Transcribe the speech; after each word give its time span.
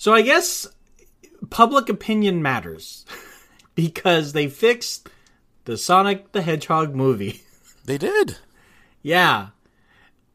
So 0.00 0.14
I 0.14 0.22
guess 0.22 0.66
public 1.50 1.90
opinion 1.90 2.40
matters 2.40 3.04
because 3.74 4.32
they 4.32 4.48
fixed 4.48 5.10
the 5.66 5.76
Sonic 5.76 6.32
the 6.32 6.40
Hedgehog 6.40 6.94
movie. 6.94 7.42
They 7.84 7.98
did. 7.98 8.38
yeah. 9.02 9.48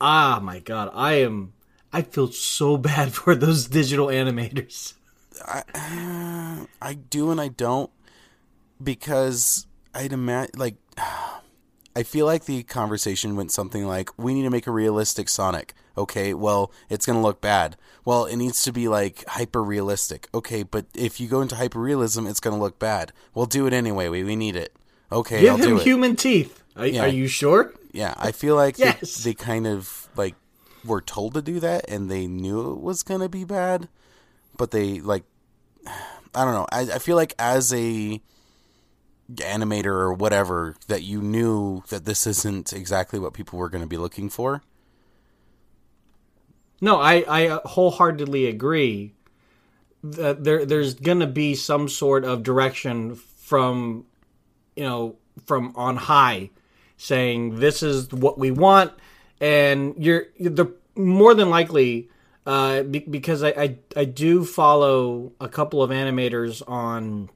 Ah, 0.02 0.40
my 0.42 0.60
god. 0.60 0.92
I 0.94 1.14
am 1.14 1.54
I 1.92 2.04
feel 2.04 2.32
so 2.32 2.78
bad 2.92 3.14
for 3.14 3.34
those 3.34 3.68
digital 3.68 4.08
animators. 4.08 4.94
I 5.42 6.94
do 7.10 7.32
and 7.32 7.42
I 7.42 7.48
don't 7.48 7.90
because 8.84 9.66
I'd 9.96 10.14
imagine 10.14 10.60
like 10.60 10.76
I 11.96 12.04
feel 12.04 12.28
like 12.28 12.46
the 12.46 12.62
conversation 12.62 13.36
went 13.36 13.52
something 13.52 13.88
like 13.88 14.12
we 14.16 14.36
need 14.36 14.44
to 14.44 14.52
make 14.52 14.68
a 14.68 14.72
realistic 14.72 15.28
Sonic. 15.28 15.74
Okay, 15.98 16.34
well, 16.34 16.72
it's 16.90 17.06
going 17.06 17.18
to 17.18 17.24
look 17.24 17.40
bad. 17.42 17.78
Well, 18.04 18.26
it 18.26 18.36
needs 18.36 18.62
to 18.64 18.72
be 18.74 18.88
like 18.88 19.24
hyper 19.28 19.64
realistic. 19.64 20.28
Okay, 20.34 20.64
but 20.64 20.86
if 20.94 21.20
you 21.20 21.28
go 21.28 21.42
into 21.42 21.56
hyper 21.56 21.80
realism, 21.80 22.28
it's 22.28 22.40
going 22.40 22.56
to 22.56 22.62
look 22.62 22.78
bad. 22.80 23.12
We'll 23.34 23.46
do 23.46 23.66
it 23.68 23.74
anyway. 23.74 24.10
We, 24.10 24.24
we 24.24 24.36
need 24.36 24.56
it. 24.56 24.76
Okay, 25.12 25.42
Give 25.42 25.52
I'll 25.52 25.58
him 25.58 25.66
do 25.70 25.78
it. 25.78 25.84
human 25.84 26.16
teeth. 26.16 26.62
Are, 26.76 26.86
Yeah. 26.86 27.04
are 27.04 27.08
you 27.08 27.28
sure? 27.28 27.74
Yeah, 27.94 28.14
I 28.18 28.32
feel 28.34 28.56
like 28.56 28.76
they- 28.78 28.86
Yes. 28.86 29.24
they, 29.24 29.34
kind 29.34 29.66
of 29.66 30.10
like 30.18 30.36
were 30.84 31.02
told 31.02 31.34
to 31.36 31.42
do 31.42 31.60
that 31.62 31.90
and 31.90 32.12
they 32.12 32.28
knew 32.28 32.72
it 32.74 32.80
was 32.82 33.02
gonna 33.02 33.30
be 33.30 33.44
bad, 33.46 33.88
but 34.58 34.72
they 34.72 35.00
like 35.00 35.24
I 35.88 36.44
don't 36.44 36.54
know. 36.54 36.68
I, 36.72 36.82
I 36.96 37.00
feel 37.00 37.16
like 37.16 37.34
as 37.40 37.74
a 37.74 38.20
animator 39.36 39.86
or 39.86 40.14
whatever 40.14 40.76
that 40.88 41.04
you 41.04 41.22
knew 41.22 41.84
that 41.90 42.06
this 42.06 42.28
isn't 42.28 42.74
exactly 42.74 43.18
what 43.20 43.34
people 43.34 43.58
were 43.58 43.70
gonna 43.70 43.88
be 43.88 43.98
looking 43.98 44.30
for. 44.30 44.62
No, 46.86 47.02
I, 47.02 47.26
I 47.28 47.60
wholeheartedly 47.66 48.46
agree 48.46 49.16
that 50.04 50.44
there 50.44 50.68
there's 50.68 50.94
gonna 50.94 51.26
be 51.26 51.56
some 51.56 51.90
sort 51.90 52.24
of 52.24 52.44
direction 52.44 53.16
from 53.16 54.06
you 54.76 54.84
know 54.84 55.16
from 55.48 55.74
on 55.76 55.98
high 55.98 56.52
saying 56.98 57.60
this 57.60 57.82
is 57.82 58.12
what 58.12 58.38
we 58.38 58.52
want 58.52 58.94
and 59.42 59.96
you're 59.98 60.28
the 60.40 60.72
more 60.96 61.34
than 61.34 61.50
likely 61.50 62.08
uh, 62.46 62.84
be, 62.84 63.00
because 63.00 63.42
I, 63.42 63.50
I 63.50 63.78
I 63.96 64.06
do 64.06 64.46
follow 64.46 65.32
a 65.42 65.50
couple 65.50 65.82
of 65.82 65.90
animators 65.90 66.62
on 66.68 67.32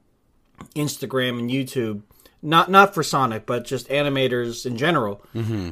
Instagram 0.76 1.40
and 1.40 1.50
YouTube 1.50 2.02
not 2.40 2.70
not 2.70 2.94
for 2.94 3.02
Sonic 3.02 3.46
but 3.46 3.64
just 3.64 3.88
animators 3.88 4.64
in 4.64 4.76
general. 4.76 5.22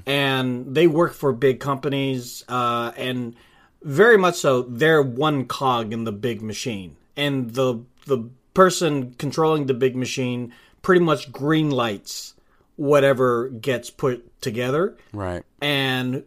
And 0.04 0.74
they 0.74 0.88
work 0.88 1.14
for 1.14 1.32
big 1.32 1.60
companies 1.60 2.44
uh, 2.48 2.90
and 2.96 3.36
very 3.82 4.18
much 4.18 4.36
so 4.36 4.62
they're 4.62 5.02
one 5.02 5.46
cog 5.46 5.92
in 5.92 6.04
the 6.04 6.12
big 6.12 6.42
machine. 6.42 6.96
And 7.16 7.50
the 7.54 7.84
the 8.06 8.28
person 8.54 9.14
controlling 9.14 9.66
the 9.66 9.74
big 9.74 9.94
machine 9.96 10.52
pretty 10.82 11.04
much 11.04 11.30
green 11.30 11.70
lights 11.70 12.34
whatever 12.76 13.48
gets 13.48 13.90
put 13.90 14.40
together. 14.40 14.96
Right. 15.12 15.44
and 15.60 16.24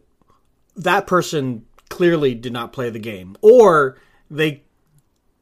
that 0.76 1.06
person 1.08 1.66
clearly 1.90 2.34
did 2.34 2.54
not 2.54 2.72
play 2.72 2.90
the 2.90 3.00
game. 3.00 3.36
Or 3.42 3.98
they 4.30 4.64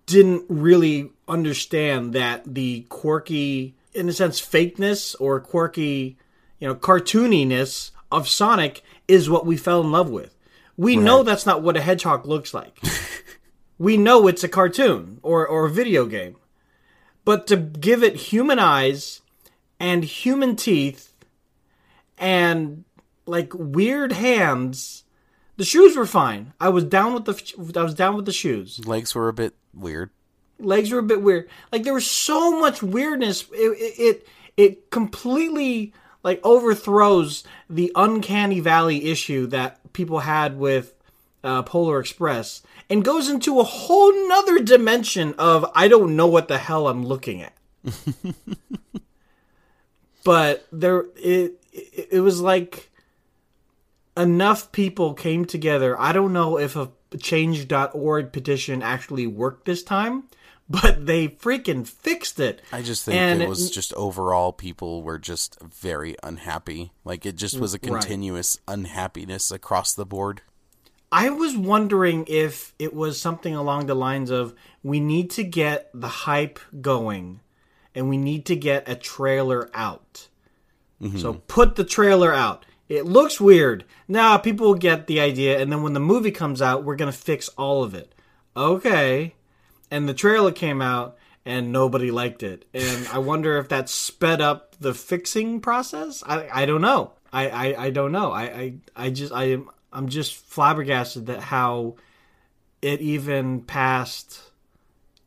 didn't 0.08 0.46
really 0.50 1.12
understand 1.28 2.14
that 2.14 2.56
the 2.56 2.82
quirky 2.90 3.76
in 3.94 4.10
a 4.10 4.14
sense 4.14 4.42
fakeness 4.42 5.16
or 5.20 5.40
quirky 5.40 6.18
you 6.60 6.68
know 6.68 6.74
cartooniness 6.74 7.92
of 8.12 8.28
sonic 8.28 8.84
is 9.08 9.30
what 9.30 9.46
we 9.46 9.56
fell 9.56 9.82
in 9.82 9.92
love 9.92 10.10
with 10.10 10.36
we 10.80 10.96
know 10.96 11.24
that's 11.24 11.46
not 11.46 11.62
what 11.62 11.78
a 11.78 11.82
hedgehog 11.82 12.26
looks 12.26 12.54
like 12.54 12.80
we 13.78 13.98
know 13.98 14.28
it's 14.28 14.44
a 14.44 14.50
cartoon 14.50 15.20
or, 15.24 15.46
or 15.48 15.66
a 15.66 15.70
video 15.70 16.06
game 16.06 16.36
but 17.26 17.48
to 17.48 17.58
give 17.58 18.04
it 18.04 18.16
human 18.16 18.60
eyes 18.60 19.22
and 19.80 20.04
human 20.04 20.56
teeth 20.56 21.14
and 22.18 22.86
like 23.26 23.52
weird 23.54 24.14
hands 24.14 25.04
the 25.58 25.66
shoes 25.66 25.96
were 25.98 26.06
fine 26.06 26.54
i 26.60 26.70
was 26.70 26.86
down 26.86 27.14
with 27.14 27.26
the 27.26 27.80
i 27.80 27.84
was 27.84 27.94
down 27.94 28.16
with 28.16 28.26
the 28.26 28.32
shoes 28.32 28.86
Legs 28.86 29.14
were 29.14 29.28
a 29.28 29.34
bit 29.34 29.54
weird. 29.74 30.10
legs 30.60 30.92
were 30.92 31.00
a 31.00 31.04
bit 31.04 31.22
weird. 31.22 31.50
Like 31.72 31.84
there 31.84 31.94
was 31.94 32.10
so 32.10 32.60
much 32.60 32.82
weirdness. 32.82 33.46
It 33.52 33.58
it 33.58 34.00
it, 34.00 34.28
it 34.58 34.92
completely 34.92 35.94
like 36.24 36.40
overthrows 36.44 37.44
the 37.70 37.92
uncanny 37.96 38.60
valley 38.60 39.10
issue 39.10 39.48
that 39.48 39.79
people 39.94 40.20
had 40.20 40.58
with 40.58 40.94
uh, 41.44 41.64
Polar 41.64 42.00
Express 42.00 42.64
and 42.90 43.04
goes 43.04 43.30
into 43.30 43.60
a 43.60 43.64
whole 43.64 44.28
nother 44.28 44.60
dimension 44.60 45.34
of 45.38 45.70
I 45.74 45.88
don't 45.88 46.16
know 46.16 46.28
what 46.28 46.48
the 46.48 46.58
hell 46.58 46.88
I'm 46.88 47.06
looking 47.06 47.42
at. 47.42 47.54
but 50.24 50.68
there 50.72 51.06
it, 51.16 51.64
it 51.72 52.08
it 52.12 52.20
was 52.20 52.42
like 52.42 52.90
enough 54.18 54.72
people 54.72 55.14
came 55.14 55.46
together. 55.46 56.00
I 56.00 56.12
don't 56.12 56.34
know 56.34 56.60
if 56.60 56.76
a 56.76 56.92
change.org 57.18 58.32
petition 58.32 58.84
actually 58.84 59.28
worked 59.28 59.66
this 59.66 59.82
time, 59.82 60.26
but 60.70 61.06
they 61.06 61.28
freaking 61.28 61.88
fixed 61.88 62.40
it. 62.40 62.62
I 62.72 62.82
just 62.82 63.04
think 63.04 63.18
And 63.18 63.42
it 63.42 63.50
was 63.50 63.72
just 63.72 63.94
overall 63.94 64.54
people 64.54 65.02
were 65.02 65.18
just 65.18 65.60
very 65.62 66.16
unhappy. 66.22 66.92
Like 67.04 67.26
it 67.26 67.36
just 67.36 67.60
was 67.60 67.74
a 67.74 67.80
Right. 67.82 68.02
continuous 68.02 68.60
unhappiness 68.68 69.52
across 69.52 69.94
the 69.94 70.06
board. 70.06 70.42
I 71.12 71.32
was 71.32 71.58
wondering 71.58 72.26
if 72.28 72.74
it 72.78 72.94
was 72.94 73.20
something 73.20 73.56
along 73.56 73.88
the 73.88 73.96
lines 73.96 74.30
of 74.30 74.54
we 74.84 75.00
need 75.00 75.32
to 75.32 75.44
get 75.44 75.90
the 75.92 76.08
hype 76.08 76.60
going 76.82 77.40
and 77.96 78.08
we 78.08 78.18
need 78.18 78.46
to 78.46 78.56
get 78.56 78.88
a 78.88 78.96
trailer 78.96 79.72
out. 79.74 80.28
So 81.02 81.08
mm-hmm. 81.08 81.40
put 81.48 81.78
the 81.78 81.84
trailer 81.86 82.32
out. 82.34 82.66
It 82.90 83.06
looks 83.06 83.42
weird. 83.42 83.86
Now 84.08 84.38
people 84.38 84.68
will 84.68 84.76
get 84.76 85.08
the 85.08 85.20
idea 85.20 85.60
and 85.60 85.72
then 85.72 85.82
when 85.82 85.94
the 85.94 86.00
movie 86.00 86.32
comes 86.32 86.62
out, 86.62 86.84
we're 86.84 86.96
going 86.96 87.12
to 87.12 87.18
fix 87.18 87.48
all 87.58 87.82
of 87.84 87.96
it. 87.96 88.14
Okay. 88.56 89.34
And 89.92 90.08
the 90.08 90.14
trailer 90.14 90.52
came 90.52 90.82
out 90.82 91.18
and 91.46 91.72
nobody 91.72 92.12
liked 92.12 92.44
it. 92.44 92.66
And 92.74 93.08
I 93.08 93.18
wonder 93.20 93.58
if 93.58 93.70
that 93.70 93.90
sped 93.90 94.42
up 94.42 94.76
the 94.80 94.94
fixing 94.94 95.62
process. 95.62 96.24
I, 96.26 96.48
I 96.52 96.66
don't 96.66 96.82
know. 96.82 97.14
I, 97.32 97.50
I, 97.50 97.86
I 97.86 97.90
don't 97.90 98.12
know. 98.12 98.32
I, 98.32 98.44
I, 98.44 98.74
I 98.96 99.10
just 99.10 99.32
I 99.34 99.46
am 99.46 99.70
I'm 99.92 100.10
just 100.10 100.36
flabbergasted 100.36 101.28
that 101.28 101.42
how 101.42 101.96
it 102.82 103.02
even 103.02 103.62
passed 103.62 104.50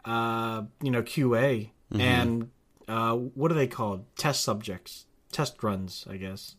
uh, 0.05 0.63
you 0.81 0.91
know, 0.91 1.03
QA 1.03 1.71
and 1.93 2.51
uh, 2.89 3.15
what 3.15 3.51
are 3.51 3.55
they 3.55 3.67
called? 3.67 4.05
Test 4.17 4.43
subjects. 4.43 5.07
Test 5.31 5.63
runs, 5.63 6.07
I 6.09 6.17
guess. 6.17 6.57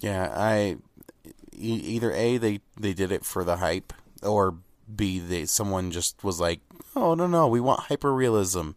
Yeah, 0.00 0.32
I 0.34 0.76
either 1.52 2.12
a 2.12 2.38
they 2.38 2.60
they 2.78 2.94
did 2.94 3.12
it 3.12 3.24
for 3.24 3.44
the 3.44 3.56
hype, 3.56 3.92
or 4.22 4.56
b 4.94 5.18
they 5.18 5.46
someone 5.46 5.90
just 5.90 6.22
was 6.24 6.40
like, 6.40 6.60
oh 6.96 7.14
no 7.14 7.26
no, 7.26 7.46
we 7.46 7.60
want 7.60 7.80
hyper 7.80 8.14
realism, 8.14 8.70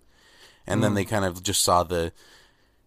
and 0.65 0.83
then 0.83 0.93
they 0.93 1.05
kind 1.05 1.25
of 1.25 1.41
just 1.43 1.61
saw 1.61 1.83
the 1.83 2.11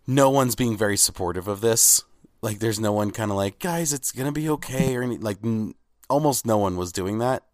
no 0.06 0.30
one's 0.30 0.54
being 0.54 0.76
very 0.76 0.96
supportive 0.96 1.48
of 1.48 1.60
this. 1.60 2.04
Like, 2.42 2.58
there's 2.58 2.80
no 2.80 2.92
one 2.92 3.10
kind 3.10 3.30
of 3.30 3.36
like, 3.36 3.58
guys, 3.58 3.92
it's 3.92 4.12
gonna 4.12 4.32
be 4.32 4.48
okay, 4.48 4.96
or 4.96 5.02
any, 5.02 5.18
like 5.18 5.38
n- 5.44 5.74
almost 6.08 6.46
no 6.46 6.58
one 6.58 6.76
was 6.76 6.92
doing 6.92 7.18
that. 7.18 7.44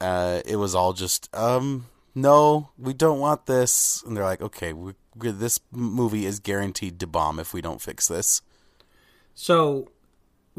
Uh, 0.00 0.40
it 0.46 0.56
was 0.56 0.74
all 0.74 0.94
just, 0.94 1.34
um, 1.36 1.86
no, 2.14 2.70
we 2.78 2.94
don't 2.94 3.20
want 3.20 3.46
this, 3.46 4.02
and 4.02 4.16
they're 4.16 4.24
like, 4.24 4.40
okay, 4.40 4.72
we, 4.72 4.94
we, 5.14 5.30
this 5.30 5.60
movie 5.70 6.24
is 6.24 6.40
guaranteed 6.40 6.98
to 7.00 7.06
bomb 7.06 7.38
if 7.38 7.52
we 7.52 7.60
don't 7.60 7.82
fix 7.82 8.08
this. 8.08 8.40
So, 9.34 9.90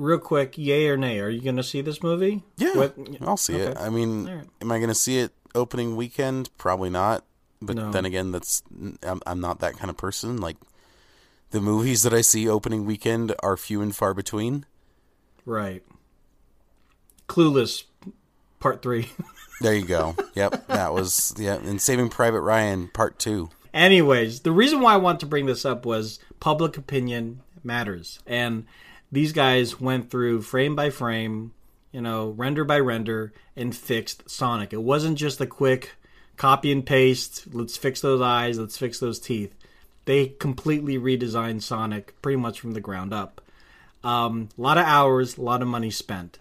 real 0.02 0.20
quick, 0.20 0.58
yay 0.58 0.88
or 0.88 0.98
nay? 0.98 1.20
Are 1.20 1.30
you 1.30 1.42
going 1.42 1.58
to 1.58 1.64
see 1.64 1.82
this 1.82 2.02
movie? 2.04 2.44
Yeah, 2.58 2.90
I'll 3.22 3.38
see 3.38 3.56
it. 3.56 3.78
I 3.78 3.90
mean, 3.90 4.28
Alright. 4.28 4.48
am 4.62 4.72
I 4.72 4.78
going 4.78 4.90
to 4.90 4.96
see 4.96 5.20
it 5.20 5.32
opening 5.56 5.96
weekend? 5.96 6.50
Probably 6.58 6.90
not. 6.90 7.24
But 7.62 7.76
No. 7.76 7.92
then 7.92 8.06
again, 8.06 8.32
that's 8.32 8.64
I'm, 9.04 9.22
I'm 9.28 9.40
not 9.40 9.60
that 9.60 9.78
kind 9.78 9.90
of 9.90 9.98
person. 9.98 10.38
Like 10.38 10.58
the 11.52 11.62
movies 11.62 12.02
that 12.04 12.14
I 12.14 12.22
see 12.22 12.50
opening 12.50 12.86
weekend 12.86 13.36
are 13.44 13.56
few 13.56 13.82
and 13.82 13.96
far 13.96 14.14
between. 14.16 14.66
Right. 15.46 15.84
Clueless, 17.28 17.84
part 18.60 18.82
three. 18.82 19.10
There 19.62 19.76
you 19.76 19.86
go. 19.86 20.16
yep, 20.34 20.66
that 20.70 20.92
was 20.92 21.36
yeah. 21.38 21.54
And 21.54 21.80
Saving 21.80 22.10
Private 22.10 22.42
Ryan 22.42 22.88
Part 22.88 23.20
Two. 23.20 23.52
Anyways, 23.76 24.40
the 24.40 24.52
reason 24.52 24.82
why 24.82 24.96
I 24.96 24.98
want 24.98 25.20
to 25.20 25.28
bring 25.28 25.46
this 25.46 25.66
up 25.66 25.86
was 25.86 26.18
public 26.40 26.78
opinion 26.78 27.42
matters. 27.64 28.18
And 28.26 28.66
these 29.12 29.32
guys 29.32 29.80
went 29.80 30.10
through 30.10 30.42
frame 30.42 30.76
by 30.76 30.90
frame, 30.90 31.54
you 31.92 32.02
know, 32.02 32.30
render 32.30 32.64
by 32.64 32.80
render, 32.80 33.34
and 33.56 33.76
fixed 33.76 34.30
Sonic. 34.30 34.74
It 34.74 34.82
wasn't 34.82 35.18
just 35.18 35.42
a 35.42 35.46
quick 35.46 35.92
copy 36.38 36.72
and 36.72 36.86
paste, 36.86 37.46
let's 37.54 37.78
fix 37.78 38.02
those 38.02 38.22
eyes, 38.22 38.58
let's 38.58 38.78
fix 38.78 39.00
those 39.00 39.20
teeth. 39.20 39.54
They 40.06 40.28
completely 40.28 40.98
redesigned 40.98 41.62
Sonic 41.62 42.20
pretty 42.22 42.38
much 42.38 42.60
from 42.60 42.72
the 42.72 42.82
ground 42.82 43.14
up. 43.14 43.42
Um, 44.04 44.50
a 44.58 44.62
lot 44.62 44.78
of 44.80 44.86
hours, 44.86 45.38
a 45.38 45.42
lot 45.42 45.62
of 45.62 45.68
money 45.68 45.92
spent. 45.92 46.40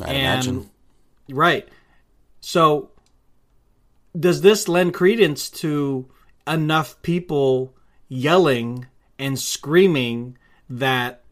I 0.00 0.12
And- 0.12 0.16
imagine. 0.16 0.70
Right. 1.28 1.68
So 2.40 2.90
does 4.18 4.40
this 4.40 4.68
lend 4.68 4.94
credence 4.94 5.50
to 5.50 6.06
enough 6.46 7.00
people 7.02 7.74
yelling 8.08 8.86
and 9.18 9.38
screaming 9.38 10.38
that 10.70 11.23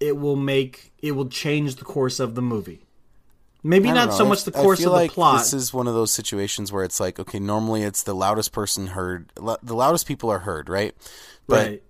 it 0.00 0.16
will 0.16 0.36
make 0.36 0.92
it 1.00 1.12
will 1.12 1.28
change 1.28 1.76
the 1.76 1.84
course 1.84 2.18
of 2.20 2.34
the 2.34 2.42
movie? 2.42 2.80
Maybe 3.62 3.92
not 3.92 4.08
don't 4.08 4.16
so 4.16 4.22
know. 4.24 4.30
much 4.30 4.44
the 4.44 4.52
course 4.52 4.78
of 4.80 4.86
the 4.86 4.90
like 4.90 5.12
plot. 5.12 5.40
This 5.40 5.52
is 5.52 5.74
one 5.74 5.86
of 5.86 5.92
those 5.92 6.10
situations 6.10 6.72
where 6.72 6.82
it's 6.82 6.98
like, 6.98 7.20
okay, 7.20 7.38
normally 7.38 7.82
it's 7.82 8.02
the 8.02 8.14
loudest 8.14 8.52
person 8.52 8.88
heard, 8.88 9.30
lo- 9.38 9.58
the 9.62 9.74
loudest 9.74 10.06
people 10.06 10.30
are 10.30 10.38
heard, 10.38 10.70
right? 10.70 10.94
But 11.46 11.66
right. 11.68 11.82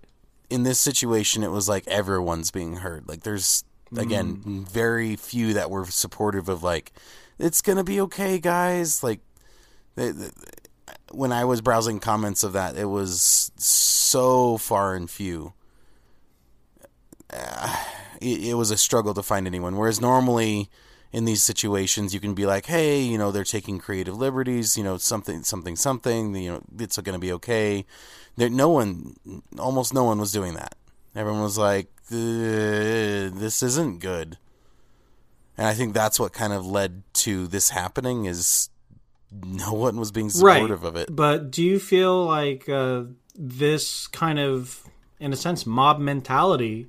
in 0.51 0.65
this 0.65 0.81
situation, 0.81 1.45
it 1.45 1.51
was 1.53 1.69
like 1.69 1.87
everyone's 1.87 2.51
being 2.51 2.77
heard. 2.77 3.09
Like 3.09 3.23
there's 3.23 3.62
again 3.97 4.37
Mm. 4.45 4.69
very 4.69 5.15
few 5.17 5.55
that 5.55 5.71
were 5.71 5.85
supportive 5.87 6.49
of 6.49 6.62
like 6.62 6.93
it's 7.39 7.62
gonna 7.62 7.85
be 7.85 8.01
okay, 8.03 8.39
guys. 8.41 9.03
Like 9.05 9.21
the, 9.95 10.12
the, 10.12 10.33
when 11.12 11.31
I 11.33 11.45
was 11.45 11.61
browsing 11.61 12.01
comments 12.01 12.43
of 12.43 12.53
that, 12.55 12.77
it 12.77 12.87
was 12.87 13.53
so 13.57 14.59
far 14.59 14.95
and 14.97 15.09
few. 15.09 15.53
Uh, 17.33 17.77
it, 18.20 18.44
it 18.50 18.55
was 18.55 18.70
a 18.70 18.76
struggle 18.76 19.14
to 19.14 19.22
find 19.22 19.46
anyone. 19.46 19.76
Whereas 19.76 20.00
normally 20.00 20.70
in 21.12 21.25
these 21.25 21.43
situations, 21.43 22.14
you 22.14 22.20
can 22.20 22.34
be 22.34 22.46
like, 22.46 22.67
hey, 22.67 23.00
you 23.00 23.19
know, 23.19 23.32
they're 23.32 23.44
taking 23.44 23.78
creative 23.78 24.17
liberties, 24.17 24.76
you 24.76 24.84
know, 24.84 24.96
something, 24.96 25.43
something, 25.43 25.76
something. 25.76 26.34
You 26.37 26.52
know, 26.52 26.62
it's 26.78 26.99
going 26.99 27.14
to 27.14 27.19
be 27.19 27.32
okay. 27.32 27.84
There, 28.37 28.49
no 28.49 28.69
one, 28.69 29.17
almost 29.58 29.93
no 29.93 30.05
one 30.05 30.19
was 30.19 30.32
doing 30.32 30.55
that. 30.55 30.76
Everyone 31.17 31.43
was 31.43 31.58
like, 31.58 31.88
"Uh, 32.12 33.34
this 33.34 33.62
isn't 33.62 33.99
good. 34.00 34.38
And 35.58 35.66
I 35.66 35.75
think 35.75 35.93
that's 35.93 36.19
what 36.20 36.32
kind 36.32 36.52
of 36.52 36.64
led 36.64 37.02
to 37.14 37.46
this 37.46 37.70
happening 37.70 38.25
is 38.25 38.70
no 39.44 39.73
one 39.73 39.96
was 39.96 40.11
being 40.12 40.31
supportive 40.31 40.84
of 40.84 40.96
it. 40.96 41.14
But 41.14 41.50
do 41.50 41.62
you 41.62 41.78
feel 41.78 42.25
like 42.25 42.69
uh, 42.69 43.05
this 43.34 44.06
kind 44.06 44.38
of, 44.38 44.84
in 45.19 45.32
a 45.32 45.37
sense, 45.37 45.66
mob 45.66 45.99
mentality 45.99 46.88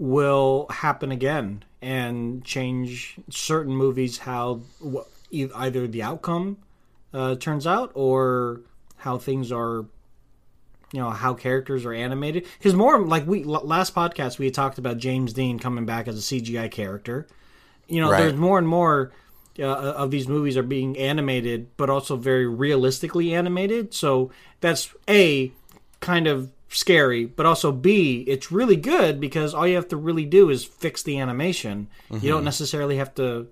will 0.00 0.66
happen 0.70 1.12
again 1.12 1.62
and 1.82 2.42
change 2.42 3.16
certain 3.28 3.76
movies 3.76 4.18
how 4.18 4.60
either 5.30 5.86
the 5.86 6.02
outcome 6.02 6.56
uh, 7.12 7.34
turns 7.36 7.66
out 7.66 7.92
or 7.94 8.62
how 8.96 9.18
things 9.18 9.52
are, 9.52 9.84
you 10.92 11.00
know, 11.00 11.10
how 11.10 11.34
characters 11.34 11.84
are 11.84 11.92
animated? 11.92 12.46
Because 12.58 12.74
more 12.74 12.98
like 13.04 13.26
we 13.26 13.44
l- 13.44 13.64
last 13.66 13.94
podcast 13.94 14.38
we 14.38 14.50
talked 14.50 14.78
about 14.78 14.96
James 14.96 15.34
Dean 15.34 15.58
coming 15.58 15.84
back 15.84 16.08
as 16.08 16.16
a 16.16 16.22
CGI 16.22 16.70
character. 16.70 17.26
You 17.86 18.00
know, 18.00 18.10
Right. 18.10 18.18
there's 18.22 18.34
more 18.34 18.56
and 18.58 18.66
more 18.66 19.12
uh, 19.58 19.64
of 19.64 20.10
these 20.10 20.26
movies 20.28 20.56
are 20.56 20.62
being 20.62 20.96
animated, 20.96 21.76
but 21.76 21.90
also 21.90 22.16
very 22.16 22.46
realistically 22.46 23.34
animated. 23.34 23.92
So 23.92 24.30
that's 24.60 24.94
a 25.08 25.52
kind 26.00 26.26
of 26.26 26.50
scary, 26.70 27.26
but 27.26 27.46
also 27.46 27.72
b 27.72 28.24
it's 28.26 28.50
really 28.52 28.76
good 28.76 29.20
because 29.20 29.54
all 29.54 29.66
you 29.66 29.74
have 29.74 29.88
to 29.88 29.96
really 29.96 30.24
do 30.24 30.50
is 30.50 30.64
fix 30.64 31.02
the 31.02 31.18
animation. 31.18 31.88
You 32.10 32.30
don't 32.30 32.44
necessarily 32.44 32.96
have 32.96 33.14
to, 33.16 33.48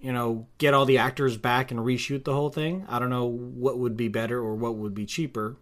you 0.00 0.12
know, 0.12 0.46
get 0.58 0.74
all 0.74 0.86
the 0.86 0.98
actors 0.98 1.36
back 1.36 1.70
and 1.70 1.80
reshoot 1.80 2.24
the 2.24 2.32
whole 2.32 2.50
thing. 2.50 2.84
I 2.88 2.98
don't 2.98 3.10
know 3.10 3.26
what 3.26 3.78
would 3.78 3.96
be 3.96 4.08
better 4.08 4.38
or 4.38 4.54
what 4.54 4.76
would 4.76 4.94
be 4.94 5.06
cheaper, 5.06 5.56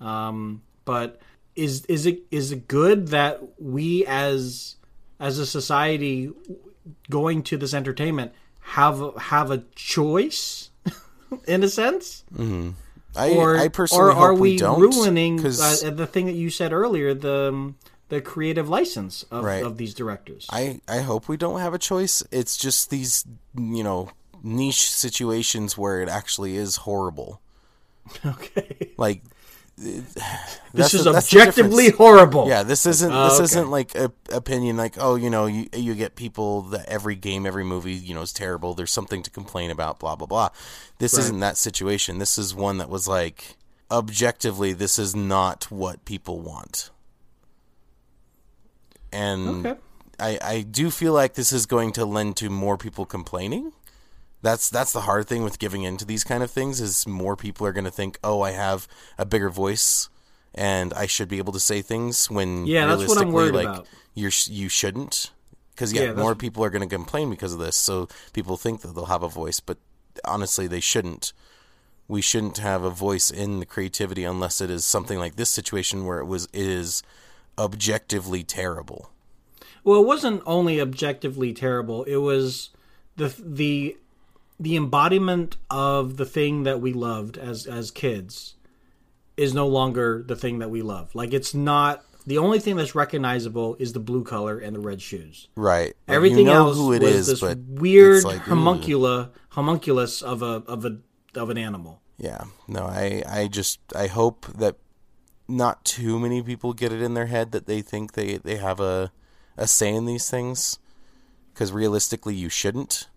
um, 0.00 0.62
but 0.84 1.20
is 1.54 1.84
is 1.86 2.04
it 2.06 2.20
is 2.30 2.52
it 2.52 2.68
good 2.68 3.08
that 3.08 3.40
we 3.60 4.04
as 4.06 4.76
as 5.18 5.38
a 5.38 5.46
society 5.46 6.30
going 7.08 7.42
to 7.44 7.56
this 7.56 7.72
entertainment 7.74 8.32
have 8.60 9.00
have 9.16 9.50
a 9.50 9.64
choice 9.74 10.70
in 11.46 11.62
a 11.62 11.68
sense 11.68 12.24
I, 13.16 13.30
or 13.30 13.56
I 13.56 13.68
personally 13.68 14.10
or 14.10 14.12
hope 14.12 14.22
are 14.22 14.34
we, 14.34 14.40
we, 14.52 14.56
don't. 14.58 14.80
ruining 14.80 15.40
uh, 15.40 15.90
the 15.90 16.06
thing 16.10 16.26
that 16.26 16.34
you 16.34 16.50
said 16.50 16.72
earlier 16.72 17.14
the 17.14 17.48
um, 17.48 17.76
the 18.08 18.20
creative 18.20 18.68
license 18.68 19.24
of, 19.30 19.42
Right. 19.44 19.64
of 19.64 19.78
these 19.78 19.94
directors 19.94 20.46
I, 20.50 20.80
I 20.86 21.00
hope 21.00 21.28
we 21.28 21.36
don't 21.36 21.60
have 21.60 21.74
a 21.74 21.78
choice. 21.78 22.22
It's 22.30 22.56
just 22.56 22.90
these, 22.90 23.24
you 23.56 23.82
know, 23.82 24.10
niche 24.42 24.90
situations 24.90 25.76
where 25.76 26.00
it 26.02 26.08
actually 26.08 26.56
is 26.56 26.76
horrible. 26.76 27.40
okay 28.24 28.92
Like, 28.96 29.22
this 29.76 30.94
is 30.94 31.04
the 31.04 31.14
objectively 31.14 31.90
horrible 31.90 32.48
Yeah, 32.48 32.62
this 32.62 32.86
isn't 32.86 33.12
Oh, 33.12 33.24
this 33.24 33.32
uh, 33.32 33.36
okay. 33.36 33.44
isn't 33.44 33.70
like 33.70 33.94
a 33.94 34.10
opinion 34.32 34.76
like 34.76 34.94
oh 34.98 35.16
you 35.16 35.28
know 35.28 35.46
you 35.46 35.68
you 35.74 35.94
get 35.94 36.16
people 36.16 36.62
that 36.62 36.86
every 36.88 37.14
game 37.14 37.44
every 37.46 37.64
movie 37.64 37.92
you 37.92 38.14
know 38.14 38.22
is 38.22 38.32
terrible. 38.32 38.74
There's 38.74 38.90
something 38.92 39.22
to 39.22 39.30
complain 39.30 39.70
about. 39.70 39.98
Blah 39.98 40.16
blah 40.16 40.26
blah. 40.26 40.48
This 40.98 41.14
Right. 41.14 41.20
isn't 41.24 41.40
that 41.40 41.56
situation. 41.58 42.18
This 42.18 42.38
is 42.38 42.54
one 42.54 42.78
that 42.78 42.88
was 42.88 43.06
like 43.06 43.56
objectively 43.90 44.72
this 44.72 44.98
is 44.98 45.14
not 45.14 45.70
what 45.70 46.04
people 46.04 46.40
want. 46.40 46.90
And 49.12 49.66
okay 49.66 49.80
I, 50.18 50.38
I 50.42 50.60
do 50.62 50.90
feel 50.90 51.12
like 51.12 51.34
this 51.34 51.52
is 51.52 51.66
going 51.66 51.92
to 51.92 52.06
lend 52.06 52.38
to 52.38 52.48
more 52.48 52.78
people 52.78 53.04
complaining. 53.04 53.72
That's 54.46 54.70
that's 54.70 54.92
the 54.92 55.02
hard 55.10 55.26
thing 55.26 55.42
with 55.42 55.58
giving 55.58 55.82
into 55.82 56.04
these 56.04 56.24
kind 56.24 56.42
of 56.44 56.50
things 56.58 56.80
is 56.80 57.06
more 57.06 57.36
people 57.36 57.66
are 57.66 57.72
going 57.72 57.84
to 57.92 57.96
think, 58.00 58.12
"Oh, 58.22 58.40
I 58.42 58.52
have 58.52 58.86
a 59.18 59.26
bigger 59.26 59.50
voice 59.50 60.08
and 60.54 60.88
I 60.94 61.06
should 61.06 61.28
be 61.28 61.38
able 61.38 61.52
to 61.52 61.60
say 61.70 61.82
things 61.82 62.30
when 62.30 62.50
Yeah, 62.66 62.86
that's 62.86 63.08
what 63.08 63.18
I'm 63.18 63.32
realistically, 63.32 63.34
worried 63.34 63.54
like 63.66 63.74
about. 63.76 63.88
you 64.14 64.30
sh- 64.30 64.48
you 64.48 64.68
shouldn't." 64.68 65.30
Cuz 65.76 65.92
yeah, 65.92 66.04
Yeah, 66.04 66.12
more 66.24 66.34
people 66.34 66.62
are 66.64 66.70
going 66.70 66.88
to 66.88 66.94
complain 67.00 67.28
because 67.28 67.52
of 67.52 67.58
this. 67.58 67.76
So 67.76 68.08
people 68.32 68.56
think 68.56 68.80
that 68.82 68.94
they'll 68.94 69.12
have 69.16 69.24
a 69.24 69.28
voice, 69.42 69.58
but 69.60 69.78
honestly, 70.24 70.66
they 70.68 70.80
shouldn't. 70.80 71.32
We 72.08 72.22
shouldn't 72.22 72.58
have 72.58 72.82
a 72.84 72.90
voice 73.08 73.30
in 73.32 73.58
the 73.60 73.66
creativity 73.74 74.24
unless 74.24 74.60
it 74.60 74.70
is 74.70 74.84
something 74.84 75.18
like 75.18 75.34
this 75.36 75.50
situation 75.50 76.06
where 76.06 76.20
it 76.20 76.26
was 76.26 76.44
it 76.52 76.68
is 76.82 77.02
objectively 77.58 78.42
terrible. 78.44 79.10
well 79.82 80.00
it 80.02 80.06
wasn't 80.06 80.42
only 80.46 80.80
objectively 80.80 81.52
terrible 81.52 82.04
it 82.04 82.16
was 82.30 82.70
the 83.16 83.28
the 83.62 83.96
the 84.58 84.76
embodiment 84.76 85.56
of 85.70 86.16
the 86.16 86.24
thing 86.24 86.62
that 86.64 86.80
we 86.80 86.92
loved 86.92 87.36
as 87.38 87.66
as 87.66 87.90
kids 87.90 88.54
is 89.36 89.52
no 89.52 89.66
longer 89.66 90.24
the 90.26 90.36
thing 90.36 90.58
that 90.60 90.70
we 90.70 90.82
love 90.82 91.14
like 91.14 91.32
it's 91.34 91.54
not 91.54 92.02
the 92.26 92.38
only 92.38 92.58
thing 92.58 92.74
that's 92.74 92.94
recognizable 92.94 93.76
is 93.78 93.92
the 93.92 94.00
blue 94.00 94.24
color 94.24 94.58
and 94.58 94.74
the 94.74 94.80
red 94.80 95.00
shoes 95.00 95.48
Right. 95.56 95.94
Everything 96.08 96.38
you 96.38 96.44
know 96.44 96.68
else 96.68 96.76
who 96.76 96.92
it 96.92 97.02
was 97.02 97.12
is, 97.12 97.26
this 97.26 97.40
but 97.40 97.58
weird 97.58 98.16
it's 98.16 98.24
like, 98.24 98.42
homuncula 98.42 99.30
homunculus 99.50 100.22
of 100.22 100.42
a 100.42 100.62
of 100.66 100.84
a 100.84 100.98
of 101.34 101.50
an 101.50 101.58
animal. 101.58 102.00
Yeah. 102.18 102.44
No, 102.66 102.84
I 102.84 103.22
I 103.28 103.46
just 103.48 103.78
I 103.94 104.06
hope 104.06 104.46
that 104.46 104.76
not 105.48 105.84
too 105.84 106.18
many 106.18 106.42
people 106.42 106.72
get 106.72 106.92
it 106.92 107.00
in 107.02 107.14
their 107.14 107.26
head 107.26 107.52
that 107.52 107.66
they 107.66 107.82
think 107.82 108.12
they 108.12 108.38
they 108.38 108.56
have 108.56 108.80
a 108.80 109.12
a 109.56 109.66
say 109.66 109.94
in 109.94 110.06
these 110.06 110.28
things 110.30 110.78
because 111.52 111.72
realistically 111.72 112.34
you 112.34 112.48
shouldn't. 112.48 113.08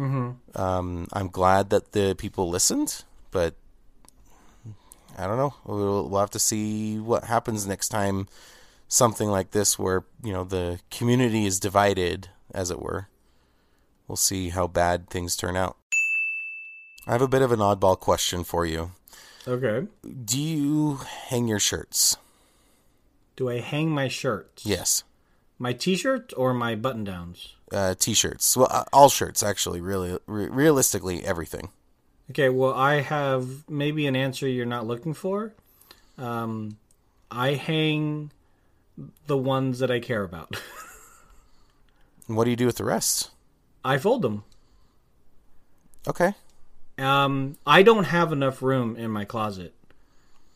Mm-hmm. 0.00 0.60
Um, 0.60 1.06
I'm 1.12 1.28
glad 1.28 1.68
that 1.70 1.92
the 1.92 2.14
people 2.16 2.48
listened, 2.48 3.04
but 3.30 3.54
I 5.18 5.26
don't 5.26 5.36
know. 5.36 5.54
We'll, 5.64 6.08
we'll 6.08 6.20
have 6.20 6.30
to 6.30 6.38
see 6.38 6.98
what 6.98 7.24
happens 7.24 7.66
next 7.66 7.90
time 7.90 8.26
something 8.88 9.28
like 9.28 9.50
this, 9.50 9.78
where 9.78 10.04
you 10.22 10.32
know 10.32 10.44
the 10.44 10.80
community 10.90 11.44
is 11.44 11.60
divided, 11.60 12.28
as 12.54 12.70
it 12.70 12.80
were. 12.80 13.08
We'll 14.08 14.16
see 14.16 14.48
how 14.48 14.66
bad 14.66 15.10
things 15.10 15.36
turn 15.36 15.54
out. 15.54 15.76
I 17.06 17.12
have 17.12 17.22
a 17.22 17.28
bit 17.28 17.42
of 17.42 17.52
an 17.52 17.60
oddball 17.60 17.98
question 17.98 18.42
for 18.42 18.64
you. 18.64 18.92
Okay. 19.46 19.86
Do 20.24 20.40
you 20.40 20.96
hang 21.28 21.46
your 21.46 21.60
shirts? 21.60 22.16
Do 23.36 23.48
I 23.48 23.60
hang 23.60 23.90
my 23.90 24.08
shirts? 24.08 24.66
Yes. 24.66 25.04
My 25.58 25.72
t-shirt 25.72 26.32
or 26.36 26.52
my 26.52 26.74
button-downs? 26.74 27.56
Uh, 27.72 27.94
t-shirts. 27.96 28.56
Well, 28.56 28.68
uh, 28.70 28.84
all 28.92 29.08
shirts 29.08 29.42
actually. 29.42 29.80
Really, 29.80 30.18
re- 30.26 30.48
realistically, 30.48 31.24
everything. 31.24 31.70
Okay, 32.30 32.48
well, 32.48 32.74
I 32.74 33.00
have 33.00 33.68
maybe 33.68 34.06
an 34.06 34.16
answer 34.16 34.48
you're 34.48 34.66
not 34.66 34.86
looking 34.86 35.14
for. 35.14 35.52
Um, 36.18 36.78
I 37.30 37.54
hang 37.54 38.32
the 39.26 39.36
ones 39.36 39.78
that 39.78 39.90
I 39.90 40.00
care 40.00 40.22
about. 40.22 40.60
What 42.30 42.44
do 42.44 42.50
you 42.50 42.56
do 42.56 42.66
with 42.66 42.76
the 42.76 42.84
rest? 42.84 43.30
I 43.84 43.98
fold 43.98 44.22
them. 44.22 44.44
Okay. 46.06 46.32
Um, 46.96 47.56
I 47.66 47.82
don't 47.82 48.04
have 48.04 48.32
enough 48.32 48.62
room 48.62 48.94
in 48.94 49.10
my 49.10 49.24
closet 49.24 49.74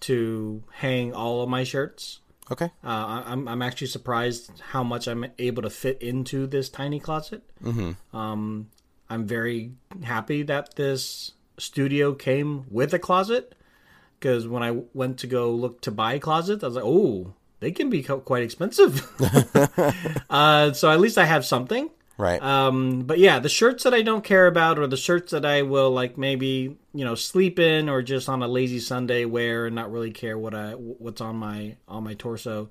to 0.01 0.63
hang 0.71 1.13
all 1.13 1.43
of 1.43 1.49
my 1.49 1.65
shirts. 1.65 2.21
Okay. 2.51 2.71
Uh, 2.85 3.23
I'm 3.27 3.49
I'm 3.49 3.63
actually 3.63 3.87
surprised 3.87 4.51
how 4.71 4.83
much 4.83 5.07
I'm 5.07 5.27
able 5.39 5.63
to 5.63 5.71
fit 5.71 6.03
into 6.03 6.47
this 6.47 6.69
tiny 6.69 7.01
closet. 7.01 7.43
Mm-hmm. 7.63 8.17
Um, 8.17 8.69
I'm 9.09 9.27
very 9.27 9.73
happy 10.03 10.43
that 10.45 10.77
this 10.77 11.33
studio 11.59 12.13
came 12.15 12.67
with 12.71 12.93
a 12.93 12.99
closet 12.99 13.55
because 14.19 14.47
when 14.47 14.63
I 14.63 14.83
went 14.93 15.19
to 15.21 15.27
go 15.27 15.51
look 15.51 15.81
to 15.83 15.91
buy 15.91 16.19
closets, 16.19 16.63
I 16.63 16.67
was 16.67 16.77
like, 16.77 16.85
oh, 16.85 17.35
they 17.61 17.71
can 17.71 17.91
be 17.91 18.03
quite 18.03 18.43
expensive. 18.43 19.11
uh, 20.31 20.73
so 20.73 20.91
at 20.91 21.01
least 21.01 21.19
I 21.19 21.25
have 21.25 21.45
something. 21.45 21.91
Right. 22.17 22.41
Um, 22.41 23.03
but 23.03 23.19
yeah, 23.19 23.41
the 23.41 23.49
shirts 23.49 23.83
that 23.83 23.93
I 23.93 24.03
don't 24.03 24.23
care 24.23 24.47
about, 24.47 24.79
or 24.79 24.87
the 24.87 24.97
shirts 24.97 25.33
that 25.33 25.45
I 25.45 25.63
will 25.63 25.91
like 25.91 26.17
maybe 26.17 26.77
you 26.93 27.05
know 27.05 27.15
sleep 27.15 27.59
in, 27.59 27.89
or 27.89 28.03
just 28.03 28.29
on 28.29 28.43
a 28.43 28.49
lazy 28.49 28.79
Sunday 28.79 29.25
wear 29.25 29.67
and 29.67 29.75
not 29.75 29.91
really 29.91 30.13
care 30.13 30.39
what 30.39 30.55
I 30.55 30.73
what's 30.73 31.21
on 31.21 31.37
my 31.37 31.77
on 31.89 32.05
my 32.05 32.15
torso, 32.15 32.71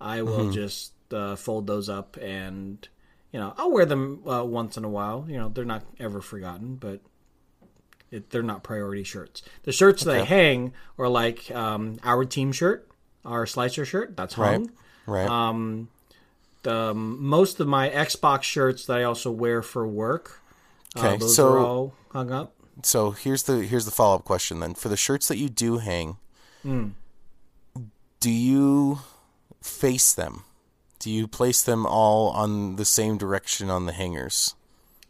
I 0.00 0.22
will 0.22 0.50
just 0.50 0.92
uh, 1.12 1.34
fold 1.34 1.66
those 1.66 1.88
up 1.88 2.16
and 2.18 2.86
you 3.32 3.40
know 3.40 3.52
I'll 3.56 3.72
wear 3.72 3.84
them 3.84 4.22
uh, 4.28 4.44
once 4.44 4.76
in 4.76 4.84
a 4.84 4.88
while. 4.88 5.26
You 5.28 5.38
know 5.38 5.48
they're 5.48 5.64
not 5.64 5.82
ever 5.98 6.20
forgotten, 6.20 6.76
but 6.76 7.00
it, 8.12 8.30
they're 8.30 8.42
not 8.44 8.62
priority 8.62 9.02
shirts. 9.02 9.42
The 9.64 9.72
shirts 9.72 10.04
that 10.04 10.14
I 10.14 10.24
hang 10.24 10.72
are 10.98 11.08
like 11.08 11.50
um, 11.50 11.98
our 12.04 12.24
team 12.24 12.52
shirt, 12.52 12.88
our 13.24 13.44
slicer 13.44 13.84
shirt. 13.84 14.16
That's 14.16 14.34
hung. 14.34 14.70
right. 15.06 15.28
Um, 15.28 15.88
the 16.64 16.92
most 16.94 17.60
of 17.60 17.68
my 17.68 17.88
Xbox 17.88 18.42
shirts 18.42 18.84
that 18.86 18.98
I 18.98 19.04
also 19.04 19.30
wear 19.30 19.62
for 19.62 19.86
work. 19.86 20.40
uh, 20.96 21.00
Okay, 21.00 21.16
those 21.18 21.36
so- 21.36 21.48
are 21.52 21.58
all 21.58 21.94
hung 22.12 22.30
up. 22.32 22.54
so 22.82 23.12
here's 23.12 23.44
the 23.44 23.62
here's 23.66 23.84
the 23.84 23.90
follow 23.90 24.16
up 24.16 24.24
question 24.24 24.58
then. 24.60 24.74
For 24.74 24.88
the 24.88 24.96
shirts 24.96 25.28
that 25.28 25.36
you 25.38 25.48
do 25.48 25.78
hang, 25.78 26.16
Hmm. 26.62 26.88
do 28.20 28.30
you 28.30 29.00
face 29.62 30.12
them? 30.12 30.44
Do 30.98 31.10
you 31.10 31.26
place 31.28 31.60
them 31.62 31.84
all 31.86 32.30
on 32.30 32.76
the 32.76 32.84
same 32.84 33.18
direction 33.18 33.68
on 33.70 33.84
the 33.86 33.92
hangers? 33.92 34.54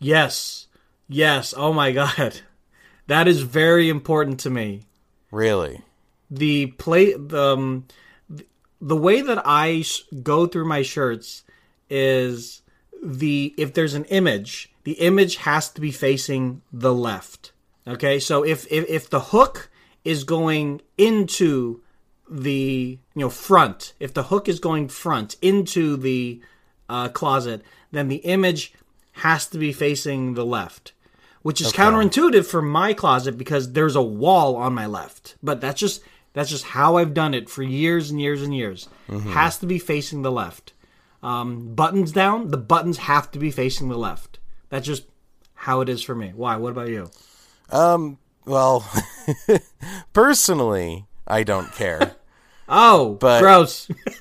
Yes, 0.01 0.67
yes. 1.09 1.55
Oh 1.57 1.73
my 1.73 1.93
god, 1.93 2.41
that 3.07 3.29
is 3.29 3.43
very 3.43 3.89
important 3.89 4.41
to 4.41 4.51
me. 4.51 4.83
Really? 5.31 5.83
The 6.31 6.67
play 6.67 7.13
the 7.15 7.55
um, 7.55 7.85
the 8.81 8.97
way 8.97 9.21
that 9.21 9.41
I 9.45 9.85
go 10.23 10.47
through 10.47 10.67
my 10.67 10.83
shirts 10.83 11.44
is 11.91 12.63
the 13.03 13.55
if 13.57 13.75
there's 13.75 13.95
an 13.95 14.05
image, 14.07 14.73
the 14.85 14.93
image 14.93 15.37
has 15.37 15.69
to 15.71 15.81
be 15.81 15.91
facing 15.91 16.63
the 16.73 16.95
left. 16.95 17.53
Okay, 17.87 18.19
so 18.19 18.43
if 18.43 18.71
if, 18.71 18.89
if 18.89 19.11
the 19.11 19.21
hook 19.21 19.71
is 20.05 20.25
going 20.25 20.81
into 20.97 21.83
the 22.29 22.99
you 23.15 23.21
know 23.21 23.31
front, 23.31 23.95
if 24.01 24.15
the 24.15 24.25
hook 24.25 24.49
is 24.49 24.61
going 24.61 24.89
front 24.89 25.37
into 25.43 25.97
the 25.97 26.41
uh, 26.89 27.09
closet, 27.09 27.63
then 27.93 28.09
the 28.09 28.17
image 28.17 28.73
has 29.13 29.47
to 29.47 29.59
be 29.59 29.73
facing 29.73 30.35
the 30.35 30.45
left, 30.45 30.93
which 31.43 31.61
is 31.61 31.73
counterintuitive 31.73 32.47
for 32.47 32.63
my 32.63 32.93
closet 32.93 33.39
because 33.39 33.73
there's 33.73 33.97
a 33.97 34.03
wall 34.03 34.57
on 34.57 34.75
my 34.75 34.87
left. 34.87 35.37
But 35.43 35.61
that's 35.61 35.81
just 35.81 36.03
that's 36.33 36.51
just 36.51 36.65
how 36.65 36.97
I've 36.97 37.15
done 37.15 37.33
it 37.33 37.49
for 37.49 37.63
years 37.63 38.11
and 38.11 38.21
years 38.21 38.43
and 38.43 38.55
years. 38.55 38.89
Has 39.31 39.59
to 39.59 39.67
be 39.67 39.79
facing 39.79 40.23
the 40.23 40.33
left. 40.33 40.73
Um, 41.25 41.75
buttons 41.75 42.13
down, 42.13 42.49
the 42.49 42.57
buttons 42.59 42.99
have 42.99 43.31
to 43.33 43.39
be 43.39 43.51
facing 43.51 43.89
the 43.89 43.97
left. 43.97 44.39
That's 44.69 44.87
just 44.87 45.05
how 45.55 45.81
it 45.81 45.89
is 45.89 46.03
for 46.03 46.15
me. 46.15 46.33
Why? 46.37 46.57
What 46.57 46.71
about 46.71 46.89
you? 46.89 47.11
Um. 47.71 48.19
Well, 48.47 48.87
personally, 50.13 51.07
I 51.27 51.43
don't 51.45 51.73
care, 51.73 52.15
Oh, 52.69 53.15
But- 53.15 53.41
gross. 53.41 53.89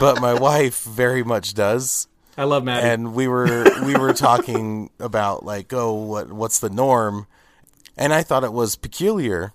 but 0.00 0.20
my 0.20 0.34
wife 0.34 0.82
very 0.84 1.22
much 1.24 1.54
does. 1.54 2.08
I 2.36 2.44
love 2.44 2.64
Maddie. 2.64 2.86
and 2.88 3.14
we 3.14 3.28
were 3.28 3.66
we 3.84 3.94
were 3.94 4.14
talking 4.14 4.88
about 4.98 5.44
like 5.44 5.70
oh 5.74 5.92
what 5.92 6.32
what's 6.32 6.60
the 6.60 6.70
norm 6.70 7.26
and 7.94 8.10
i 8.14 8.22
thought 8.22 8.42
it 8.42 8.54
was 8.54 8.74
peculiar 8.74 9.52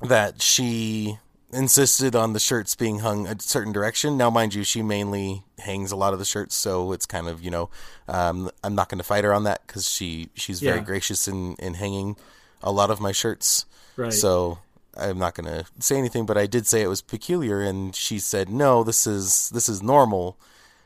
that 0.00 0.42
she 0.42 1.18
insisted 1.52 2.16
on 2.16 2.32
the 2.32 2.40
shirts 2.40 2.74
being 2.74 3.00
hung 3.00 3.26
a 3.26 3.36
certain 3.40 3.72
direction 3.72 4.16
now 4.16 4.30
mind 4.30 4.54
you 4.54 4.64
she 4.64 4.80
mainly 4.82 5.42
hangs 5.58 5.92
a 5.92 5.96
lot 5.96 6.12
of 6.14 6.18
the 6.18 6.24
shirts 6.24 6.54
so 6.54 6.92
it's 6.92 7.04
kind 7.04 7.28
of 7.28 7.42
you 7.42 7.50
know 7.50 7.68
um, 8.08 8.50
i'm 8.64 8.74
not 8.74 8.88
going 8.88 8.96
to 8.98 9.04
fight 9.04 9.22
her 9.24 9.34
on 9.34 9.44
that 9.44 9.60
because 9.66 9.86
she 9.88 10.28
she's 10.34 10.60
very 10.60 10.78
Yeah. 10.78 10.84
gracious 10.84 11.28
in 11.28 11.54
in 11.56 11.74
hanging 11.74 12.16
a 12.62 12.72
lot 12.72 12.90
of 12.90 13.00
my 13.00 13.12
shirts 13.12 13.66
Right. 13.96 14.12
so 14.12 14.58
i'm 14.96 15.18
not 15.18 15.34
going 15.34 15.46
to 15.46 15.66
say 15.78 15.98
anything 15.98 16.24
but 16.24 16.38
i 16.38 16.46
did 16.46 16.66
say 16.66 16.80
it 16.80 16.88
was 16.88 17.02
peculiar 17.02 17.60
and 17.60 17.94
she 17.94 18.18
said 18.18 18.48
no 18.48 18.82
this 18.82 19.06
is 19.06 19.50
this 19.50 19.68
is 19.68 19.82
normal 19.82 20.38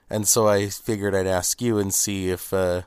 and 0.08 0.26
so 0.28 0.46
I 0.46 0.68
figured 0.68 1.16
I'd 1.16 1.26
ask 1.26 1.61
you 1.61 1.78
and 1.78 1.92
see 1.92 2.30
if 2.30 2.52
uh, 2.52 2.82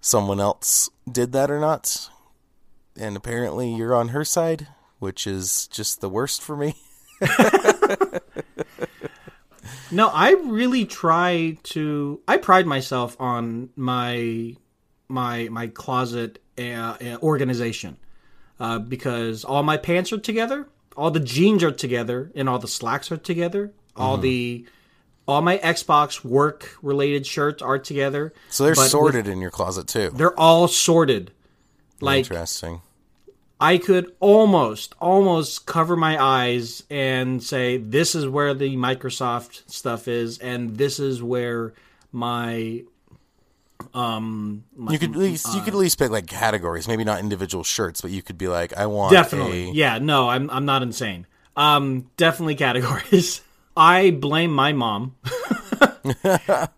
someone 0.00 0.40
else 0.40 0.90
did 1.10 1.30
that 1.32 1.48
or 1.48 1.60
not. 1.60 2.10
And 2.98 3.16
apparently 3.16 3.72
you're 3.72 3.94
on 3.94 4.08
her 4.08 4.24
side, 4.24 4.66
which 4.98 5.26
is 5.26 5.66
just 5.68 6.00
the 6.00 6.08
worst 6.08 6.42
for 6.42 6.56
me. 6.56 6.74
No, 9.90 10.08
I 10.12 10.32
really 10.32 10.84
try 10.84 11.56
to. 11.64 12.20
I 12.28 12.36
pride 12.36 12.66
myself 12.66 13.16
on 13.18 13.70
my 13.74 14.54
my 15.08 15.48
my 15.50 15.68
closet 15.68 16.42
uh, 16.58 16.62
uh, 16.62 17.16
organization 17.22 17.96
uh, 18.60 18.80
because 18.80 19.44
all 19.44 19.62
my 19.62 19.78
pants 19.78 20.12
are 20.12 20.18
together, 20.18 20.68
all 20.94 21.10
the 21.10 21.20
jeans 21.20 21.64
are 21.64 21.70
together, 21.72 22.30
and 22.34 22.50
all 22.50 22.58
the 22.58 22.68
slacks 22.68 23.10
are 23.10 23.16
together. 23.16 23.72
All 23.96 24.14
Mm-hmm. 24.16 24.22
the 24.22 24.66
all 25.26 25.40
my 25.40 25.56
Xbox 25.56 26.22
work 26.22 26.76
related 26.82 27.26
shirts 27.26 27.62
are 27.62 27.78
together. 27.78 28.34
So 28.50 28.64
they're 28.64 28.74
but 28.74 28.82
with- 28.82 28.90
sorted 28.90 29.26
in 29.26 29.40
your 29.40 29.50
closet 29.50 29.86
too. 29.88 30.10
they're 30.14 30.38
all 30.38 30.68
sorted. 30.68 31.32
Like 32.02 32.26
Interesting. 32.26 32.82
I 33.60 33.78
could 33.78 34.14
almost, 34.20 34.94
almost 35.00 35.66
cover 35.66 35.96
my 35.96 36.22
eyes 36.22 36.84
and 36.90 37.42
say, 37.42 37.76
this 37.76 38.14
is 38.14 38.26
where 38.28 38.54
the 38.54 38.76
Microsoft 38.76 39.68
stuff 39.70 40.06
is, 40.06 40.38
and 40.38 40.76
this 40.76 40.98
is 41.00 41.22
where 41.22 41.74
my. 42.12 42.84
Um, 43.94 44.64
my- 44.76 44.92
You 44.92 44.98
could 44.98 45.10
at 45.10 45.16
least 45.16 45.54
you 45.54 45.60
could 45.62 45.74
at 45.74 45.78
least 45.78 45.98
pick 45.98 46.10
like 46.10 46.26
categories, 46.26 46.88
maybe 46.88 47.04
not 47.04 47.20
individual 47.20 47.64
shirts, 47.64 48.00
but 48.00 48.10
you 48.10 48.22
could 48.22 48.36
be 48.38 48.48
like, 48.48 48.76
I 48.76 48.86
want 48.86 49.12
definitely, 49.12 49.70
a- 49.70 49.72
yeah, 49.72 49.98
no, 49.98 50.28
I'm 50.28 50.50
I'm 50.50 50.64
not 50.64 50.82
insane. 50.82 51.26
Um, 51.56 52.10
definitely 52.16 52.54
categories. 52.56 53.40
I 53.76 54.10
blame 54.10 54.52
my 54.52 54.72
mom. 54.72 55.14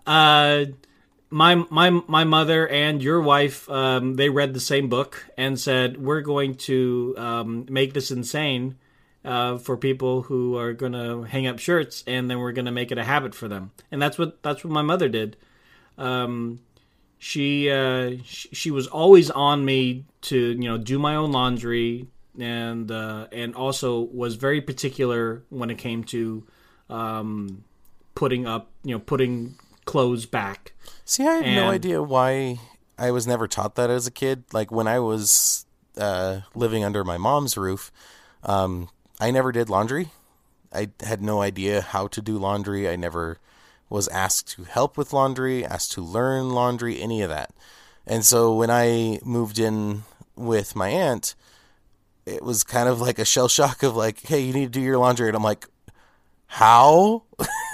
uh, 0.06 0.64
my 1.30 1.54
my 1.70 1.90
my 1.90 2.25
mother 2.25 2.68
and 2.68 3.02
your 3.02 3.20
wife, 3.20 3.68
um, 3.70 4.16
they 4.16 4.28
read 4.28 4.52
the 4.52 4.60
same 4.60 4.88
book 4.88 5.26
and 5.37 5.58
said 5.58 5.96
we're 5.96 6.20
going 6.20 6.56
to 6.56 7.14
um, 7.16 7.66
make 7.68 7.94
this 7.94 8.10
insane 8.10 8.76
uh, 9.25 9.58
for 9.58 9.76
people 9.76 10.22
who 10.22 10.56
are 10.56 10.72
going 10.72 10.92
to 10.92 11.22
hang 11.22 11.46
up 11.46 11.58
shirts, 11.58 12.02
and 12.06 12.28
then 12.28 12.38
we're 12.38 12.52
going 12.52 12.64
to 12.64 12.72
make 12.72 12.90
it 12.90 12.99
a 12.99 13.04
habit 13.04 13.34
for 13.34 13.49
them. 13.49 13.70
And 13.90 14.02
that's 14.02 14.18
what 14.18 14.42
that's 14.42 14.64
what 14.64 14.72
my 14.72 14.82
mother 14.82 15.08
did. 15.08 15.37
Um, 15.96 16.60
she 17.18 17.70
uh, 17.70 18.16
she, 18.25 18.49
she 18.52 18.70
was 18.70 18.87
always 18.88 19.30
on 19.30 19.64
me 19.64 20.06
to 20.22 20.37
you 20.37 20.68
know 20.68 20.78
do 20.78 20.99
my 20.99 21.14
own 21.14 21.32
laundry 21.32 22.08
and 22.38 22.90
uh, 22.90 23.28
and 23.30 23.54
also 23.54 24.00
was 24.00 24.34
very 24.34 24.60
particular 24.60 25.42
when 25.50 25.70
it 25.70 25.78
came 25.78 26.02
to 26.04 26.46
um, 26.88 27.62
putting 28.14 28.46
up 28.46 28.70
you 28.82 28.94
know 28.94 28.99
putting 28.99 29.54
clothes 29.90 30.25
back. 30.25 30.73
See, 31.04 31.26
I 31.26 31.35
have 31.38 31.47
no 31.47 31.68
idea 31.68 32.00
why 32.00 32.61
I 32.97 33.11
was 33.11 33.26
never 33.26 33.49
taught 33.49 33.75
that 33.75 33.90
as 33.90 34.06
a 34.06 34.12
kid. 34.12 34.44
Like 34.52 34.70
when 34.70 34.87
I 34.87 35.00
was 35.00 35.66
uh, 35.99 36.42
living 36.54 36.85
under 36.85 37.02
my 37.02 37.18
mom's 37.18 37.56
roof, 37.56 37.90
um, 38.44 38.88
I 39.18 39.32
never 39.32 39.50
did 39.50 39.68
laundry. 39.68 40.11
I 40.73 40.90
had 41.00 41.20
no 41.20 41.42
idea 41.42 41.80
how 41.80 42.06
to 42.06 42.23
do 42.23 42.38
laundry. 42.38 42.88
I 42.88 42.94
never 42.94 43.38
was 43.88 44.06
asked 44.09 44.47
to 44.50 44.62
help 44.62 44.97
with 44.97 45.12
laundry, 45.12 45.64
asked 45.64 45.90
to 45.92 46.02
learn 46.02 46.50
laundry, 46.50 47.02
any 47.02 47.20
of 47.23 47.28
that. 47.30 47.52
And 48.06 48.25
so 48.25 48.54
when 48.54 48.70
I 48.70 49.18
moved 49.25 49.59
in 49.59 50.04
with 50.37 50.76
my 50.76 50.88
aunt, 50.88 51.35
it 52.26 52.44
was 52.44 52.62
kind 52.62 52.88
of 52.88 53.00
like 53.00 53.18
a 53.18 53.25
shell 53.25 53.49
shock 53.49 53.82
of 53.82 53.97
like, 53.97 54.20
hey, 54.20 54.38
you 54.38 54.52
need 54.52 54.73
to 54.73 54.78
do 54.78 54.80
your 54.80 54.99
laundry. 54.99 55.26
And 55.26 55.37
I'm 55.37 55.42
like, 55.42 55.66
how? 56.47 57.25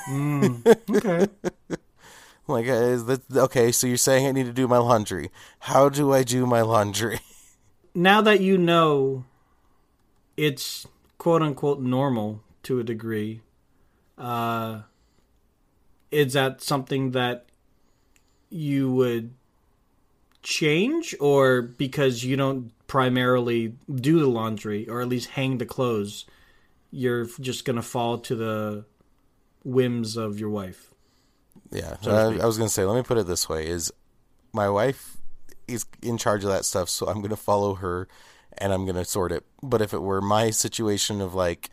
Okay. 0.09 1.27
Like, 2.49 2.69
uh, 2.69 2.75
is 2.75 3.07
that 3.07 3.23
okay? 3.35 3.73
So 3.73 3.89
you're 3.89 3.97
saying 3.97 4.25
I 4.27 4.31
need 4.31 4.47
to 4.47 4.53
do 4.53 4.69
my 4.69 4.79
laundry? 4.79 5.31
How 5.59 5.89
do 5.89 6.13
I 6.13 6.23
do 6.23 6.47
my 6.47 6.63
laundry? 6.63 7.19
now 7.95 8.21
that 8.21 8.41
you 8.41 8.57
know 8.57 9.25
it's 10.37 10.87
quote 11.19 11.43
unquote 11.43 11.81
normal 11.81 12.43
to 12.63 12.79
a 12.79 12.85
degree, 12.85 13.41
uh, 14.17 14.83
is 16.13 16.35
that 16.35 16.63
something 16.63 17.11
that 17.11 17.47
you 18.49 18.93
would 18.93 19.35
change, 20.45 21.17
or 21.19 21.63
because 21.63 22.23
you 22.23 22.37
don't 22.37 22.71
primarily 22.87 23.75
do 23.93 24.21
the 24.21 24.29
laundry 24.29 24.89
or 24.89 25.01
at 25.01 25.09
least 25.09 25.31
hang 25.31 25.59
the 25.59 25.67
clothes, 25.67 26.27
you're 26.93 27.27
just 27.41 27.65
gonna 27.65 27.83
fall 27.83 28.19
to 28.19 28.37
the 28.37 28.85
whims 29.65 30.17
of 30.17 30.39
your 30.39 30.51
wife? 30.51 30.93
Yeah, 31.71 31.97
So 32.01 32.11
uh. 32.11 32.39
I 32.43 32.47
was 32.47 32.59
gonna 32.59 32.69
say. 32.69 32.85
Let 32.85 32.97
me 32.97 33.03
put 33.03 33.19
it 33.19 33.27
this 33.27 33.49
way: 33.49 33.67
is 33.67 33.93
my 34.53 34.69
wife 34.69 35.17
is 35.69 35.87
in 36.03 36.19
charge 36.19 36.45
of 36.45 36.51
that 36.51 36.65
stuff, 36.65 36.89
so 36.89 37.07
I'm 37.07 37.23
gonna 37.23 37.37
follow 37.37 37.75
her, 37.75 38.09
and 38.59 38.73
I'm 38.73 38.87
gonna 38.87 39.05
sort 39.05 39.33
it. 39.33 39.45
But 39.63 39.83
if 39.83 39.93
it 39.93 40.03
were 40.03 40.21
my 40.21 40.51
situation 40.51 41.21
of 41.21 41.35
like, 41.35 41.71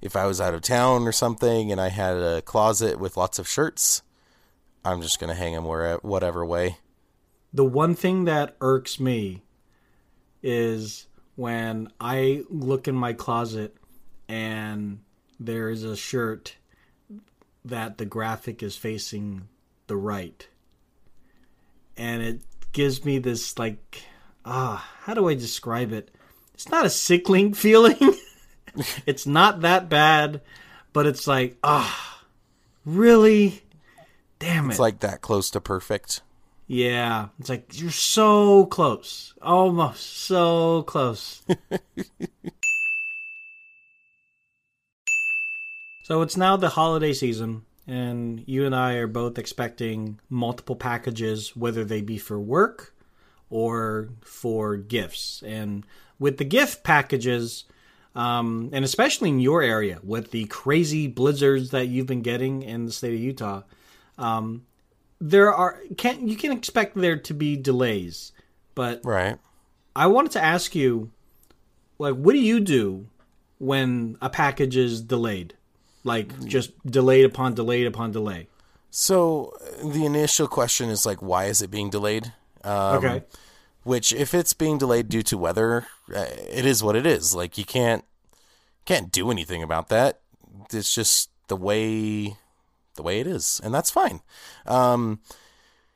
if 0.00 0.16
I 0.16 0.26
was 0.26 0.40
out 0.40 0.54
of 0.54 0.62
town 0.62 1.06
or 1.06 1.12
something, 1.12 1.70
and 1.70 1.80
I 1.80 1.88
had 1.88 2.16
a 2.16 2.42
closet 2.42 2.98
with 2.98 3.16
lots 3.16 3.38
of 3.38 3.48
shirts, 3.48 4.02
I'm 4.84 5.02
just 5.02 5.20
gonna 5.20 5.34
hang 5.34 5.54
them 5.54 5.64
where 5.64 5.96
whatever 5.98 6.44
way. 6.44 6.78
The 7.52 7.64
one 7.64 7.94
thing 7.94 8.24
that 8.24 8.56
irks 8.60 9.00
me 9.00 9.42
is 10.42 11.06
when 11.36 11.88
I 12.00 12.44
look 12.48 12.88
in 12.88 12.94
my 12.94 13.12
closet 13.12 13.76
and 14.28 15.00
there 15.38 15.68
is 15.68 15.84
a 15.84 15.96
shirt 15.96 16.56
that 17.66 17.98
the 17.98 18.06
graphic 18.06 18.62
is 18.62 18.76
facing 18.76 19.48
the 19.86 19.96
right. 19.96 20.48
And 21.96 22.22
it 22.22 22.40
gives 22.72 23.04
me 23.04 23.18
this 23.18 23.58
like 23.58 24.02
ah, 24.44 24.88
how 25.00 25.14
do 25.14 25.28
I 25.28 25.34
describe 25.34 25.92
it? 25.92 26.10
It's 26.54 26.68
not 26.68 26.86
a 26.86 26.90
sickling 26.90 27.54
feeling. 27.54 27.98
it's 29.06 29.26
not 29.26 29.60
that 29.60 29.88
bad, 29.88 30.40
but 30.92 31.06
it's 31.06 31.26
like 31.26 31.56
ah, 31.62 32.22
really? 32.84 33.62
Damn 34.38 34.66
it. 34.66 34.70
It's 34.70 34.80
like 34.80 35.00
that 35.00 35.22
close 35.22 35.50
to 35.50 35.60
perfect. 35.60 36.22
Yeah, 36.68 37.28
it's 37.38 37.48
like 37.48 37.80
you're 37.80 37.90
so 37.92 38.66
close, 38.66 39.34
almost 39.40 40.04
so 40.04 40.82
close. 40.82 41.42
so 46.06 46.22
it's 46.22 46.36
now 46.36 46.56
the 46.56 46.68
holiday 46.68 47.12
season, 47.12 47.62
and 47.84 48.44
you 48.46 48.64
and 48.64 48.76
I 48.76 48.92
are 48.92 49.08
both 49.08 49.40
expecting 49.40 50.20
multiple 50.30 50.76
packages, 50.76 51.56
whether 51.56 51.84
they 51.84 52.00
be 52.00 52.16
for 52.16 52.38
work 52.38 52.94
or 53.50 54.10
for 54.20 54.76
gifts. 54.76 55.42
And 55.44 55.84
with 56.20 56.36
the 56.36 56.44
gift 56.44 56.84
packages, 56.84 57.64
um, 58.14 58.70
and 58.72 58.84
especially 58.84 59.30
in 59.30 59.40
your 59.40 59.62
area 59.62 59.98
with 60.04 60.30
the 60.30 60.44
crazy 60.44 61.08
blizzards 61.08 61.70
that 61.70 61.88
you've 61.88 62.06
been 62.06 62.22
getting 62.22 62.62
in 62.62 62.84
the 62.84 62.92
state 62.92 63.14
of 63.14 63.18
Utah, 63.20 63.62
um, 64.16 64.64
there 65.20 65.52
are 65.52 65.80
can 65.98 66.28
you 66.28 66.36
can 66.36 66.52
expect 66.52 66.94
there 66.94 67.16
to 67.16 67.34
be 67.34 67.56
delays, 67.56 68.30
but 68.76 69.00
Right. 69.02 69.38
I 69.96 70.06
wanted 70.06 70.30
to 70.32 70.44
ask 70.44 70.72
you, 70.76 71.10
like, 71.98 72.14
what 72.14 72.32
do 72.32 72.38
you 72.38 72.60
do 72.60 73.08
when 73.58 74.18
a 74.22 74.30
package 74.30 74.76
is 74.76 75.00
delayed, 75.00 75.54
like 76.06 76.46
just 76.46 76.70
delayed 76.86 77.24
upon 77.24 77.54
delayed 77.54 77.86
upon 77.86 78.12
delay? 78.12 78.48
So 78.90 79.52
the 79.84 80.06
initial 80.06 80.46
question 80.48 80.88
is 80.88 81.04
like, 81.04 81.20
why 81.20 81.46
is 81.46 81.60
it 81.60 81.70
being 81.70 81.90
delayed? 81.90 82.32
Um, 82.64 82.96
Okay. 82.96 83.24
Which, 83.82 84.12
if 84.12 84.34
it's 84.34 84.52
being 84.52 84.78
delayed 84.78 85.08
due 85.08 85.22
to 85.22 85.38
weather, 85.38 85.86
uh, 86.12 86.26
it 86.50 86.66
is 86.66 86.82
what 86.82 86.96
it 86.96 87.06
is. 87.06 87.34
Like 87.34 87.56
you 87.58 87.64
can't 87.64 88.04
can't 88.84 89.12
do 89.12 89.30
anything 89.30 89.62
about 89.62 89.88
that. 89.90 90.20
It's 90.72 90.92
just 90.94 91.30
the 91.48 91.56
way 91.56 92.36
the 92.96 93.02
way 93.02 93.20
it 93.20 93.26
is, 93.26 93.60
and 93.62 93.72
that's 93.74 93.90
fine. 93.90 94.22
Um, 94.64 95.20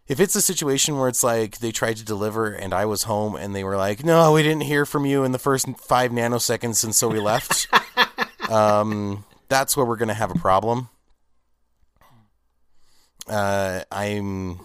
if 0.07 0.21
it's 0.21 0.37
a 0.37 0.43
situation 0.43 0.99
where 0.99 1.09
it's 1.09 1.25
like 1.25 1.59
they 1.59 1.73
tried 1.73 1.97
to 1.97 2.05
deliver 2.05 2.53
and 2.53 2.73
I 2.75 2.85
was 2.85 3.05
home 3.05 3.35
and 3.35 3.55
they 3.57 3.65
were 3.65 3.77
like, 3.77 4.05
"No, 4.05 4.33
we 4.35 4.43
didn't 4.45 4.63
hear 4.63 4.87
from 4.87 5.05
you 5.07 5.25
in 5.25 5.33
the 5.33 5.39
first 5.39 5.67
five 5.79 6.13
nanoseconds, 6.13 6.85
and 6.85 6.95
so 6.95 7.09
we 7.09 7.19
left," 7.19 7.67
um, 8.51 9.25
that's 9.51 9.77
where 9.77 9.85
we're 9.85 9.97
gonna 9.97 10.15
have 10.15 10.31
a 10.31 10.39
problem. 10.39 10.89
Uh, 13.29 13.83
I'm 13.93 14.61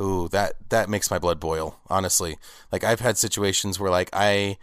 Ooh, 0.00 0.28
that 0.28 0.54
that 0.68 0.88
makes 0.88 1.10
my 1.10 1.18
blood 1.18 1.40
boil. 1.40 1.80
Honestly, 1.88 2.38
like 2.70 2.84
I've 2.84 3.00
had 3.00 3.18
situations 3.18 3.80
where 3.80 3.90
like 3.90 4.10
I, 4.12 4.58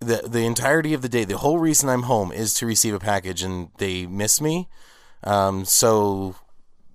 the 0.00 0.22
the 0.26 0.46
entirety 0.46 0.94
of 0.94 1.02
the 1.02 1.08
day, 1.08 1.24
the 1.24 1.38
whole 1.38 1.58
reason 1.58 1.88
I'm 1.88 2.04
home 2.04 2.32
is 2.32 2.54
to 2.54 2.66
receive 2.66 2.94
a 2.94 2.98
package, 2.98 3.42
and 3.42 3.68
they 3.76 4.06
miss 4.06 4.40
me. 4.40 4.68
Um, 5.24 5.66
so 5.66 6.36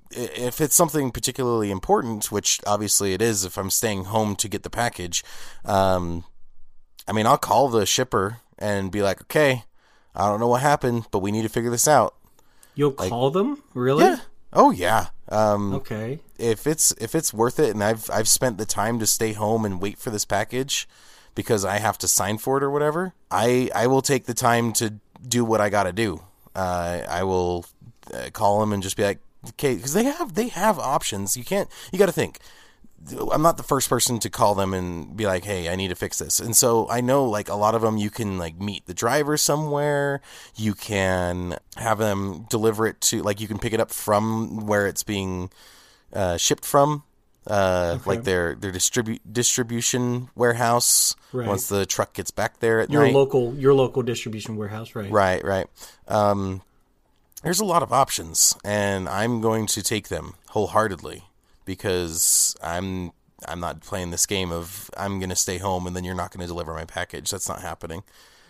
if 0.10 0.60
it's 0.60 0.76
something 0.76 1.12
particularly 1.12 1.70
important, 1.70 2.32
which 2.32 2.60
obviously 2.66 3.14
it 3.14 3.22
is, 3.22 3.46
if 3.46 3.58
I'm 3.58 3.70
staying 3.70 4.06
home 4.06 4.36
to 4.38 4.50
get 4.50 4.64
the 4.64 4.70
package, 4.70 5.24
um, 5.64 6.24
I 7.08 7.12
mean, 7.12 7.28
I'll 7.28 7.38
call 7.38 7.68
the 7.68 7.86
shipper 7.86 8.38
and 8.58 8.92
be 8.92 9.02
like, 9.04 9.22
okay, 9.22 9.66
I 10.18 10.28
don't 10.28 10.40
know 10.40 10.48
what 10.48 10.62
happened, 10.62 11.06
but 11.12 11.20
we 11.20 11.32
need 11.32 11.44
to 11.44 11.50
figure 11.50 11.70
this 11.70 11.88
out. 11.88 12.16
You'll 12.76 12.92
call 12.92 13.32
them, 13.32 13.64
really? 13.74 14.04
Yeah. 14.06 14.18
Oh 14.52 14.72
yeah. 14.72 15.08
Um, 15.30 15.74
Okay. 15.76 16.20
if 16.38 16.66
it's 16.68 16.92
if 17.00 17.14
it's 17.16 17.34
worth 17.34 17.60
it 17.60 17.70
and 17.70 17.84
I've 17.84 18.10
I've 18.12 18.28
spent 18.28 18.58
the 18.58 18.66
time 18.66 18.98
to 19.00 19.06
stay 19.08 19.34
home 19.34 19.64
and 19.66 19.80
wait 19.82 19.98
for 20.00 20.10
this 20.10 20.26
package 20.26 20.88
because 21.36 21.64
I 21.66 21.78
have 21.80 21.98
to 22.00 22.08
sign 22.08 22.38
for 22.38 22.58
it 22.58 22.64
or 22.64 22.70
whatever, 22.72 23.14
I 23.30 23.70
I 23.76 23.88
will 23.88 24.02
take 24.02 24.26
the 24.26 24.34
time 24.34 24.74
to 24.74 24.96
do 25.28 25.46
what 25.46 25.62
I 25.62 25.70
got 25.70 25.84
to 25.84 25.94
do. 25.94 26.24
Uh, 26.56 27.02
I 27.08 27.24
will 27.24 27.66
uh, 28.14 28.30
call 28.34 28.60
them 28.60 28.74
and 28.74 28.82
just 28.82 28.98
be 28.98 29.04
like, 29.04 29.20
okay, 29.50 29.76
because 29.76 29.94
they 29.94 30.06
have 30.06 30.34
they 30.34 30.48
have 30.48 30.80
options. 30.80 31.36
You 31.38 31.44
can't. 31.44 31.70
You 31.92 32.00
got 32.00 32.08
to 32.08 32.12
think. 32.12 32.40
I'm 33.32 33.42
not 33.42 33.58
the 33.58 33.64
first 33.64 33.90
person 33.90 34.20
to 34.20 34.30
call 34.30 34.56
them 34.56 34.74
and 34.74 35.16
be 35.16 35.26
like, 35.26 35.46
"Hey, 35.46 35.70
I 35.70 35.76
need 35.76 35.90
to 35.90 35.96
fix 35.96 36.20
this." 36.20 36.40
And 36.40 36.56
so 36.56 36.90
I 36.90 37.00
know 37.02 37.26
like 37.26 37.48
a 37.48 37.56
lot 37.56 37.76
of 37.76 37.82
them 37.82 37.98
you 37.98 38.10
can 38.10 38.38
like 38.38 38.60
meet 38.60 38.86
the 38.86 38.94
driver 38.94 39.38
somewhere. 39.38 40.22
You 40.56 40.74
can 40.74 41.58
have 41.78 42.00
them 42.00 42.46
deliver 42.50 42.88
it 42.88 43.00
to 43.02 43.22
like 43.22 43.40
you 43.40 43.48
can 43.48 43.60
pick 43.60 43.74
it 43.74 43.80
up 43.80 43.92
from 43.92 44.66
where 44.66 44.88
it's 44.88 45.04
being 45.04 45.52
uh, 46.12 46.38
shipped 46.38 46.66
from, 46.66 47.04
uh, 47.46 48.00
like 48.06 48.24
their 48.24 48.56
their 48.56 48.72
distribute 48.72 49.22
distribution 49.32 50.30
warehouse. 50.36 51.16
Right. 51.32 51.48
Once 51.48 51.70
the 51.70 51.86
truck 51.86 52.14
gets 52.14 52.32
back 52.32 52.60
there 52.60 52.82
at 52.82 52.90
Your 52.90 53.04
night, 53.04 53.14
local 53.14 53.54
your 53.56 53.74
local 53.74 54.02
distribution 54.02 54.58
warehouse, 54.58 54.96
right? 54.96 55.10
right, 55.10 55.44
right. 55.46 55.68
Um, 56.08 56.62
there's 57.44 57.60
a 57.60 57.66
lot 57.66 57.84
of 57.84 57.94
options, 57.94 58.58
and 58.66 59.08
I'm 59.08 59.40
going 59.40 59.68
to 59.68 59.84
take 59.84 60.10
them 60.10 60.34
wholeheartedly 60.50 61.24
because 61.68 62.56
I'm 62.64 63.12
I'm 63.46 63.60
not 63.60 63.82
playing 63.82 64.10
this 64.10 64.26
game 64.26 64.52
of 64.52 64.90
I'm 64.98 65.20
going 65.20 65.30
to 65.30 65.36
stay 65.36 65.60
home 65.60 65.86
and 65.86 65.96
then 65.96 66.04
you're 66.04 66.16
not 66.16 66.32
going 66.32 66.42
to 66.42 66.48
deliver 66.48 66.74
my 66.74 66.86
package. 66.86 67.30
That's 67.30 67.48
not 67.48 67.62
happening. 67.62 68.02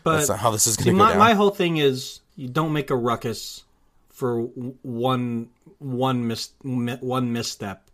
But 0.03 0.17
That's 0.17 0.29
not 0.29 0.39
how 0.39 0.51
this 0.51 0.67
is 0.67 0.77
going 0.77 0.85
to 0.85 0.91
go 0.91 0.97
my, 0.97 1.09
down. 1.09 1.19
my 1.19 1.33
whole 1.33 1.49
thing 1.49 1.75
is 1.75 2.21
you 2.37 2.47
don't 2.47 2.71
make 2.71 2.89
a 2.89 2.95
ruckus 2.95 3.65
for 4.09 4.43
one 4.83 5.49
one 5.79 6.25
mis 6.27 6.51
one 6.63 7.33
misstep. 7.33 7.89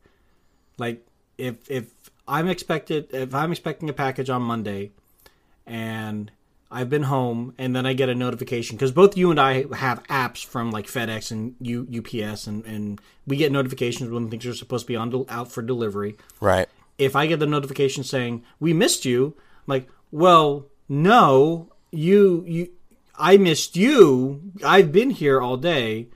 Like 0.77 1.03
if 1.39 1.55
if 1.71 1.91
I'm 2.27 2.47
expected 2.47 3.07
if 3.11 3.33
I'm 3.33 3.51
expecting 3.51 3.89
a 3.89 3.93
package 3.93 4.29
on 4.29 4.43
Monday, 4.43 4.91
and 5.65 6.31
I've 6.73 6.89
been 6.89 7.03
home, 7.03 7.53
and 7.59 7.75
then 7.75 7.85
I 7.85 7.93
get 7.93 8.09
a 8.09 8.15
notification 8.15 8.75
because 8.75 8.91
both 8.91 9.15
you 9.15 9.29
and 9.29 9.39
I 9.39 9.65
have 9.75 10.03
apps 10.05 10.43
from 10.43 10.71
like 10.71 10.87
FedEx 10.87 11.31
and 11.31 11.55
U, 11.61 11.87
UPS, 11.99 12.47
and 12.47 12.65
and 12.65 12.99
we 13.27 13.37
get 13.37 13.51
notifications 13.51 14.09
when 14.09 14.29
things 14.29 14.45
are 14.47 14.55
supposed 14.55 14.85
to 14.85 14.87
be 14.87 14.95
on 14.95 15.11
del- 15.11 15.25
out 15.29 15.51
for 15.51 15.61
delivery 15.61 16.17
right. 16.41 16.67
if 16.97 17.15
I 17.15 17.27
get 17.27 17.39
the 17.39 17.45
notification 17.45 18.03
saying 18.03 18.43
we 18.59 18.73
missed 18.73 19.05
you, 19.05 19.35
I'm 19.37 19.61
like, 19.67 19.89
well, 20.11 20.65
no, 20.89 21.69
you 21.91 22.43
you 22.47 22.69
I 23.15 23.37
missed 23.37 23.75
you. 23.75 24.41
I've 24.65 24.91
been 24.91 25.11
here 25.11 25.39
all 25.39 25.57
day. 25.57 26.07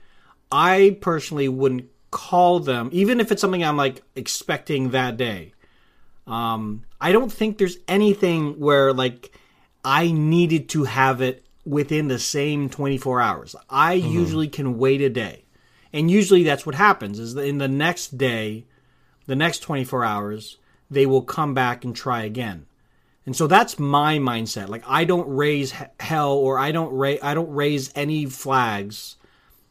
I 0.50 0.98
personally 1.00 1.48
wouldn't 1.48 1.88
call 2.10 2.58
them, 2.58 2.88
even 2.92 3.20
if 3.20 3.30
it's 3.30 3.40
something 3.40 3.62
I'm 3.62 3.76
like 3.76 4.02
expecting 4.16 4.90
that 4.90 5.16
day. 5.16 5.52
Um, 6.26 6.84
I 7.00 7.12
don't 7.12 7.32
think 7.32 7.58
there's 7.58 7.78
anything 7.86 8.58
where 8.58 8.92
like 8.92 9.32
I 9.84 10.10
needed 10.10 10.68
to 10.70 10.84
have 10.84 11.20
it 11.20 11.44
within 11.64 12.08
the 12.08 12.18
same 12.18 12.68
24 12.68 13.20
hours. 13.20 13.56
I 13.68 13.98
mm-hmm. 13.98 14.08
usually 14.08 14.48
can 14.48 14.78
wait 14.78 15.00
a 15.00 15.10
day. 15.10 15.44
And 15.92 16.10
usually 16.10 16.42
that's 16.42 16.66
what 16.66 16.74
happens 16.74 17.18
is 17.18 17.34
that 17.34 17.44
in 17.44 17.58
the 17.58 17.68
next 17.68 18.18
day, 18.18 18.64
the 19.26 19.36
next 19.36 19.60
24 19.60 20.04
hours, 20.04 20.58
they 20.90 21.06
will 21.06 21.22
come 21.22 21.54
back 21.54 21.84
and 21.84 21.94
try 21.94 22.22
again. 22.22 22.66
And 23.26 23.36
so 23.36 23.46
that's 23.46 23.78
my 23.78 24.18
mindset. 24.18 24.68
Like 24.68 24.84
I 24.86 25.04
don't 25.04 25.28
raise 25.28 25.74
hell 26.00 26.32
or 26.32 26.58
I 26.58 26.72
don't 26.72 26.92
ra- 26.92 27.22
I 27.22 27.34
don't 27.34 27.52
raise 27.52 27.92
any 27.94 28.24
flags 28.24 29.16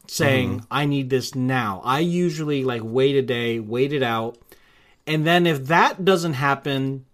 saying 0.06 0.58
mm-hmm. 0.58 0.66
I 0.70 0.86
need 0.86 1.10
this 1.10 1.34
now. 1.34 1.82
I 1.84 2.00
usually 2.00 2.64
like 2.64 2.82
wait 2.84 3.16
a 3.16 3.22
day, 3.24 3.60
wait 3.60 3.94
it 3.94 4.04
out. 4.04 4.38
And 5.08 5.26
then 5.26 5.48
if 5.48 5.66
that 5.68 6.06
doesn't 6.06 6.34
happen, 6.34 7.06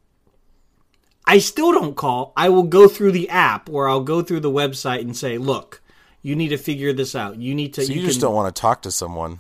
I 1.26 1.40
still 1.40 1.72
don't 1.72 1.96
call. 1.96 2.34
I 2.36 2.50
will 2.50 2.64
go 2.64 2.88
through 2.88 3.14
the 3.14 3.30
app 3.30 3.70
or 3.70 3.88
I'll 3.88 4.02
go 4.04 4.22
through 4.22 4.42
the 4.42 4.52
website 4.52 5.02
and 5.02 5.16
say, 5.16 5.38
"Look, 5.38 5.82
you 6.22 6.36
need 6.36 6.50
to 6.50 6.58
figure 6.58 6.94
this 6.94 7.16
out. 7.16 7.38
You 7.38 7.56
need 7.56 7.74
to 7.76 7.86
So 7.86 7.94
you, 7.94 8.02
you 8.02 8.08
just 8.08 8.20
can- 8.20 8.28
don't 8.28 8.36
want 8.36 8.54
to 8.54 8.60
talk 8.60 8.82
to 8.84 8.92
someone. 8.92 9.40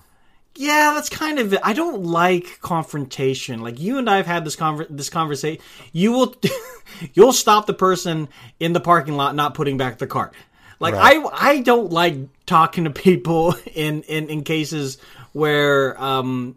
yeah, 0.55 0.91
that's 0.95 1.09
kind 1.09 1.39
of 1.39 1.53
it. 1.53 1.59
I 1.63 1.73
don't 1.73 2.03
like 2.03 2.59
confrontation. 2.61 3.61
Like 3.61 3.79
you 3.79 3.97
and 3.97 4.09
I 4.09 4.17
have 4.17 4.27
had 4.27 4.45
this 4.45 4.55
conver- 4.55 4.87
this 4.89 5.09
conversation. 5.09 5.61
You 5.91 6.11
will 6.13 6.35
you'll 7.13 7.33
stop 7.33 7.65
the 7.65 7.73
person 7.73 8.29
in 8.59 8.73
the 8.73 8.79
parking 8.79 9.15
lot 9.15 9.35
not 9.35 9.53
putting 9.53 9.77
back 9.77 9.97
the 9.97 10.07
cart. 10.07 10.33
Like 10.79 10.93
Right. 10.95 11.21
I 11.25 11.51
I 11.51 11.59
don't 11.61 11.91
like 11.91 12.17
talking 12.45 12.83
to 12.85 12.89
people 12.91 13.55
in 13.73 14.03
in 14.03 14.29
in 14.29 14.43
cases 14.43 14.97
where 15.33 16.01
um 16.01 16.55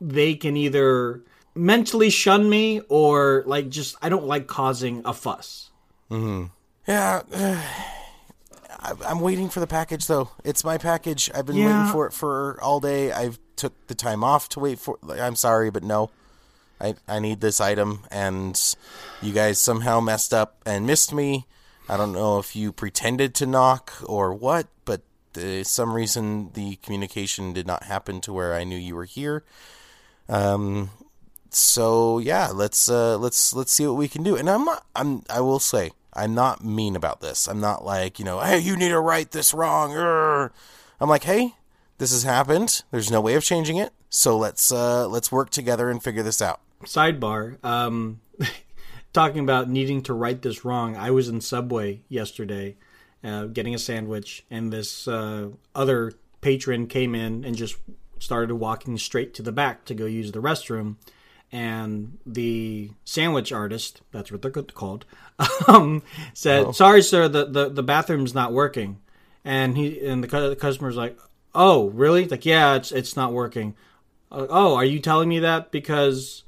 they 0.00 0.34
can 0.34 0.56
either 0.56 1.22
mentally 1.54 2.10
shun 2.10 2.48
me 2.48 2.80
or 2.88 3.42
like 3.46 3.68
just 3.68 3.96
I 4.02 4.08
don't 4.08 4.26
like 4.26 4.46
causing 4.46 5.02
a 5.04 5.12
fuss. 5.12 5.70
Yeah, 6.10 7.22
I, 8.80 8.92
I'm 9.06 9.20
waiting 9.20 9.48
for 9.48 9.60
the 9.60 9.66
package 9.66 10.06
though. 10.06 10.30
It's 10.44 10.64
my 10.64 10.78
package. 10.78 11.30
I've 11.34 11.46
been 11.46 11.56
Yeah. 11.56 11.66
waiting 11.66 11.92
for 11.92 12.06
it 12.06 12.12
for 12.12 12.58
all 12.62 12.80
day. 12.80 13.12
I've 13.12 13.38
took 13.56 13.86
the 13.86 13.94
time 13.94 14.22
off 14.24 14.48
to 14.50 14.60
wait 14.60 14.78
for. 14.78 14.98
I'm 15.10 15.36
sorry, 15.36 15.70
but 15.70 15.82
no. 15.82 16.10
I 16.80 16.94
I 17.08 17.18
need 17.20 17.40
this 17.40 17.60
item, 17.60 18.00
and 18.10 18.60
you 19.22 19.32
guys 19.32 19.58
somehow 19.58 20.00
messed 20.00 20.34
up 20.34 20.60
and 20.66 20.86
missed 20.86 21.12
me. 21.12 21.46
I 21.88 21.96
don't 21.96 22.12
know 22.12 22.38
if 22.38 22.56
you 22.56 22.72
pretended 22.72 23.34
to 23.36 23.46
knock 23.46 23.92
or 24.04 24.32
what, 24.34 24.66
but 24.84 25.02
uh, 25.36 25.62
some 25.62 25.92
reason 25.94 26.50
the 26.54 26.76
communication 26.76 27.52
did 27.52 27.66
not 27.66 27.84
happen 27.84 28.20
to 28.22 28.32
where 28.32 28.54
I 28.54 28.64
knew 28.64 28.76
you 28.76 28.96
were 28.96 29.04
here. 29.04 29.44
Um, 30.28 30.90
so 31.56 32.18
yeah, 32.18 32.48
let's 32.48 32.88
uh, 32.88 33.16
let's 33.18 33.54
let's 33.54 33.72
see 33.72 33.86
what 33.86 33.96
we 33.96 34.08
can 34.08 34.22
do. 34.22 34.36
And 34.36 34.48
I'm 34.48 34.64
not. 34.64 34.86
I'm. 34.94 35.22
I 35.28 35.40
will 35.40 35.58
say 35.58 35.90
I'm 36.12 36.34
not 36.34 36.64
mean 36.64 36.96
about 36.96 37.20
this. 37.20 37.46
I'm 37.46 37.60
not 37.60 37.84
like 37.84 38.18
you 38.18 38.24
know, 38.24 38.40
hey, 38.40 38.58
you 38.58 38.76
need 38.76 38.90
to 38.90 39.00
right 39.00 39.30
this 39.30 39.54
wrong. 39.54 39.94
I'm 41.00 41.08
like, 41.08 41.24
hey, 41.24 41.54
this 41.98 42.12
has 42.12 42.22
happened. 42.22 42.82
There's 42.90 43.10
no 43.10 43.20
way 43.20 43.34
of 43.34 43.44
changing 43.44 43.76
it. 43.76 43.92
So 44.10 44.36
let's 44.36 44.70
uh, 44.70 45.08
let's 45.08 45.32
work 45.32 45.50
together 45.50 45.90
and 45.90 46.02
figure 46.02 46.22
this 46.22 46.40
out. 46.40 46.60
Sidebar. 46.84 47.62
Um, 47.64 48.20
talking 49.12 49.42
about 49.42 49.68
needing 49.68 50.02
to 50.02 50.14
right 50.14 50.40
this 50.40 50.64
wrong. 50.64 50.96
I 50.96 51.10
was 51.10 51.28
in 51.28 51.40
Subway 51.40 52.02
yesterday, 52.08 52.76
uh, 53.22 53.46
getting 53.46 53.74
a 53.74 53.78
sandwich, 53.78 54.44
and 54.50 54.72
this 54.72 55.08
uh, 55.08 55.50
other 55.74 56.12
patron 56.40 56.86
came 56.86 57.14
in 57.14 57.44
and 57.44 57.56
just 57.56 57.76
started 58.18 58.54
walking 58.54 58.98
straight 58.98 59.34
to 59.34 59.42
the 59.42 59.52
back 59.52 59.84
to 59.86 59.94
go 59.94 60.06
use 60.06 60.32
the 60.32 60.42
restroom. 60.42 60.96
And 61.54 62.18
the 62.26 62.90
sandwich 63.04 63.52
artist, 63.52 64.00
that's 64.10 64.32
what 64.32 64.42
they're 64.42 64.50
called, 64.50 65.04
um, 65.68 66.02
said, 66.32 66.74
"Sorry, 66.74 67.00
sir, 67.00 67.28
the, 67.28 67.44
the, 67.44 67.68
the 67.68 67.82
bathroom's 67.84 68.34
not 68.34 68.52
working." 68.52 68.98
And 69.44 69.76
he 69.76 70.04
and 70.04 70.24
the, 70.24 70.48
the 70.48 70.56
customer's 70.56 70.96
like, 70.96 71.16
"Oh, 71.54 71.90
really?" 71.90 72.26
Like, 72.26 72.44
yeah, 72.44 72.74
it's 72.74 72.90
it's 72.90 73.16
not 73.16 73.32
working. 73.32 73.76
Uh, 74.32 74.48
oh, 74.50 74.74
are 74.74 74.84
you 74.84 74.98
telling 74.98 75.28
me 75.28 75.38
that 75.38 75.70
because 75.70 76.42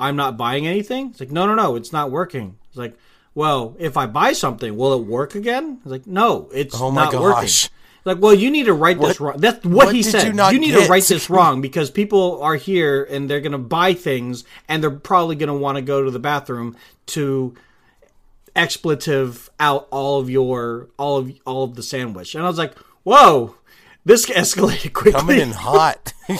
I'm 0.00 0.16
not 0.16 0.36
buying 0.36 0.66
anything? 0.66 1.10
It's 1.10 1.20
like, 1.20 1.30
no, 1.30 1.46
no, 1.46 1.54
no, 1.54 1.76
it's 1.76 1.92
not 1.92 2.10
working. 2.10 2.58
It's 2.70 2.76
like, 2.76 2.98
well, 3.36 3.76
if 3.78 3.96
I 3.96 4.06
buy 4.06 4.32
something, 4.32 4.76
will 4.76 4.94
it 4.94 5.06
work 5.06 5.36
again? 5.36 5.78
It's 5.82 5.92
like, 5.92 6.08
no, 6.08 6.50
it's 6.52 6.74
Oh 6.76 6.90
my 6.90 7.04
not 7.04 7.20
working. 7.20 7.48
Like, 8.04 8.18
well, 8.20 8.34
you 8.34 8.50
need 8.50 8.64
to 8.66 8.72
right 8.72 8.98
this 8.98 9.20
wrong. 9.20 9.36
That's 9.38 9.64
what, 9.64 9.86
what 9.86 9.94
he 9.94 10.02
said. 10.02 10.26
you 10.26 10.32
not 10.32 10.54
need 10.54 10.72
to 10.72 10.80
get? 10.80 10.88
right 10.90 11.02
this 11.04 11.28
wrong 11.30 11.60
because 11.60 11.90
people 11.90 12.42
are 12.42 12.56
here 12.56 13.04
and 13.04 13.28
they're 13.28 13.40
going 13.40 13.52
to 13.52 13.58
buy 13.58 13.94
things 13.94 14.44
and 14.68 14.82
they're 14.82 14.90
probably 14.90 15.36
going 15.36 15.48
to 15.48 15.54
want 15.54 15.76
to 15.76 15.82
go 15.82 16.02
to 16.04 16.10
the 16.10 16.18
bathroom 16.18 16.76
to 17.06 17.54
expletive 18.56 19.48
out 19.60 19.86
all 19.90 20.18
of 20.20 20.28
your 20.28 20.88
all 20.98 21.18
of 21.18 21.32
all 21.46 21.64
of 21.64 21.74
the 21.76 21.82
sandwich. 21.82 22.34
And 22.34 22.44
I 22.44 22.48
was 22.48 22.58
like, 22.58 22.76
whoa, 23.04 23.56
this 24.04 24.26
escalated 24.26 24.92
quickly. 24.94 25.12
Coming 25.12 25.40
in 25.40 25.50
hot. 25.52 26.12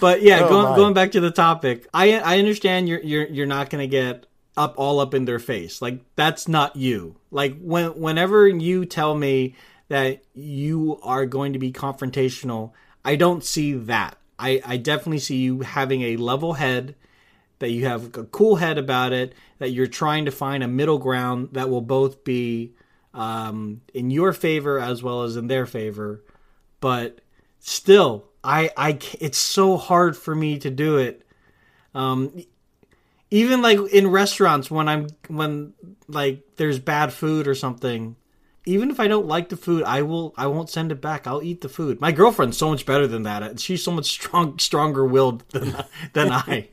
But 0.00 0.22
yeah, 0.22 0.40
Oh, 0.44 0.48
going 0.48 0.64
my. 0.70 0.76
going 0.76 0.94
back 0.94 1.12
to 1.12 1.20
the 1.20 1.30
topic, 1.30 1.86
I 1.92 2.18
I 2.18 2.38
understand 2.38 2.88
you're 2.88 3.00
you're 3.00 3.26
you're 3.26 3.46
not 3.46 3.70
gonna 3.70 3.86
get 3.86 4.26
up 4.56 4.74
all 4.76 5.00
up 5.00 5.14
in 5.14 5.24
their 5.24 5.38
face. 5.38 5.82
Like 5.82 6.00
that's 6.14 6.48
not 6.48 6.76
you. 6.76 7.16
Like 7.30 7.58
when 7.60 7.98
whenever 8.00 8.48
you 8.48 8.84
tell 8.84 9.14
me 9.14 9.54
that 9.88 10.22
you 10.34 10.98
are 11.02 11.26
going 11.26 11.52
to 11.52 11.58
be 11.58 11.72
confrontational, 11.72 12.72
I 13.04 13.16
don't 13.16 13.44
see 13.44 13.72
that. 13.74 14.18
I 14.38 14.60
I 14.64 14.76
definitely 14.76 15.20
see 15.20 15.36
you 15.36 15.60
having 15.60 16.02
a 16.02 16.16
level 16.16 16.54
head, 16.54 16.94
that 17.58 17.70
you 17.70 17.86
have 17.86 18.16
a 18.16 18.24
cool 18.24 18.56
head 18.56 18.78
about 18.78 19.12
it, 19.12 19.34
that 19.58 19.70
you're 19.70 19.86
trying 19.86 20.24
to 20.26 20.30
find 20.30 20.62
a 20.62 20.68
middle 20.68 20.98
ground 20.98 21.50
that 21.52 21.70
will 21.70 21.80
both 21.80 22.24
be 22.24 22.72
um, 23.14 23.80
in 23.94 24.10
your 24.10 24.32
favor 24.32 24.78
as 24.78 25.02
well 25.02 25.22
as 25.22 25.36
in 25.36 25.46
their 25.46 25.66
favor. 25.66 26.22
But 26.80 27.20
still, 27.58 28.28
I, 28.44 28.70
I, 28.76 28.98
it's 29.18 29.38
so 29.38 29.76
hard 29.76 30.16
for 30.16 30.34
me 30.34 30.58
to 30.58 30.70
do 30.70 30.98
it. 30.98 31.26
Um, 31.94 32.44
even 33.36 33.62
like 33.62 33.78
in 33.92 34.08
restaurants 34.08 34.70
when 34.70 34.88
I'm 34.88 35.08
when 35.28 35.74
like 36.08 36.42
there's 36.56 36.78
bad 36.78 37.12
food 37.12 37.46
or 37.46 37.54
something. 37.54 38.16
Even 38.68 38.90
if 38.90 38.98
I 38.98 39.06
don't 39.06 39.26
like 39.28 39.48
the 39.48 39.56
food, 39.56 39.84
I 39.84 40.02
will 40.02 40.34
I 40.36 40.46
won't 40.48 40.70
send 40.70 40.90
it 40.90 41.00
back. 41.00 41.26
I'll 41.26 41.42
eat 41.42 41.60
the 41.60 41.68
food. 41.68 42.00
My 42.00 42.12
girlfriend's 42.12 42.56
so 42.56 42.70
much 42.70 42.84
better 42.84 43.06
than 43.06 43.22
that. 43.22 43.60
She's 43.60 43.84
so 43.84 43.92
much 43.92 44.06
strong 44.06 44.58
stronger 44.58 45.04
willed 45.04 45.48
than 45.50 45.84
than 46.14 46.32
I. 46.32 46.68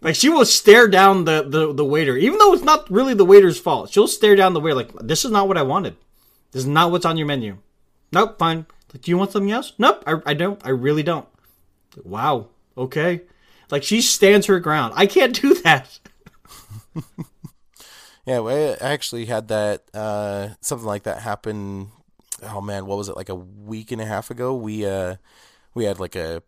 Like 0.00 0.14
she 0.14 0.28
will 0.28 0.44
stare 0.44 0.88
down 0.88 1.24
the, 1.24 1.42
the 1.42 1.72
the 1.72 1.84
waiter, 1.84 2.16
even 2.16 2.38
though 2.38 2.54
it's 2.54 2.62
not 2.62 2.90
really 2.90 3.14
the 3.14 3.24
waiter's 3.24 3.58
fault. 3.58 3.90
She'll 3.90 4.08
stare 4.08 4.36
down 4.36 4.54
the 4.54 4.60
waiter 4.60 4.76
like, 4.76 4.92
"This 5.00 5.24
is 5.24 5.30
not 5.30 5.48
what 5.48 5.58
I 5.58 5.62
wanted. 5.62 5.96
This 6.52 6.62
is 6.62 6.68
not 6.68 6.90
what's 6.90 7.04
on 7.04 7.16
your 7.18 7.26
menu." 7.26 7.58
Nope, 8.12 8.38
fine. 8.38 8.66
Like, 8.92 9.02
do 9.02 9.10
you 9.10 9.18
want 9.18 9.32
something 9.32 9.50
else? 9.50 9.72
Nope, 9.78 10.02
I, 10.06 10.14
I 10.24 10.34
don't. 10.34 10.64
I 10.64 10.70
really 10.70 11.02
don't. 11.02 11.26
Wow. 12.04 12.48
Okay. 12.78 13.22
Like 13.70 13.82
she 13.82 14.00
stands 14.00 14.46
her 14.46 14.60
ground. 14.60 14.94
I 14.96 15.06
can't 15.06 15.40
do 15.40 15.54
that. 15.54 15.98
Yeah, 18.26 18.40
well, 18.40 18.76
I 18.80 18.84
actually 18.84 19.26
had 19.26 19.48
that 19.48 19.84
uh, 19.94 20.48
something 20.60 20.86
like 20.86 21.04
that 21.04 21.22
happen. 21.22 21.92
Oh 22.42 22.60
man, 22.60 22.86
what 22.86 22.98
was 22.98 23.08
it 23.08 23.16
like 23.16 23.28
a 23.28 23.36
week 23.36 23.92
and 23.92 24.02
a 24.02 24.04
half 24.04 24.32
ago? 24.32 24.52
We 24.52 24.84
uh, 24.84 25.16
we 25.74 25.84
had 25.84 26.00
like 26.00 26.16
a 26.16 26.42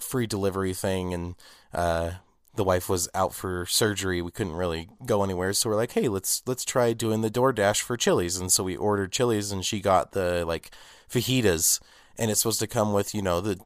free 0.00 0.26
delivery 0.26 0.74
thing, 0.74 1.14
and 1.14 1.36
uh, 1.72 2.10
the 2.56 2.64
wife 2.64 2.88
was 2.88 3.08
out 3.14 3.34
for 3.34 3.66
surgery. 3.66 4.20
We 4.20 4.32
couldn't 4.32 4.54
really 4.54 4.88
go 5.06 5.22
anywhere, 5.22 5.52
so 5.52 5.70
we're 5.70 5.76
like, 5.76 5.92
hey, 5.92 6.08
let's 6.08 6.42
let's 6.44 6.64
try 6.64 6.92
doing 6.92 7.20
the 7.20 7.30
DoorDash 7.30 7.82
for 7.82 7.96
Chili's, 7.96 8.36
and 8.36 8.50
so 8.50 8.64
we 8.64 8.76
ordered 8.76 9.12
Chili's, 9.12 9.52
and 9.52 9.64
she 9.64 9.78
got 9.80 10.10
the 10.10 10.44
like 10.44 10.72
fajitas, 11.08 11.80
and 12.18 12.32
it's 12.32 12.40
supposed 12.40 12.58
to 12.60 12.66
come 12.66 12.92
with 12.92 13.14
you 13.14 13.22
know 13.22 13.40
the 13.40 13.60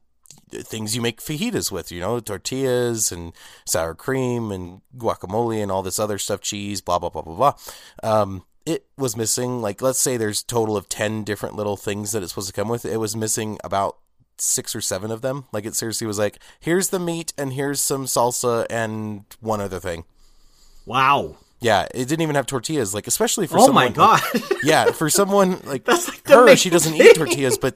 things 0.51 0.95
you 0.95 1.01
make 1.01 1.21
fajitas 1.21 1.71
with, 1.71 1.91
you 1.91 1.99
know, 1.99 2.19
tortillas 2.19 3.11
and 3.11 3.33
sour 3.65 3.95
cream 3.95 4.51
and 4.51 4.81
guacamole 4.97 5.61
and 5.61 5.71
all 5.71 5.81
this 5.83 5.99
other 5.99 6.17
stuff, 6.17 6.41
cheese, 6.41 6.81
blah 6.81 6.99
blah 6.99 7.09
blah 7.09 7.21
blah 7.21 7.35
blah. 7.35 7.53
Um, 8.03 8.43
it 8.65 8.85
was 8.97 9.17
missing 9.17 9.61
like 9.61 9.81
let's 9.81 9.99
say 9.99 10.17
there's 10.17 10.43
total 10.43 10.77
of 10.77 10.87
ten 10.89 11.23
different 11.23 11.55
little 11.55 11.77
things 11.77 12.11
that 12.11 12.21
it's 12.23 12.31
supposed 12.31 12.47
to 12.47 12.53
come 12.53 12.67
with. 12.69 12.85
It 12.85 12.97
was 12.97 13.15
missing 13.15 13.57
about 13.63 13.97
six 14.37 14.75
or 14.75 14.81
seven 14.81 15.11
of 15.11 15.21
them. 15.21 15.45
Like 15.51 15.65
it 15.65 15.75
seriously 15.75 16.07
was 16.07 16.19
like, 16.19 16.37
here's 16.59 16.89
the 16.89 16.99
meat 16.99 17.33
and 17.37 17.53
here's 17.53 17.79
some 17.79 18.05
salsa 18.05 18.65
and 18.69 19.25
one 19.39 19.61
other 19.61 19.79
thing. 19.79 20.03
Wow. 20.85 21.37
Yeah, 21.59 21.83
it 21.93 22.05
didn't 22.07 22.21
even 22.21 22.35
have 22.35 22.47
tortillas. 22.47 22.93
Like 22.95 23.05
especially 23.07 23.45
for 23.47 23.59
Oh 23.59 23.65
someone, 23.67 23.85
my 23.85 23.89
god. 23.89 24.21
yeah, 24.63 24.85
for 24.91 25.09
someone 25.09 25.59
like, 25.63 25.83
That's 25.85 26.07
like 26.07 26.27
her, 26.27 26.55
she 26.55 26.69
doesn't 26.71 26.95
eat 26.95 27.15
tortillas, 27.15 27.57
but 27.59 27.75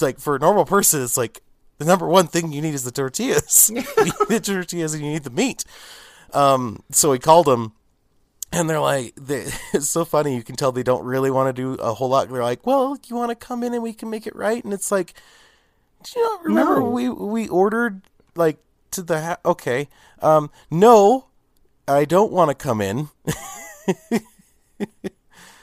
like 0.00 0.18
for 0.18 0.36
a 0.36 0.38
normal 0.38 0.64
person, 0.64 1.02
it's 1.02 1.18
like 1.18 1.42
the 1.80 1.86
number 1.86 2.06
one 2.06 2.26
thing 2.26 2.52
you 2.52 2.60
need 2.60 2.74
is 2.74 2.84
the 2.84 2.90
tortillas. 2.90 3.68
the 4.28 4.40
tortillas 4.44 4.92
and 4.92 5.02
you 5.02 5.12
need 5.12 5.24
the 5.24 5.30
meat. 5.30 5.64
Um, 6.34 6.82
so 6.90 7.10
he 7.12 7.18
called 7.18 7.46
them, 7.46 7.72
and 8.52 8.68
they're 8.68 8.78
like, 8.78 9.14
they, 9.16 9.46
it's 9.72 9.88
so 9.88 10.04
funny. 10.04 10.36
You 10.36 10.42
can 10.42 10.56
tell 10.56 10.72
they 10.72 10.82
don't 10.82 11.04
really 11.04 11.30
want 11.30 11.48
to 11.48 11.62
do 11.62 11.80
a 11.80 11.94
whole 11.94 12.10
lot. 12.10 12.28
They're 12.28 12.42
like, 12.42 12.66
well, 12.66 12.98
you 13.08 13.16
want 13.16 13.30
to 13.30 13.34
come 13.34 13.62
in 13.62 13.72
and 13.72 13.82
we 13.82 13.94
can 13.94 14.10
make 14.10 14.26
it 14.26 14.36
right, 14.36 14.62
and 14.62 14.74
it's 14.74 14.92
like, 14.92 15.14
do 16.04 16.20
you 16.20 16.24
not 16.26 16.44
remember 16.44 16.80
No. 16.80 16.90
we 16.90 17.08
we 17.08 17.48
ordered 17.48 18.02
like 18.36 18.58
to 18.90 19.02
the 19.02 19.20
ha- 19.22 19.38
okay, 19.46 19.88
um, 20.20 20.50
no, 20.70 21.28
I 21.88 22.04
don't 22.04 22.30
want 22.30 22.50
to 22.50 22.54
come 22.54 22.82
in. 22.82 23.08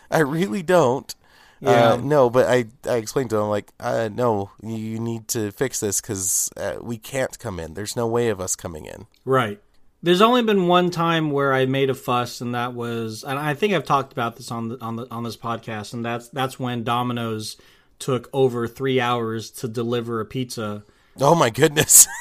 I 0.09 0.19
really 0.19 0.63
don't. 0.63 1.13
Yeah. 1.59 1.93
Uh, 1.93 1.97
no, 1.97 2.29
but 2.29 2.47
I 2.47 2.65
I 2.85 2.97
explained 2.97 3.31
to 3.31 3.37
them 3.37 3.49
like, 3.49 3.71
uh, 3.79 4.09
no, 4.13 4.51
you 4.61 4.99
need 4.99 5.27
to 5.29 5.51
fix 5.51 5.79
this 5.79 6.01
because 6.01 6.49
uh, 6.57 6.75
we 6.81 6.97
can't 6.97 7.37
come 7.39 7.59
in. 7.59 7.73
There's 7.73 7.95
no 7.95 8.07
way 8.07 8.29
of 8.29 8.39
us 8.39 8.55
coming 8.55 8.85
in. 8.85 9.07
Right. 9.25 9.61
There's 10.03 10.21
only 10.21 10.43
been 10.43 10.67
one 10.67 10.91
time 10.91 11.31
where 11.31 11.53
I 11.53 11.65
made 11.65 11.89
a 11.89 11.95
fuss, 11.95 12.39
and 12.41 12.53
that 12.53 12.73
was, 12.73 13.23
and 13.23 13.39
I 13.39 13.55
think 13.55 13.73
I've 13.73 13.83
talked 13.83 14.13
about 14.13 14.35
this 14.35 14.51
on 14.51 14.69
the 14.69 14.81
on 14.81 14.95
the 14.95 15.07
on 15.09 15.23
this 15.23 15.37
podcast, 15.37 15.93
and 15.93 16.05
that's 16.05 16.29
that's 16.29 16.59
when 16.59 16.83
Domino's 16.83 17.57
took 17.97 18.29
over 18.31 18.67
three 18.67 18.99
hours 18.99 19.49
to 19.49 19.67
deliver 19.67 20.21
a 20.21 20.25
pizza. 20.25 20.83
Oh 21.19 21.33
my 21.33 21.49
goodness. 21.49 22.07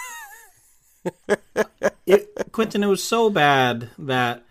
It, 2.07 2.53
Quentin, 2.53 2.85
it 2.85 2.87
was 2.87 3.03
so 3.03 3.31
bad 3.31 3.90
that 3.99 4.44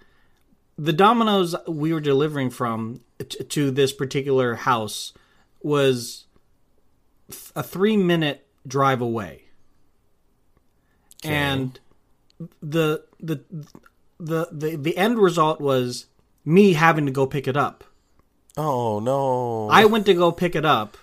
the 0.78 0.94
Domino's 0.94 1.56
we 1.68 1.94
were 1.94 2.02
delivering 2.02 2.50
from 2.50 3.02
t- 3.20 3.44
to 3.44 3.72
this 3.72 3.94
particular 3.94 4.56
house 4.56 5.14
was 5.62 6.26
a 7.56 7.64
three 7.64 7.98
minute 7.98 8.46
drive 8.68 9.02
away, 9.02 9.44
and 11.24 11.80
the 12.62 13.04
the 13.20 13.42
the 14.20 14.48
the 14.52 14.78
the 14.78 14.98
end 14.98 15.18
result 15.20 15.60
was 15.62 16.08
me 16.44 16.74
having 16.74 17.06
to 17.06 17.12
go 17.12 17.26
pick 17.26 17.48
it 17.48 17.58
up. 17.58 17.84
oh 18.58 19.00
no. 19.00 19.70
I 19.70 19.86
went 19.86 20.06
to 20.08 20.14
go 20.14 20.32
pick 20.32 20.56
it 20.56 20.66
up. 20.66 20.98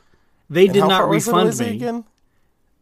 They 0.49 0.67
And 0.67 0.75
did 0.75 0.85
not 0.85 1.03
far 1.03 1.09
was 1.09 1.27
it, 1.27 1.33
refund 1.33 1.59
me. 1.59 1.77
again. 1.77 2.05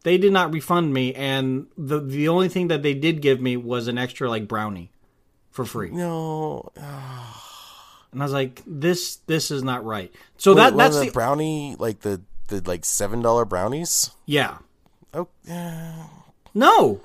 They 0.03 0.17
did 0.17 0.33
not 0.33 0.51
refund 0.51 0.93
me, 0.93 1.13
and 1.13 1.67
the 1.77 1.99
the 1.99 2.27
only 2.27 2.49
thing 2.49 2.67
that 2.67 2.83
they 2.83 2.93
did 2.93 3.21
give 3.21 3.39
me 3.41 3.55
was 3.57 3.87
an 3.87 3.97
extra 3.97 4.29
like 4.29 4.47
brownie 4.47 4.90
for 5.51 5.65
free. 5.65 5.89
No. 5.91 6.71
and 6.75 8.21
I 8.21 8.25
was 8.25 8.33
like, 8.33 8.61
"This 8.65 9.17
this 9.27 9.51
is 9.51 9.63
not 9.63 9.85
right." 9.85 10.11
So 10.37 10.51
Wait, 10.51 10.57
that 10.63 10.77
that's 10.77 10.99
the 10.99 11.05
the 11.05 11.11
brownie, 11.11 11.75
like 11.77 12.01
the 12.01 12.21
the 12.47 12.61
like 12.65 12.83
seven 12.85 13.21
dollar 13.21 13.45
brownies. 13.45 14.11
yeah. 14.25 14.57
Oh. 15.13 15.27
No. 16.53 17.01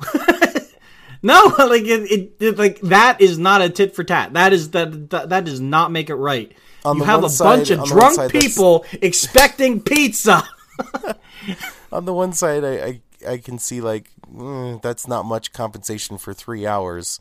no, 1.22 1.54
like 1.58 1.82
it, 1.82 2.10
it, 2.10 2.32
it- 2.40 2.58
like 2.58 2.80
that 2.82 3.20
is 3.20 3.38
not 3.38 3.62
a 3.62 3.68
tit 3.70 3.94
for 3.94 4.04
tat. 4.04 4.32
That 4.34 4.52
is 4.52 4.70
that 4.70 5.10
that, 5.10 5.28
that 5.30 5.44
does 5.44 5.60
not 5.60 5.90
make 5.92 6.10
it 6.10 6.14
right. 6.16 6.52
On 6.84 6.98
you 6.98 7.04
have 7.04 7.20
a 7.24 7.26
one 7.28 7.36
bunch 7.38 7.68
side- 7.68 7.70
of 7.74 7.80
on 7.80 7.88
the 7.88 7.94
one 7.94 8.00
drunk 8.00 8.14
side, 8.14 8.30
people 8.30 8.84
expecting 9.02 9.80
pizza. 9.80 10.42
on 11.92 12.04
the 12.04 12.12
one 12.14 12.32
side, 12.32 12.64
I 12.64 13.00
I, 13.26 13.32
I 13.32 13.38
can 13.38 13.58
see 13.58 13.80
like 13.80 14.10
mm, 14.32 14.80
that's 14.82 15.08
not 15.08 15.24
much 15.24 15.52
compensation 15.52 16.18
for 16.18 16.32
three 16.34 16.66
hours. 16.66 17.20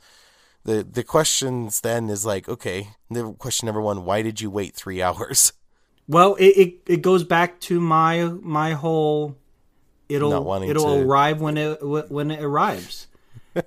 The 0.66 0.84
the 0.84 1.04
questions 1.04 1.82
then 1.82 2.10
is 2.10 2.26
like, 2.26 2.50
okay, 2.50 2.90
the 3.10 3.34
question 3.34 3.68
number 3.68 3.82
one, 3.82 4.04
why 4.04 4.22
did 4.24 4.42
you 4.42 4.50
wait 4.50 4.76
three 4.76 5.02
hours? 5.08 5.54
Well, 6.08 6.36
it, 6.36 6.46
it, 6.46 6.74
it 6.88 7.02
goes 7.02 7.24
back 7.24 7.60
to 7.62 7.80
my 7.80 8.24
my 8.26 8.74
whole 8.74 9.38
it'll 10.10 10.64
it'll 10.64 10.98
to- 10.98 11.06
arrive 11.06 11.40
when 11.42 11.58
it 11.58 11.82
when 11.84 12.32
it 12.32 12.44
arrives. 12.44 13.08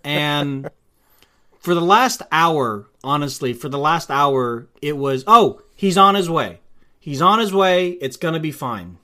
And 0.05 0.69
for 1.61 1.75
the 1.75 1.81
last 1.81 2.21
hour, 2.31 2.87
honestly, 3.03 3.53
for 3.55 3.69
the 3.69 3.79
last 3.79 4.11
hour 4.11 4.69
it 4.83 4.97
was 4.97 5.25
oh, 5.27 5.63
he's 5.75 5.97
on 5.97 6.15
his 6.15 6.29
way. 6.29 6.61
He's 7.01 7.23
on 7.23 7.39
his 7.39 7.55
way. 7.55 7.91
It's 7.91 8.17
going 8.17 8.35
to 8.35 8.41
be 8.41 8.53
fine. 8.53 8.99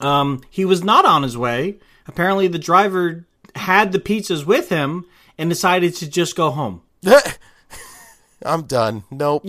Um 0.00 0.42
he 0.50 0.64
was 0.64 0.84
not 0.84 1.04
on 1.04 1.22
his 1.22 1.36
way. 1.36 1.78
Apparently 2.06 2.46
the 2.46 2.58
driver 2.58 3.26
had 3.54 3.92
the 3.92 3.98
pizzas 3.98 4.44
with 4.46 4.68
him 4.68 5.06
and 5.38 5.50
decided 5.50 5.94
to 5.96 6.08
just 6.08 6.36
go 6.36 6.50
home. 6.50 6.82
I'm 8.44 8.62
done. 8.62 9.04
Nope. 9.10 9.46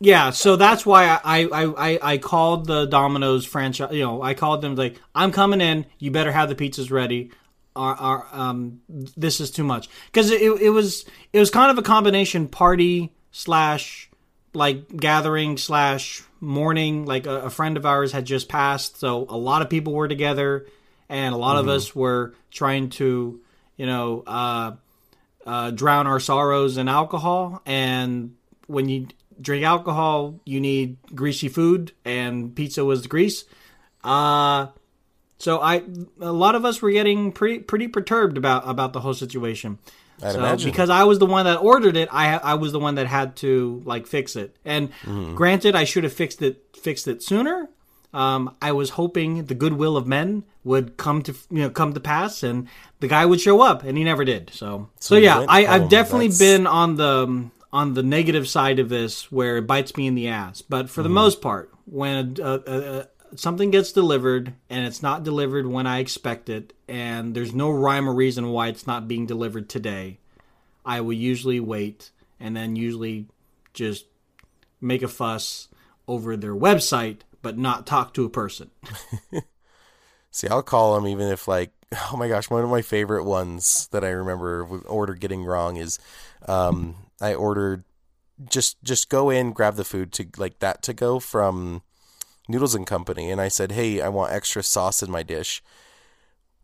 Yeah, 0.00 0.30
so 0.30 0.56
that's 0.56 0.86
why 0.86 1.20
I, 1.24 1.42
I, 1.44 1.64
I, 1.64 1.98
I 2.02 2.18
called 2.18 2.66
the 2.66 2.86
Domino's 2.86 3.44
franchise. 3.44 3.92
You 3.92 4.02
know, 4.02 4.22
I 4.22 4.34
called 4.34 4.62
them 4.62 4.76
like, 4.76 5.00
"I'm 5.14 5.32
coming 5.32 5.60
in. 5.60 5.86
You 5.98 6.10
better 6.10 6.32
have 6.32 6.48
the 6.48 6.54
pizzas 6.54 6.90
ready. 6.90 7.30
Our, 7.74 7.94
our, 7.94 8.26
um, 8.32 8.80
this 8.88 9.40
is 9.40 9.50
too 9.50 9.64
much." 9.64 9.88
Because 10.06 10.30
it, 10.30 10.40
it 10.40 10.70
was 10.70 11.04
it 11.32 11.40
was 11.40 11.50
kind 11.50 11.70
of 11.70 11.78
a 11.78 11.82
combination 11.82 12.48
party 12.48 13.12
slash 13.32 14.08
like 14.54 14.96
gathering 14.96 15.56
slash 15.56 16.22
mourning. 16.40 17.04
Like 17.04 17.26
a, 17.26 17.42
a 17.42 17.50
friend 17.50 17.76
of 17.76 17.84
ours 17.84 18.12
had 18.12 18.24
just 18.24 18.48
passed, 18.48 18.98
so 18.98 19.26
a 19.28 19.36
lot 19.36 19.62
of 19.62 19.68
people 19.68 19.92
were 19.92 20.08
together, 20.08 20.66
and 21.08 21.34
a 21.34 21.38
lot 21.38 21.56
of 21.56 21.68
us 21.68 21.94
were 21.94 22.34
trying 22.50 22.90
to, 22.90 23.40
you 23.76 23.86
know, 23.86 24.22
uh, 24.26 24.72
uh, 25.48 25.70
drown 25.70 26.06
our 26.06 26.20
sorrows 26.20 26.76
in 26.76 26.88
alcohol. 26.88 27.62
And 27.64 28.36
when 28.66 28.88
you 28.90 29.08
drink 29.40 29.64
alcohol, 29.64 30.40
you 30.44 30.60
need 30.60 30.98
greasy 31.14 31.48
food, 31.48 31.92
and 32.04 32.54
pizza 32.54 32.84
was 32.84 33.00
the 33.02 33.08
grease. 33.08 33.44
Uh, 34.04 34.66
so 35.38 35.60
I, 35.60 35.82
a 36.20 36.32
lot 36.32 36.54
of 36.54 36.64
us 36.64 36.82
were 36.82 36.90
getting 36.90 37.32
pretty 37.32 37.60
pretty 37.60 37.88
perturbed 37.88 38.36
about 38.36 38.68
about 38.68 38.92
the 38.92 39.00
whole 39.00 39.14
situation. 39.14 39.78
I'd 40.22 40.32
so 40.32 40.38
imagine. 40.40 40.70
because 40.70 40.90
I 40.90 41.04
was 41.04 41.18
the 41.20 41.26
one 41.26 41.44
that 41.46 41.58
ordered 41.62 41.96
it, 41.96 42.08
I 42.12 42.36
I 42.36 42.54
was 42.54 42.72
the 42.72 42.80
one 42.80 42.96
that 42.96 43.06
had 43.06 43.36
to 43.36 43.80
like 43.84 44.06
fix 44.06 44.34
it. 44.36 44.56
And 44.64 44.90
Mm-hmm. 45.04 45.34
granted, 45.36 45.76
I 45.76 45.84
should 45.84 46.04
have 46.04 46.12
fixed 46.12 46.42
it 46.42 46.76
fixed 46.76 47.06
it 47.08 47.22
sooner. 47.22 47.68
Um, 48.18 48.56
I 48.60 48.72
was 48.72 48.90
hoping 48.90 49.44
the 49.44 49.54
goodwill 49.54 49.96
of 49.96 50.08
men 50.08 50.42
would 50.64 50.96
come 50.96 51.22
to 51.22 51.32
you 51.50 51.62
know 51.62 51.70
come 51.70 51.92
to 51.92 52.00
pass, 52.00 52.42
and 52.42 52.66
the 52.98 53.06
guy 53.06 53.24
would 53.24 53.40
show 53.40 53.60
up, 53.60 53.84
and 53.84 53.96
he 53.96 54.02
never 54.02 54.24
did. 54.24 54.50
So 54.52 54.88
so, 54.98 55.14
you 55.14 55.22
yeah, 55.22 55.46
I, 55.48 55.66
I've 55.66 55.88
definitely 55.88 56.26
That's- 56.26 56.38
been 56.40 56.66
on 56.66 56.96
the 56.96 57.50
on 57.72 57.94
the 57.94 58.02
negative 58.02 58.48
side 58.48 58.80
of 58.80 58.88
this, 58.88 59.30
where 59.30 59.58
it 59.58 59.68
bites 59.68 59.96
me 59.96 60.08
in 60.08 60.16
the 60.16 60.28
ass. 60.28 60.62
But 60.62 60.90
for 60.90 61.04
the 61.04 61.08
most 61.08 61.40
part, 61.40 61.70
when 61.84 62.36
uh, 62.40 62.58
uh, 62.66 62.70
uh, 62.70 63.04
something 63.36 63.70
gets 63.70 63.92
delivered 63.92 64.54
and 64.68 64.84
it's 64.84 65.02
not 65.02 65.22
delivered 65.22 65.66
when 65.68 65.86
I 65.86 65.98
expect 65.98 66.48
it, 66.48 66.72
and 66.88 67.34
there's 67.34 67.54
no 67.54 67.70
rhyme 67.70 68.08
or 68.08 68.14
reason 68.14 68.48
why 68.48 68.66
it's 68.66 68.86
not 68.86 69.06
being 69.06 69.26
delivered 69.26 69.68
today, 69.68 70.18
I 70.84 71.02
will 71.02 71.12
usually 71.12 71.60
wait 71.60 72.10
and 72.40 72.56
then 72.56 72.74
usually 72.74 73.26
just 73.74 74.06
make 74.80 75.02
a 75.02 75.08
fuss 75.08 75.68
over 76.08 76.36
their 76.36 76.54
website, 76.54 77.18
but 77.42 77.58
not 77.58 77.86
talk 77.86 78.14
to 78.14 78.24
a 78.24 78.30
person. 78.30 78.70
See, 80.30 80.48
I'll 80.48 80.62
call 80.62 80.94
them 80.94 81.06
even 81.06 81.28
if 81.28 81.48
like, 81.48 81.72
oh 82.12 82.16
my 82.16 82.28
gosh, 82.28 82.50
one 82.50 82.62
of 82.62 82.70
my 82.70 82.82
favorite 82.82 83.24
ones 83.24 83.88
that 83.92 84.04
I 84.04 84.10
remember 84.10 84.64
order 84.86 85.14
getting 85.14 85.44
wrong 85.44 85.76
is, 85.76 85.98
um, 86.46 86.96
I 87.20 87.34
ordered 87.34 87.84
just 88.48 88.82
just 88.84 89.08
go 89.08 89.30
in, 89.30 89.52
grab 89.52 89.74
the 89.74 89.84
food 89.84 90.12
to 90.12 90.26
like 90.36 90.60
that 90.60 90.82
to 90.82 90.92
go 90.92 91.18
from 91.18 91.82
Noodles 92.48 92.74
and 92.74 92.86
Company, 92.86 93.30
and 93.30 93.40
I 93.40 93.48
said, 93.48 93.72
hey, 93.72 94.00
I 94.00 94.08
want 94.08 94.32
extra 94.32 94.62
sauce 94.62 95.02
in 95.02 95.10
my 95.10 95.22
dish. 95.22 95.62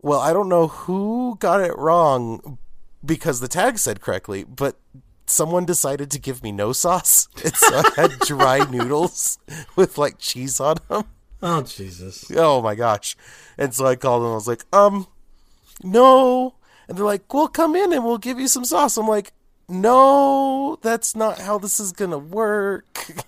Well, 0.00 0.20
I 0.20 0.32
don't 0.32 0.48
know 0.48 0.68
who 0.68 1.36
got 1.40 1.60
it 1.60 1.76
wrong 1.76 2.58
because 3.04 3.40
the 3.40 3.48
tag 3.48 3.78
said 3.78 4.00
correctly, 4.00 4.44
but 4.44 4.76
someone 5.26 5.64
decided 5.64 6.10
to 6.10 6.18
give 6.18 6.42
me 6.42 6.52
no 6.52 6.72
sauce, 6.72 7.28
and 7.44 7.54
so 7.54 7.76
I 7.76 7.90
had 7.96 8.18
dry 8.20 8.68
noodles 8.70 9.38
with 9.76 9.98
like 9.98 10.18
cheese 10.18 10.60
on 10.60 10.76
them. 10.88 11.04
Oh 11.42 11.62
Jesus! 11.62 12.30
Oh 12.34 12.62
my 12.62 12.74
gosh. 12.74 13.16
And 13.58 13.74
so 13.74 13.86
I 13.86 13.96
called 13.96 14.22
them. 14.22 14.32
I 14.32 14.34
was 14.34 14.48
like, 14.48 14.64
um, 14.72 15.06
no. 15.82 16.54
And 16.88 16.98
they're 16.98 17.04
like, 17.04 17.32
well, 17.32 17.48
come 17.48 17.76
in 17.76 17.92
and 17.92 18.04
we'll 18.04 18.18
give 18.18 18.38
you 18.38 18.48
some 18.48 18.64
sauce. 18.64 18.96
I'm 18.96 19.08
like, 19.08 19.32
no, 19.68 20.78
that's 20.82 21.16
not 21.16 21.38
how 21.38 21.58
this 21.58 21.80
is 21.80 21.92
going 21.92 22.10
to 22.10 22.18
work. 22.18 23.06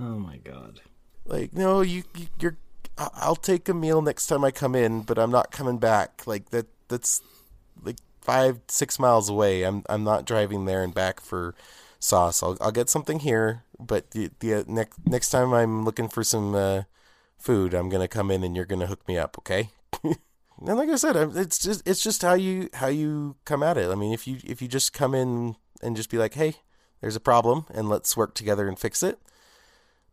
Oh 0.00 0.18
my 0.18 0.38
God! 0.38 0.80
like, 1.26 1.52
no, 1.52 1.82
you, 1.82 2.02
you, 2.16 2.26
you're, 2.40 2.56
I'll 2.98 3.36
take 3.36 3.68
a 3.68 3.74
meal 3.74 4.02
next 4.02 4.26
time 4.26 4.42
I 4.42 4.50
come 4.50 4.74
in, 4.74 5.02
but 5.02 5.18
I'm 5.18 5.30
not 5.30 5.50
coming 5.52 5.78
back. 5.78 6.26
Like 6.26 6.50
that, 6.50 6.66
that's 6.88 7.22
like 7.84 7.98
five, 8.22 8.60
six 8.68 8.98
miles 8.98 9.28
away. 9.28 9.62
I'm, 9.64 9.82
I'm 9.88 10.04
not 10.04 10.24
driving 10.24 10.64
there 10.64 10.82
and 10.82 10.94
back 10.94 11.20
for 11.20 11.54
sauce. 11.98 12.42
I'll, 12.42 12.56
I'll 12.60 12.72
get 12.72 12.88
something 12.88 13.20
here, 13.20 13.64
but 13.78 14.12
the, 14.12 14.30
the 14.40 14.54
uh, 14.54 14.64
next, 14.66 14.98
next 15.06 15.30
time 15.30 15.52
I'm 15.52 15.84
looking 15.84 16.08
for 16.08 16.24
some, 16.24 16.54
uh, 16.54 16.82
food, 17.42 17.74
I'm 17.74 17.88
gonna 17.88 18.08
come 18.08 18.30
in 18.30 18.44
and 18.44 18.54
you're 18.56 18.64
gonna 18.64 18.86
hook 18.86 19.06
me 19.08 19.18
up, 19.18 19.36
okay? 19.38 19.70
and 20.04 20.16
like 20.58 20.88
I 20.88 20.96
said, 20.96 21.16
it's 21.36 21.58
just 21.58 21.86
it's 21.86 22.02
just 22.02 22.22
how 22.22 22.34
you 22.34 22.68
how 22.74 22.86
you 22.86 23.36
come 23.44 23.62
at 23.62 23.76
it. 23.76 23.90
I 23.90 23.94
mean, 23.94 24.12
if 24.12 24.26
you 24.26 24.38
if 24.44 24.62
you 24.62 24.68
just 24.68 24.92
come 24.92 25.14
in 25.14 25.56
and 25.82 25.96
just 25.96 26.10
be 26.10 26.18
like, 26.18 26.34
hey, 26.34 26.54
there's 27.00 27.16
a 27.16 27.20
problem, 27.20 27.66
and 27.74 27.88
let's 27.88 28.16
work 28.16 28.34
together 28.34 28.68
and 28.68 28.78
fix 28.78 29.02
it. 29.02 29.18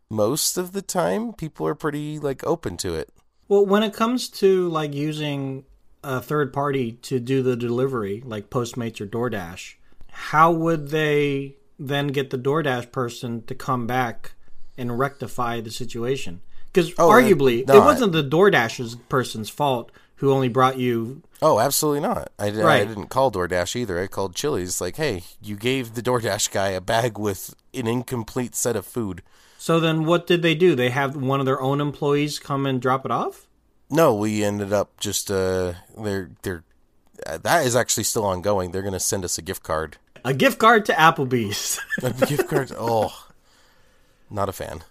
Most 0.10 0.58
of 0.58 0.72
the 0.72 0.82
time, 0.82 1.34
people 1.34 1.67
are 1.67 1.76
pretty 1.76 2.17
like 2.19 2.45
open 2.45 2.78
to 2.78 2.95
it. 2.95 3.10
Well, 3.48 3.65
when 3.65 3.84
it 3.84 3.93
comes 3.93 4.28
to 4.30 4.67
like 4.69 4.93
using 4.93 5.65
a 6.03 6.21
third 6.21 6.53
party 6.53 6.93
to 6.93 7.19
do 7.19 7.41
the 7.43 7.55
delivery, 7.55 8.21
like 8.25 8.49
Postmates 8.49 9.01
or 9.01 9.05
DoorDash, 9.07 9.75
how 10.12 10.51
would 10.51 10.89
they 10.89 11.55
then 11.77 12.07
get 12.07 12.29
the 12.29 12.38
DoorDash 12.38 12.91
person 12.91 13.43
to 13.45 13.55
come 13.55 13.88
back 13.88 14.33
and 14.77 14.97
rectify 14.97 15.62
the 15.62 15.71
situation? 15.71 16.41
Because 16.71 16.93
Oh, 16.99 17.09
arguably, 17.09 17.62
it 17.62 17.67
wasn't 17.69 18.12
the 18.13 18.23
DoorDash's 18.23 18.95
person's 19.09 19.49
fault 19.49 19.91
who 20.15 20.31
only 20.31 20.49
brought 20.49 20.77
you. 20.77 21.21
Oh, 21.41 21.59
absolutely 21.59 22.01
not. 22.01 22.31
I, 22.38 22.47
I 22.47 22.85
didn't 22.85 23.07
call 23.07 23.31
DoorDash 23.31 23.75
either. 23.77 23.99
I 23.99 24.07
called 24.07 24.35
Chili's. 24.35 24.81
Like, 24.81 24.97
hey, 24.97 25.23
you 25.41 25.55
gave 25.55 25.95
the 25.95 26.01
DoorDash 26.01 26.51
guy 26.51 26.69
a 26.69 26.81
bag 26.81 27.17
with 27.17 27.55
an 27.73 27.88
incomplete 27.88 28.55
set 28.55 28.75
of 28.75 28.85
food. 28.85 29.21
So 29.57 29.79
then, 29.79 30.05
what 30.05 30.27
did 30.27 30.41
they 30.41 30.55
do? 30.55 30.75
They 30.75 30.89
have 30.89 31.15
one 31.15 31.39
of 31.39 31.45
their 31.45 31.62
own 31.62 31.81
employees 31.81 32.39
come 32.39 32.65
and 32.65 32.81
drop 32.81 33.05
it 33.05 33.12
off. 33.12 33.47
No, 33.89 34.13
we 34.13 34.43
ended 34.43 34.71
up 34.71 34.99
just 34.99 35.32
uh, 35.32 35.73
they're 35.97 36.30
they're 36.43 36.63
uh, 37.25 37.38
that 37.39 37.65
is 37.65 37.75
actually 37.75 38.04
still 38.04 38.25
ongoing. 38.25 38.71
They're 38.71 38.84
gonna 38.84 38.99
send 38.99 39.25
us 39.25 39.38
a 39.38 39.41
gift 39.41 39.63
card. 39.63 39.97
A 40.23 40.34
gift 40.34 40.60
card 40.60 40.86
to 40.86 40.93
Applebee's. 40.93 41.80
A 42.04 42.12
gift 42.25 42.47
card. 42.49 42.71
Oh, 42.78 43.28
not 44.30 44.49
a 44.49 44.52
fan. 44.52 44.84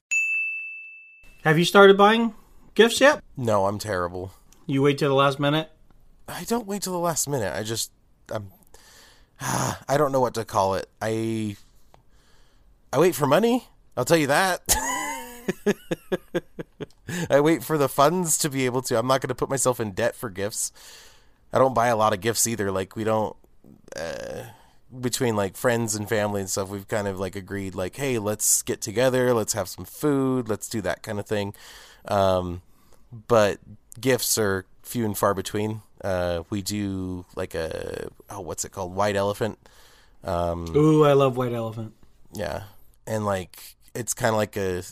have 1.45 1.59
you 1.59 1.65
started 1.67 1.99
buying 1.99 2.35
gifts 2.75 3.01
yet? 3.01 3.23
No, 3.37 3.67
I'm 3.67 3.79
terrible. 3.79 4.33
You 4.67 4.83
wait 4.83 4.99
till 4.99 5.11
the 5.11 5.15
last 5.15 5.39
minute. 5.39 5.71
I 6.27 6.45
don't 6.45 6.67
wait 6.67 6.83
till 6.83 6.93
the 6.95 6.99
last 6.99 7.29
minute. 7.29 7.55
I 7.55 7.63
just 7.63 7.93
I'm 8.33 8.51
I 9.41 9.97
don't 9.97 10.13
know 10.13 10.21
what 10.21 10.35
to 10.35 10.45
call 10.45 10.75
it. 10.75 10.89
I 11.01 11.57
I 12.93 12.99
wait 12.99 13.15
for 13.15 13.27
money. 13.27 13.69
I'll 13.97 14.05
tell 14.05 14.17
you 14.19 14.27
that. 14.29 14.63
I 17.31 17.41
wait 17.41 17.65
for 17.65 17.79
the 17.79 17.89
funds 17.89 18.39
to 18.39 18.51
be 18.51 18.67
able 18.67 18.83
to. 18.83 18.99
I'm 18.99 19.07
not 19.07 19.21
going 19.21 19.29
to 19.29 19.35
put 19.35 19.49
myself 19.49 19.81
in 19.81 19.93
debt 19.93 20.15
for 20.15 20.31
gifts. 20.31 20.73
I 21.53 21.59
don't 21.59 21.75
buy 21.75 21.89
a 21.89 21.97
lot 21.97 22.13
of 22.13 22.21
gifts 22.21 22.47
either. 22.47 22.71
Like 22.71 22.97
we 22.97 23.05
don't 23.05 23.37
uh, 23.97 24.45
between 25.01 25.37
like 25.37 25.57
friends 25.57 25.95
and 25.95 26.09
family 26.09 26.41
and 26.41 26.51
stuff. 26.51 26.69
We've 26.69 26.89
kind 26.89 27.09
of 27.09 27.19
like 27.19 27.37
agreed 27.37 27.75
like, 27.75 27.97
hey, 27.97 28.19
let's 28.19 28.63
get 28.63 28.81
together. 28.81 29.33
Let's 29.33 29.55
have 29.55 29.69
some 29.69 29.85
food. 29.85 30.49
Let's 30.49 30.69
do 30.69 30.81
that 30.83 31.03
kind 31.03 31.19
of 31.19 31.27
thing. 31.27 31.55
Um, 32.07 32.63
but 33.27 33.59
gifts 34.01 34.39
are 34.39 34.67
few 34.83 35.05
and 35.05 35.17
far 35.17 35.35
between. 35.35 35.83
Uh, 36.03 36.43
we 36.51 36.63
do 36.63 37.25
like 37.35 37.55
a 37.55 38.09
oh, 38.31 38.41
what's 38.41 38.65
it 38.65 38.73
called? 38.73 38.95
White 38.95 39.17
elephant. 39.17 39.59
Um, 40.25 40.67
Ooh, 40.77 41.05
I 41.05 41.13
love 41.13 41.37
White 41.37 41.53
Elephant. 41.53 41.95
yeah, 42.33 42.65
and 43.07 43.25
like 43.25 43.77
it's 43.95 44.15
kind 44.15 44.31
of 44.31 44.37
like 44.37 44.57
a 44.57 44.83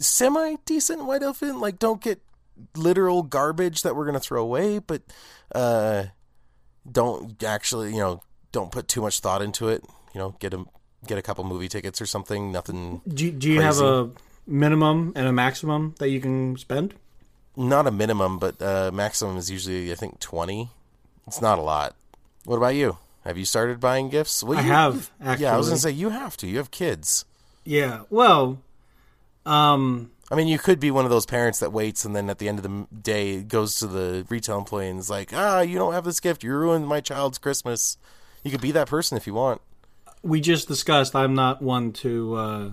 semi 0.00 0.56
decent 0.64 1.04
white 1.04 1.22
elephant. 1.22 1.60
Like, 1.60 1.78
don't 1.78 2.02
get 2.02 2.20
literal 2.76 3.22
garbage 3.22 3.82
that 3.82 3.94
we're 3.96 4.06
gonna 4.06 4.20
throw 4.20 4.42
away, 4.42 4.78
but 4.78 5.02
uh, 5.54 6.04
don't 6.90 7.42
actually, 7.42 7.90
you 7.92 7.98
know, 8.00 8.20
don't 8.52 8.70
put 8.72 8.88
too 8.88 9.00
much 9.02 9.20
thought 9.20 9.42
into 9.42 9.68
it. 9.68 9.84
You 10.14 10.20
know, 10.20 10.34
get 10.38 10.54
a 10.54 10.64
get 11.06 11.18
a 11.18 11.22
couple 11.22 11.44
movie 11.44 11.68
tickets 11.68 12.00
or 12.00 12.06
something. 12.06 12.50
Nothing. 12.52 13.00
Do, 13.06 13.30
do 13.30 13.50
you 13.50 13.60
have 13.60 13.80
a 13.80 14.10
minimum 14.46 15.12
and 15.14 15.26
a 15.26 15.32
maximum 15.32 15.94
that 15.98 16.08
you 16.10 16.20
can 16.20 16.56
spend? 16.56 16.94
Not 17.56 17.86
a 17.86 17.90
minimum, 17.90 18.38
but 18.38 18.60
uh, 18.62 18.90
maximum 18.92 19.36
is 19.36 19.50
usually 19.50 19.92
I 19.92 19.94
think 19.94 20.20
twenty. 20.20 20.70
It's 21.26 21.42
not 21.42 21.58
a 21.58 21.62
lot. 21.62 21.94
What 22.44 22.56
about 22.56 22.74
you? 22.74 22.96
Have 23.24 23.36
you 23.36 23.44
started 23.44 23.80
buying 23.80 24.08
gifts? 24.08 24.42
Well, 24.42 24.58
I 24.58 24.62
you- 24.62 24.68
have 24.68 25.10
actually. 25.20 25.44
Yeah, 25.44 25.54
I 25.54 25.56
was 25.58 25.68
gonna 25.68 25.78
say 25.78 25.90
you 25.90 26.08
have 26.08 26.36
to. 26.38 26.46
You 26.46 26.56
have 26.58 26.70
kids. 26.70 27.24
Yeah. 27.64 28.02
Well, 28.08 28.58
um, 29.46 30.10
I 30.30 30.34
mean, 30.34 30.48
you 30.48 30.58
could 30.58 30.78
be 30.80 30.90
one 30.90 31.04
of 31.04 31.10
those 31.10 31.26
parents 31.26 31.58
that 31.60 31.72
waits 31.72 32.04
and 32.04 32.14
then 32.14 32.28
at 32.28 32.38
the 32.38 32.48
end 32.48 32.58
of 32.58 32.62
the 32.64 32.86
day 33.00 33.42
goes 33.42 33.76
to 33.76 33.86
the 33.86 34.26
retail 34.28 34.58
employee 34.58 34.88
and 34.88 34.98
is 34.98 35.08
like, 35.10 35.30
"Ah, 35.32 35.60
you 35.60 35.78
don't 35.78 35.92
have 35.94 36.04
this 36.04 36.20
gift. 36.20 36.42
You 36.44 36.52
ruined 36.52 36.86
my 36.86 37.00
child's 37.00 37.38
Christmas." 37.38 37.96
You 38.44 38.50
could 38.50 38.60
be 38.60 38.70
that 38.72 38.88
person 38.88 39.16
if 39.16 39.26
you 39.26 39.34
want. 39.34 39.60
we 40.22 40.40
just 40.40 40.68
discussed 40.68 41.14
I'm 41.16 41.34
not 41.34 41.60
one 41.62 41.92
to 41.94 42.34
uh, 42.34 42.70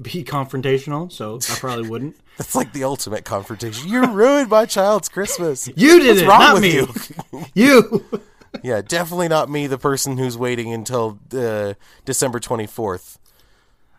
be 0.00 0.22
confrontational, 0.24 1.10
so 1.10 1.38
I 1.52 1.58
probably 1.58 1.88
wouldn't. 1.88 2.16
That's 2.38 2.54
like 2.54 2.72
the 2.72 2.84
ultimate 2.84 3.24
confrontation. 3.24 3.88
You 3.88 4.06
ruined 4.06 4.48
my 4.50 4.64
child's 4.64 5.08
Christmas. 5.08 5.68
You 5.76 6.00
did 6.00 6.08
What's 6.08 6.20
it, 6.22 6.28
wrong 6.28 6.38
not 6.40 6.54
with 6.54 6.62
me. 6.62 6.74
you? 6.74 7.44
You. 7.54 8.20
yeah, 8.62 8.80
definitely 8.80 9.28
not 9.28 9.50
me, 9.50 9.66
the 9.66 9.78
person 9.78 10.16
who's 10.18 10.38
waiting 10.38 10.72
until 10.72 11.18
uh, 11.34 11.74
December 12.04 12.38
twenty 12.40 12.66
fourth. 12.66 13.18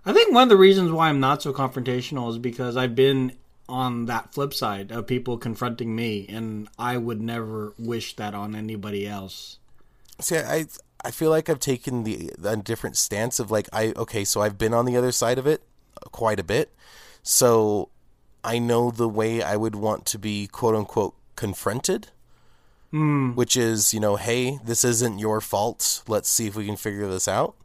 I 0.06 0.14
think 0.14 0.34
one 0.34 0.44
of 0.44 0.50
the 0.50 0.58
reasons 0.58 0.92
why 0.92 1.10
I'm 1.10 1.20
not 1.20 1.42
so 1.42 1.54
confrontational 1.54 2.30
is 2.30 2.38
because 2.38 2.76
I've 2.76 2.96
been 2.96 3.34
on 3.70 4.06
that 4.08 4.34
flip 4.34 4.54
side 4.54 4.92
of 4.92 5.08
people 5.08 5.38
confronting 5.38 5.96
me, 5.96 6.26
and 6.28 6.68
I 6.78 6.98
would 6.98 7.22
never 7.22 7.74
wish 7.80 8.16
that 8.18 8.34
on 8.36 8.56
anybody 8.56 9.08
else. 9.08 9.60
See, 10.20 10.38
I 10.38 10.66
I 11.06 11.12
feel 11.12 11.30
like 11.30 11.50
I've 11.50 11.60
taken 11.60 12.04
the 12.04 12.32
a 12.44 12.58
different 12.58 12.98
stance 12.98 13.40
of 13.40 13.50
like 13.52 13.70
I 13.72 13.94
okay, 13.96 14.26
so 14.26 14.42
I've 14.42 14.58
been 14.58 14.74
on 14.74 14.86
the 14.86 14.98
other 14.98 15.12
side 15.12 15.38
of 15.38 15.48
it 15.48 15.64
quite 16.12 16.40
a 16.40 16.44
bit, 16.44 16.74
so 17.24 17.90
I 18.44 18.60
know 18.60 18.92
the 18.92 19.10
way 19.10 19.42
I 19.42 19.56
would 19.56 19.76
want 19.76 20.06
to 20.08 20.20
be 20.20 20.48
quote 20.48 20.76
unquote 20.76 21.16
confronted, 21.38 22.10
Hmm. 22.92 23.32
which 23.32 23.56
is 23.56 23.94
you 23.94 24.00
know, 24.02 24.18
hey, 24.18 24.60
this 24.66 24.84
isn't 24.84 25.20
your 25.20 25.40
fault. 25.40 26.04
Let's 26.08 26.30
see 26.30 26.48
if 26.48 26.56
we 26.56 26.66
can 26.66 26.76
figure 26.76 27.08
this 27.08 27.28
out. 27.28 27.56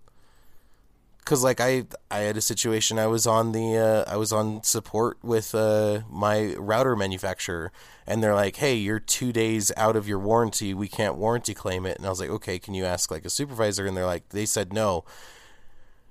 Because 1.28 1.44
like 1.44 1.60
I 1.60 1.84
I 2.10 2.20
had 2.20 2.38
a 2.38 2.40
situation 2.40 2.98
I 2.98 3.06
was 3.06 3.26
on 3.26 3.52
the 3.52 3.76
uh, 3.76 4.10
I 4.10 4.16
was 4.16 4.32
on 4.32 4.62
support 4.62 5.18
with 5.22 5.54
uh, 5.54 6.00
my 6.08 6.54
router 6.54 6.96
manufacturer 6.96 7.70
and 8.06 8.22
they're 8.22 8.34
like 8.34 8.56
hey 8.56 8.76
you're 8.76 8.98
two 8.98 9.30
days 9.30 9.70
out 9.76 9.94
of 9.94 10.08
your 10.08 10.18
warranty 10.18 10.72
we 10.72 10.88
can't 10.88 11.16
warranty 11.16 11.52
claim 11.52 11.84
it. 11.84 11.98
And 11.98 12.06
I 12.06 12.08
was 12.08 12.18
like 12.18 12.30
okay 12.30 12.58
can 12.58 12.72
you 12.72 12.86
ask 12.86 13.10
like 13.10 13.26
a 13.26 13.30
supervisor? 13.30 13.84
And 13.84 13.94
they're 13.94 14.06
like 14.06 14.30
they 14.30 14.46
said 14.46 14.72
no. 14.72 15.04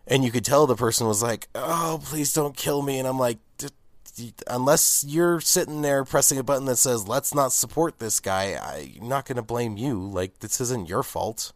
And 0.05 0.23
you 0.23 0.29
could 0.29 0.45
tell 0.45 0.67
the 0.67 0.75
person 0.75 1.07
was 1.07 1.23
like 1.23 1.47
oh 1.55 1.99
please 2.03 2.31
don't 2.31 2.55
kill 2.55 2.83
me. 2.83 2.99
And 2.99 3.07
I'm 3.07 3.17
like 3.17 3.39
"D- 3.57 3.69
d- 4.15 4.33
unless 4.45 5.03
you're 5.07 5.41
sitting 5.41 5.81
there 5.81 6.05
pressing 6.05 6.37
a 6.37 6.43
button 6.43 6.65
that 6.65 6.75
says 6.75 7.07
let's 7.07 7.33
not 7.33 7.51
support 7.51 7.97
this 7.97 8.19
guy 8.19 8.53
I'm 8.53 9.09
not 9.09 9.25
gonna 9.25 9.41
blame 9.41 9.77
you. 9.77 9.99
Like 9.99 10.41
this 10.41 10.61
isn't 10.61 10.87
your 10.87 11.01
fault. 11.01 11.53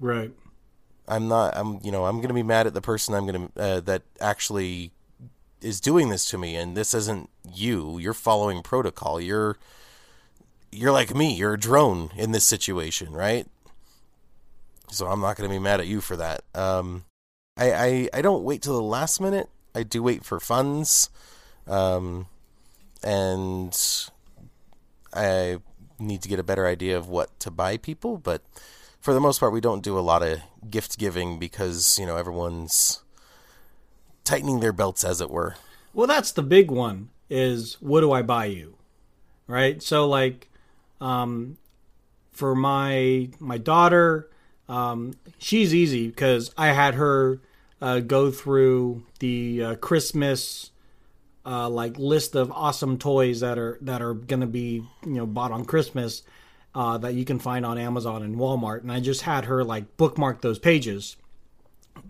Right. 0.00 0.32
I'm 1.10 1.28
not. 1.28 1.56
I'm. 1.56 1.80
You 1.82 1.90
know. 1.90 2.06
I'm 2.06 2.20
gonna 2.20 2.34
be 2.34 2.42
mad 2.42 2.66
at 2.66 2.74
the 2.74 2.80
person 2.80 3.14
I'm 3.14 3.26
gonna 3.26 3.48
uh, 3.56 3.80
that 3.80 4.02
actually 4.20 4.92
is 5.60 5.80
doing 5.80 6.08
this 6.08 6.24
to 6.26 6.38
me, 6.38 6.56
and 6.56 6.76
this 6.76 6.94
isn't 6.94 7.28
you. 7.52 7.98
You're 7.98 8.14
following 8.14 8.62
protocol. 8.62 9.20
You're 9.20 9.58
you're 10.70 10.92
like 10.92 11.14
me. 11.14 11.34
You're 11.34 11.54
a 11.54 11.58
drone 11.58 12.10
in 12.16 12.30
this 12.30 12.44
situation, 12.44 13.12
right? 13.12 13.46
So 14.90 15.08
I'm 15.08 15.20
not 15.20 15.36
gonna 15.36 15.48
be 15.48 15.58
mad 15.58 15.80
at 15.80 15.88
you 15.88 16.00
for 16.00 16.16
that. 16.16 16.42
Um, 16.54 17.04
I 17.56 17.72
I, 17.72 18.08
I 18.14 18.22
don't 18.22 18.44
wait 18.44 18.62
till 18.62 18.74
the 18.74 18.82
last 18.82 19.20
minute. 19.20 19.48
I 19.74 19.82
do 19.82 20.02
wait 20.02 20.24
for 20.24 20.40
funds, 20.40 21.10
um, 21.66 22.26
and 23.02 23.76
I 25.12 25.58
need 25.98 26.22
to 26.22 26.28
get 26.28 26.38
a 26.38 26.44
better 26.44 26.66
idea 26.66 26.96
of 26.96 27.08
what 27.08 27.38
to 27.40 27.50
buy 27.50 27.76
people, 27.76 28.16
but 28.16 28.42
for 29.00 29.14
the 29.14 29.20
most 29.20 29.40
part, 29.40 29.52
we 29.52 29.60
don't 29.60 29.82
do 29.82 29.98
a 29.98 30.00
lot 30.00 30.22
of 30.22 30.40
gift 30.68 30.98
giving 30.98 31.38
because 31.38 31.98
you 31.98 32.06
know 32.06 32.16
everyone's 32.16 33.02
tightening 34.24 34.60
their 34.60 34.72
belts, 34.72 35.04
as 35.04 35.20
it 35.20 35.30
were. 35.30 35.56
Well, 35.92 36.06
that's 36.06 36.32
the 36.32 36.42
big 36.42 36.70
one. 36.70 37.10
Is 37.28 37.76
what 37.80 38.00
do 38.00 38.12
I 38.12 38.22
buy 38.22 38.46
you? 38.46 38.76
Right. 39.46 39.82
So 39.82 40.06
like, 40.06 40.48
um, 41.00 41.56
for 42.30 42.54
my 42.54 43.30
my 43.38 43.58
daughter, 43.58 44.28
um, 44.68 45.14
she's 45.38 45.74
easy 45.74 46.08
because 46.08 46.52
I 46.56 46.68
had 46.68 46.94
her 46.94 47.40
uh, 47.80 48.00
go 48.00 48.30
through 48.30 49.04
the 49.18 49.64
uh, 49.64 49.74
Christmas 49.76 50.70
uh, 51.46 51.68
like 51.68 51.98
list 51.98 52.34
of 52.34 52.52
awesome 52.52 52.98
toys 52.98 53.40
that 53.40 53.58
are 53.58 53.78
that 53.80 54.02
are 54.02 54.14
gonna 54.14 54.46
be 54.46 54.84
you 55.04 55.12
know 55.12 55.26
bought 55.26 55.52
on 55.52 55.64
Christmas 55.64 56.22
uh, 56.74 56.98
that 56.98 57.14
you 57.14 57.24
can 57.24 57.38
find 57.38 57.66
on 57.66 57.78
Amazon 57.78 58.22
and 58.22 58.36
Walmart, 58.36 58.82
and 58.82 58.92
I 58.92 59.00
just 59.00 59.22
had 59.22 59.46
her 59.46 59.64
like 59.64 59.96
bookmark 59.96 60.40
those 60.40 60.58
pages. 60.58 61.16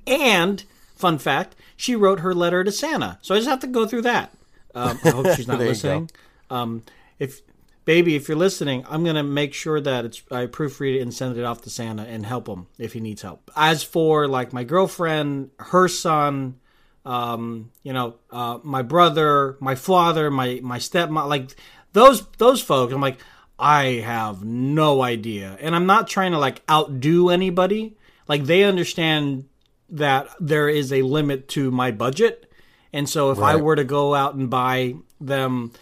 And 0.07 0.63
fun 0.95 1.19
fact, 1.19 1.57
she 1.77 1.97
wrote 1.97 2.21
her 2.21 2.35
letter 2.35 2.63
to 2.65 2.73
Santa, 2.73 3.19
so 3.23 3.35
I 3.35 3.39
just 3.39 3.49
have 3.49 3.61
to 3.61 3.67
go 3.67 3.87
through 3.87 4.03
that. 4.03 4.33
Um, 4.75 4.99
I 5.05 5.11
hope 5.11 5.27
she's 5.37 5.49
not 5.49 5.59
listening. 5.59 6.11
Um, 6.51 6.83
if 7.19 7.41
baby, 7.85 8.17
if 8.17 8.29
you're 8.29 8.37
listening, 8.37 8.85
I'm 8.89 9.05
gonna 9.05 9.23
make 9.23 9.55
sure 9.55 9.81
that 9.81 10.05
it's 10.05 10.23
I 10.31 10.47
proofread 10.47 10.97
it 10.97 11.01
and 11.01 11.13
send 11.13 11.37
it 11.39 11.45
off 11.45 11.63
to 11.63 11.71
Santa 11.71 12.03
and 12.03 12.27
help 12.27 12.47
him 12.47 12.67
if 12.79 12.93
he 12.93 13.01
needs 13.01 13.23
help. 13.23 13.51
As 13.57 13.83
for 13.83 14.29
like 14.29 14.53
my 14.53 14.65
girlfriend, 14.65 15.51
her 15.59 15.89
son, 15.89 16.57
um, 17.05 17.71
you 17.83 17.93
know, 17.93 18.17
uh, 18.31 18.59
my 18.63 18.83
brother, 18.83 19.57
my 19.61 19.75
father, 19.75 20.31
my 20.31 20.61
my 20.63 20.79
stepmom, 20.79 21.29
like 21.29 21.57
those 21.93 22.27
those 22.39 22.61
folks, 22.63 22.93
I'm 22.93 23.01
like, 23.01 23.19
I 23.61 24.01
have 24.01 24.45
no 24.45 25.03
idea, 25.03 25.57
and 25.61 25.77
I'm 25.77 25.87
not 25.87 26.09
trying 26.09 26.33
to 26.33 26.39
like 26.39 26.63
outdo 26.71 27.29
anybody. 27.29 27.97
Like 28.27 28.45
they 28.45 28.65
understand 28.65 29.45
that 29.91 30.29
there 30.41 30.69
is 30.69 30.93
a 30.93 31.03
limit 31.03 31.49
to 31.49 31.71
my 31.71 31.91
budget, 31.91 32.51
and 32.93 33.09
so 33.09 33.31
if 33.31 33.39
I 33.39 33.57
were 33.57 33.77
to 33.77 33.85
go 33.85 34.15
out 34.15 34.35
and 34.35 34.49
buy 34.49 34.95
them 35.21 35.73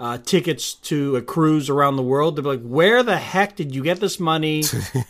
uh, 0.00 0.18
tickets 0.18 0.74
to 0.74 1.16
a 1.16 1.22
cruise 1.22 1.68
around 1.70 1.96
the 1.96 2.02
world, 2.02 2.36
they'd 2.36 2.42
be 2.42 2.48
like, 2.48 2.62
"Where 2.62 3.02
the 3.02 3.18
heck 3.18 3.56
did 3.56 3.74
you 3.74 3.82
get 3.82 4.00
this 4.00 4.18
money?" 4.18 4.64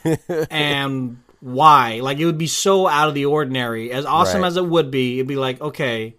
and 0.51 1.19
why? 1.41 2.01
Like 2.03 2.19
it 2.19 2.27
would 2.27 2.39
be 2.39 2.47
so 2.49 2.87
out 2.87 3.09
of 3.09 3.15
the 3.15 3.25
ordinary. 3.27 3.93
As 3.93 4.05
awesome 4.05 4.43
Right. 4.43 4.49
as 4.49 4.57
it 4.57 4.67
would 4.67 4.91
be, 4.91 5.19
it'd 5.19 5.27
be 5.27 5.37
like, 5.37 5.61
okay, 5.61 6.17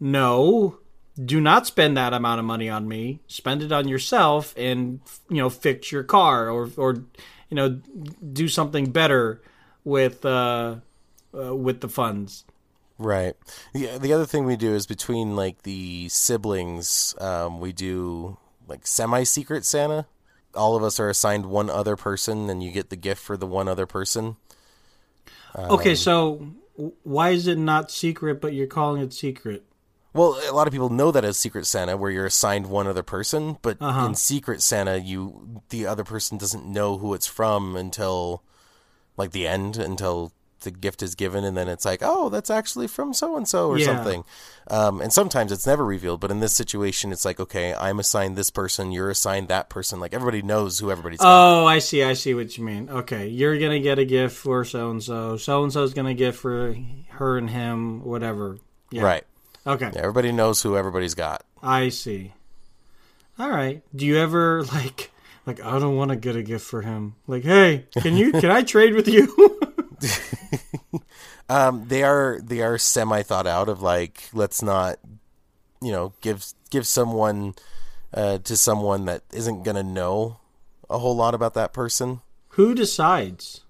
no, 0.00 0.78
do 1.22 1.40
not 1.40 1.66
spend 1.66 1.96
that 1.96 2.12
amount 2.12 2.40
of 2.40 2.44
money 2.44 2.68
on 2.68 2.88
me. 2.88 3.20
Spend 3.26 3.62
it 3.62 3.72
on 3.72 3.88
yourself 3.88 4.54
and 4.56 5.00
you 5.28 5.36
know 5.36 5.50
fix 5.50 5.92
your 5.92 6.02
car 6.02 6.48
or 6.48 6.70
or 6.76 6.94
you 7.48 7.54
know 7.56 7.80
do 8.32 8.48
something 8.48 8.90
better 8.90 9.40
with 9.84 10.24
uh, 10.24 10.76
uh 11.36 11.54
with 11.54 11.80
the 11.80 11.88
funds. 11.88 12.44
Right. 12.98 13.34
The 13.72 13.98
the 13.98 14.12
other 14.12 14.26
thing 14.26 14.44
we 14.44 14.56
do 14.56 14.74
is 14.74 14.86
between 14.86 15.36
like 15.36 15.62
the 15.62 16.08
siblings, 16.08 17.14
um, 17.20 17.60
we 17.60 17.72
do 17.72 18.38
like 18.66 18.86
semi 18.86 19.24
secret 19.24 19.64
Santa. 19.64 20.06
All 20.54 20.76
of 20.76 20.84
us 20.84 21.00
are 21.00 21.08
assigned 21.08 21.46
one 21.46 21.68
other 21.68 21.96
person, 21.96 22.48
and 22.48 22.62
you 22.62 22.70
get 22.70 22.90
the 22.90 22.96
gift 22.96 23.20
for 23.20 23.36
the 23.36 23.46
one 23.46 23.66
other 23.66 23.86
person. 23.86 24.36
okay, 25.56 25.96
so 25.96 26.54
why 27.02 27.30
is 27.30 27.46
it 27.46 27.58
not 27.58 27.90
secret 27.90 28.40
but 28.40 28.52
you're 28.52 28.68
calling 28.68 29.02
it 29.02 29.12
secret? 29.12 29.64
Well, 30.14 30.38
a 30.48 30.52
lot 30.52 30.66
of 30.68 30.72
people 30.72 30.90
know 30.90 31.10
that 31.10 31.24
as 31.24 31.36
Secret 31.36 31.66
Santa, 31.66 31.96
where 31.96 32.10
you're 32.10 32.24
assigned 32.26 32.66
one 32.68 32.86
other 32.86 33.02
person, 33.02 33.58
but 33.62 33.76
Uh-huh. 33.80 34.06
in 34.06 34.14
Secret 34.14 34.62
Santa, 34.62 34.96
you 34.98 35.60
the 35.70 35.86
other 35.86 36.04
person 36.04 36.38
doesn't 36.38 36.64
know 36.64 36.96
who 36.98 37.12
it's 37.14 37.26
from 37.26 37.74
until 37.76 38.42
like 39.16 39.32
the 39.32 39.46
end, 39.46 39.76
until 39.76 40.32
the 40.60 40.70
gift 40.70 41.02
is 41.02 41.14
given, 41.14 41.44
and 41.44 41.56
then 41.56 41.68
it's 41.68 41.84
like, 41.84 41.98
oh, 42.02 42.30
that's 42.30 42.48
actually 42.48 42.86
from 42.86 43.12
so 43.12 43.36
and 43.36 43.46
so 43.46 43.68
or 43.68 43.78
Yeah. 43.78 43.84
something. 43.86 44.24
Um, 44.70 45.00
and 45.02 45.12
sometimes 45.12 45.52
it's 45.52 45.66
never 45.66 45.84
revealed, 45.84 46.20
but 46.20 46.30
in 46.30 46.40
this 46.40 46.54
situation, 46.54 47.12
it's 47.12 47.24
like, 47.24 47.38
okay, 47.38 47.74
I'm 47.74 47.98
assigned 48.00 48.34
this 48.34 48.48
person, 48.50 48.90
you're 48.90 49.10
assigned 49.10 49.48
that 49.48 49.68
person. 49.68 50.00
Like 50.00 50.14
everybody 50.14 50.40
knows 50.42 50.78
who 50.78 50.90
everybody's. 50.90 51.20
got. 51.20 51.28
Oh, 51.28 51.66
I 51.66 51.80
see. 51.80 52.02
I 52.02 52.14
see 52.14 52.32
what 52.34 52.56
you 52.56 52.64
mean. 52.64 52.88
Okay, 52.88 53.28
you're 53.28 53.58
gonna 53.58 53.78
get 53.80 53.98
a 53.98 54.04
gift 54.06 54.36
for 54.36 54.64
so 54.64 54.90
and 54.90 55.02
so. 55.02 55.36
So 55.36 55.62
and 55.64 55.72
so's 55.72 55.92
gonna 55.92 56.14
get 56.14 56.34
for 56.34 56.74
her 57.10 57.36
and 57.36 57.50
him, 57.50 58.02
whatever. 58.04 58.56
Yeah. 58.90 59.02
Right. 59.02 59.24
Okay. 59.66 59.90
Everybody 59.96 60.32
knows 60.32 60.62
who 60.62 60.76
everybody's 60.76 61.14
got. 61.14 61.44
I 61.62 61.88
see. 61.88 62.32
All 63.38 63.50
right. 63.50 63.82
Do 63.94 64.04
you 64.06 64.18
ever 64.18 64.62
like 64.72 65.10
like 65.46 65.62
I 65.62 65.78
don't 65.78 65.96
want 65.96 66.10
to 66.10 66.16
get 66.16 66.36
a 66.36 66.42
gift 66.42 66.64
for 66.64 66.82
him. 66.82 67.16
Like, 67.26 67.44
hey, 67.44 67.86
can 68.00 68.16
you 68.16 68.32
can 68.32 68.50
I 68.50 68.62
trade 68.62 68.94
with 68.94 69.08
you? 69.08 69.60
um, 71.48 71.86
they 71.88 72.02
are 72.02 72.40
they 72.42 72.60
are 72.60 72.78
semi 72.78 73.22
thought 73.22 73.46
out 73.46 73.68
of 73.68 73.82
like 73.82 74.28
let's 74.32 74.62
not, 74.62 74.98
you 75.82 75.92
know, 75.92 76.12
give 76.20 76.46
give 76.70 76.86
someone 76.86 77.54
uh, 78.12 78.38
to 78.38 78.56
someone 78.56 79.04
that 79.06 79.22
isn't 79.32 79.62
gonna 79.64 79.82
know 79.82 80.38
a 80.88 80.98
whole 80.98 81.16
lot 81.16 81.34
about 81.34 81.54
that 81.54 81.72
person. 81.72 82.20
Who 82.50 82.74
decides? 82.74 83.62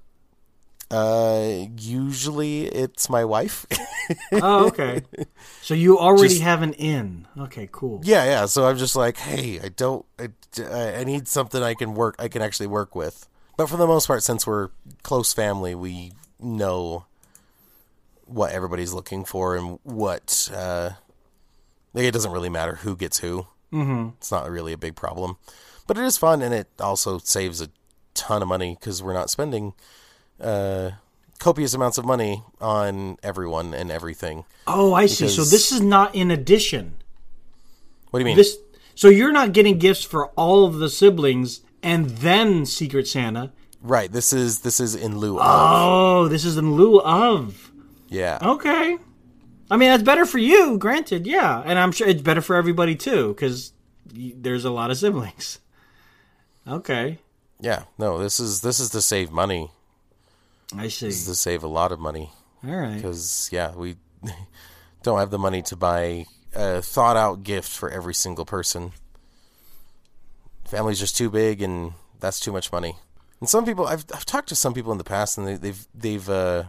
Uh, 0.91 1.67
usually 1.79 2.67
it's 2.67 3.09
my 3.09 3.25
wife. 3.25 3.67
oh, 4.33 4.67
okay. 4.67 5.03
So 5.63 5.73
you 5.73 5.99
already 5.99 6.29
just, 6.29 6.43
have 6.43 6.61
an 6.61 6.75
in. 6.75 7.27
Okay, 7.39 7.71
cool. 7.73 8.03
Yeah, 8.05 8.25
yeah. 8.25 8.45
So 8.45 8.67
I'm 8.67 8.77
just 8.77 8.97
like, 8.97 9.17
hey, 9.17 9.59
I 9.61 9.69
don't, 9.69 10.05
I, 10.19 10.29
I 10.97 11.05
need 11.05 11.27
something 11.27 11.63
I 11.63 11.73
can 11.73 11.95
work, 11.95 12.17
I 12.19 12.29
can 12.29 12.43
actually 12.43 12.67
work 12.67 12.95
with. 12.95 13.27
But 13.57 13.71
for 13.71 13.79
the 13.79 13.87
most 13.87 14.07
part, 14.07 14.23
since 14.23 14.47
we're 14.47 14.69
close 15.03 15.33
family, 15.33 15.75
we 15.75 16.13
know 16.39 17.07
what 18.27 18.53
everybody's 18.53 18.93
looking 18.93 19.25
for 19.25 19.57
and 19.57 19.79
what. 19.85 20.51
Uh, 20.55 20.91
it 21.95 22.13
doesn't 22.13 22.33
really 22.33 22.51
matter 22.51 22.77
who 22.77 22.95
gets 22.95 23.21
who. 23.21 23.47
Mm-hmm. 23.73 24.11
It's 24.19 24.31
not 24.31 24.51
really 24.51 24.73
a 24.73 24.79
big 24.79 24.97
problem, 24.97 25.39
but 25.87 25.97
it 25.97 26.05
is 26.05 26.19
fun 26.19 26.43
and 26.43 26.53
it 26.53 26.69
also 26.79 27.19
saves 27.19 27.61
a 27.61 27.69
ton 28.15 28.43
of 28.43 28.49
money 28.49 28.77
because 28.79 29.03
we're 29.03 29.15
not 29.15 29.31
spending 29.31 29.73
uh, 30.41 30.93
copious 31.39 31.75
amounts 31.75 31.99
of 31.99 32.05
money 32.05 32.43
on 32.61 33.19
everyone 33.23 33.75
and 33.75 33.91
everything. 33.91 34.45
Oh, 34.67 34.95
I 34.95 35.07
see. 35.07 35.29
So 35.29 35.45
this 35.45 35.73
is 35.73 35.81
not 35.81 36.15
in 36.15 36.31
addition. 36.31 36.97
What 38.11 38.19
do 38.19 38.23
you 38.23 38.27
mean? 38.27 38.37
This 38.37 38.57
so 38.95 39.09
you're 39.09 39.33
not 39.33 39.53
getting 39.53 39.79
gifts 39.79 40.05
for 40.05 40.29
all 40.31 40.65
of 40.65 40.77
the 40.77 40.89
siblings 40.89 41.61
and 41.83 42.11
then 42.11 42.65
Secret 42.65 43.09
Santa. 43.09 43.53
Right. 43.83 44.11
This 44.11 44.33
is 44.33 44.61
this 44.61 44.81
is 44.81 44.95
in 44.95 45.19
lieu 45.19 45.39
of. 45.39 45.47
Oh, 45.47 46.29
this 46.29 46.45
is 46.45 46.57
in 46.57 46.75
lieu 46.75 47.01
of. 47.01 47.73
Yeah. 48.09 48.39
Okay. 48.41 48.97
I 49.71 49.77
mean, 49.77 49.89
that's 49.89 50.03
better 50.03 50.27
for 50.27 50.39
you, 50.39 50.79
granted. 50.79 51.27
Yeah, 51.27 51.63
and 51.65 51.79
I'm 51.79 51.91
sure 51.91 52.07
it's 52.07 52.23
better 52.23 52.41
for 52.41 52.55
everybody 52.55 52.95
too 52.97 53.29
because 53.35 53.73
there's 54.07 54.65
a 54.65 54.71
lot 54.71 54.91
of 54.91 54.97
siblings. 54.97 55.59
Okay. 56.67 57.19
Yeah. 57.61 57.83
No. 57.99 58.19
This 58.19 58.41
is 58.41 58.63
this 58.63 58.81
is 58.81 58.89
to 58.89 59.03
save 59.03 59.31
money. 59.31 59.71
I 60.77 60.89
see. 60.89 61.07
This 61.07 61.21
is 61.21 61.27
to 61.27 61.35
save 61.35 61.63
a 61.63 61.69
lot 61.69 61.93
of 61.93 62.01
money. 62.01 62.31
All 62.67 62.75
right. 62.75 62.97
Because 62.97 63.49
yeah, 63.53 63.75
we 63.75 63.97
don't 65.03 65.19
have 65.19 65.31
the 65.31 65.39
money 65.39 65.63
to 65.63 65.77
buy 65.77 66.27
a 66.55 66.81
thought 66.83 67.17
out 67.17 67.43
gift 67.43 67.69
for 67.69 67.91
every 67.91 68.15
single 68.15 68.45
person. 68.45 68.93
Family's 70.65 70.99
just 70.99 71.17
too 71.17 71.31
big, 71.31 71.61
and 71.61 71.93
that's 72.21 72.41
too 72.41 72.53
much 72.53 72.73
money. 72.73 72.97
And 73.41 73.49
some 73.49 73.65
people, 73.65 73.87
I've 73.87 74.05
I've 74.15 74.25
talked 74.25 74.49
to 74.49 74.55
some 74.55 74.73
people 74.73 74.93
in 74.93 74.99
the 74.99 75.05
past, 75.05 75.37
and 75.37 75.47
they, 75.47 75.57
they've 75.57 75.87
they've 75.95 76.31
uh, 76.31 76.65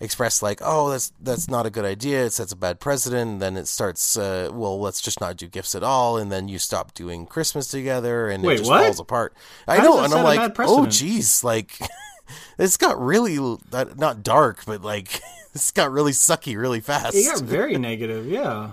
expressed 0.00 0.42
like, 0.42 0.60
oh, 0.62 0.90
that's 0.90 1.12
that's 1.20 1.48
not 1.48 1.66
a 1.66 1.70
good 1.70 1.84
idea. 1.84 2.24
It 2.24 2.32
sets 2.32 2.52
a 2.52 2.56
bad 2.56 2.80
precedent. 2.80 3.32
And 3.32 3.42
then 3.42 3.56
it 3.56 3.68
starts, 3.68 4.16
uh, 4.16 4.50
well, 4.52 4.80
let's 4.80 5.00
just 5.02 5.20
not 5.20 5.36
do 5.36 5.46
gifts 5.46 5.74
at 5.74 5.82
all, 5.82 6.16
and 6.16 6.32
then 6.32 6.48
you 6.48 6.58
stop 6.58 6.94
doing 6.94 7.26
Christmas 7.26 7.68
together, 7.68 8.28
and 8.28 8.42
Wait, 8.42 8.54
it 8.54 8.58
just 8.58 8.70
what? 8.70 8.82
falls 8.84 9.00
apart. 9.00 9.34
I 9.68 9.76
How 9.76 9.82
know, 9.84 10.04
and 10.04 10.14
I'm 10.14 10.24
like, 10.24 10.56
oh, 10.60 10.86
geez, 10.86 11.44
like 11.44 11.78
it's 12.58 12.76
got 12.76 13.00
really 13.00 13.38
not 13.72 14.22
dark, 14.22 14.64
but 14.66 14.82
like 14.82 15.20
it's 15.54 15.70
got 15.70 15.90
really 15.90 16.12
sucky 16.12 16.56
really 16.56 16.80
fast. 16.80 17.14
It 17.14 17.24
got 17.24 17.42
very 17.42 17.76
negative, 17.78 18.26
yeah. 18.26 18.72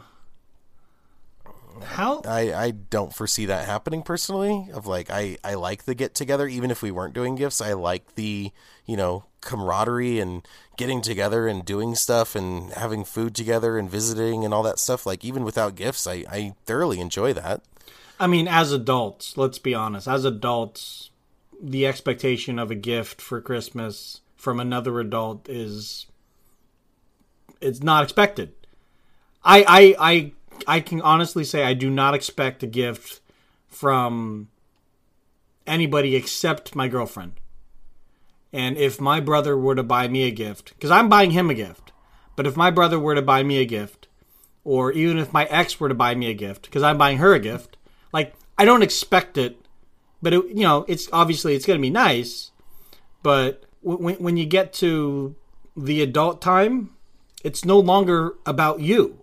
How 1.83 2.21
I 2.25 2.53
I 2.53 2.71
don't 2.71 3.13
foresee 3.13 3.45
that 3.45 3.65
happening 3.65 4.01
personally. 4.01 4.69
Of 4.73 4.85
like 4.85 5.09
I 5.09 5.37
I 5.43 5.55
like 5.55 5.83
the 5.83 5.95
get 5.95 6.13
together, 6.15 6.47
even 6.47 6.71
if 6.71 6.81
we 6.81 6.91
weren't 6.91 7.13
doing 7.13 7.35
gifts. 7.35 7.61
I 7.61 7.73
like 7.73 8.15
the 8.15 8.51
you 8.85 8.97
know 8.97 9.23
camaraderie 9.41 10.19
and 10.19 10.45
getting 10.77 11.01
together 11.01 11.47
and 11.47 11.63
doing 11.63 11.95
stuff 11.95 12.35
and 12.35 12.71
having 12.73 13.05
food 13.05 13.33
together 13.33 13.77
and 13.77 13.89
visiting 13.89 14.43
and 14.43 14.53
all 14.53 14.63
that 14.63 14.79
stuff. 14.79 15.05
Like 15.05 15.23
even 15.23 15.43
without 15.43 15.75
gifts, 15.75 16.05
I 16.05 16.25
I 16.29 16.53
thoroughly 16.65 16.99
enjoy 16.99 17.33
that. 17.33 17.61
I 18.19 18.27
mean, 18.27 18.47
as 18.47 18.73
adults, 18.73 19.37
let's 19.37 19.59
be 19.59 19.73
honest. 19.73 20.07
As 20.07 20.25
adults, 20.25 21.08
the 21.61 21.85
expectation 21.85 22.57
of 22.57 22.71
a 22.71 22.75
gift 22.75 23.21
for 23.21 23.41
Christmas 23.41 24.21
from 24.35 24.59
another 24.59 24.99
adult 24.99 25.49
is 25.49 26.07
it's 27.61 27.83
not 27.83 28.03
expected. 28.03 28.53
I 29.43 29.65
I 29.67 29.95
I 29.99 30.31
I 30.67 30.79
can 30.79 31.01
honestly 31.01 31.43
say 31.43 31.63
I 31.63 31.73
do 31.73 31.89
not 31.89 32.13
expect 32.13 32.63
a 32.63 32.67
gift 32.67 33.21
from 33.67 34.49
anybody 35.67 36.15
except 36.15 36.75
my 36.75 36.87
girlfriend. 36.87 37.33
And 38.51 38.77
if 38.77 38.99
my 38.99 39.19
brother 39.19 39.55
were 39.57 39.75
to 39.75 39.83
buy 39.83 40.07
me 40.07 40.23
a 40.23 40.31
gift, 40.31 40.73
because 40.73 40.89
I'm 40.89 41.07
buying 41.07 41.31
him 41.31 41.49
a 41.49 41.53
gift, 41.53 41.91
but 42.35 42.47
if 42.47 42.57
my 42.57 42.71
brother 42.71 42.97
were 42.97 43.15
to 43.15 43.21
buy 43.21 43.43
me 43.43 43.59
a 43.59 43.65
gift, 43.65 44.07
or 44.63 44.91
even 44.91 45.19
if 45.19 45.31
my 45.31 45.45
ex 45.45 45.79
were 45.79 45.89
to 45.89 45.95
buy 45.95 46.15
me 46.15 46.31
a 46.31 46.33
gift, 46.33 46.63
because 46.63 46.81
I'm 46.81 46.97
buying 46.97 47.19
her 47.19 47.35
a 47.35 47.39
gift, 47.39 47.77
like 48.11 48.33
I 48.57 48.65
don't 48.65 48.81
expect 48.81 49.37
it, 49.37 49.63
but 50.21 50.33
it, 50.33 50.47
you 50.47 50.63
know, 50.63 50.85
it's 50.87 51.07
obviously 51.11 51.55
it's 51.55 51.65
going 51.65 51.79
to 51.79 51.81
be 51.81 51.89
nice, 51.89 52.51
but 53.23 53.63
when 53.81 54.15
when 54.15 54.37
you 54.37 54.45
get 54.45 54.73
to 54.73 55.35
the 55.75 56.01
adult 56.01 56.41
time, 56.41 56.91
it's 57.43 57.63
no 57.63 57.79
longer 57.79 58.33
about 58.45 58.79
you 58.79 59.19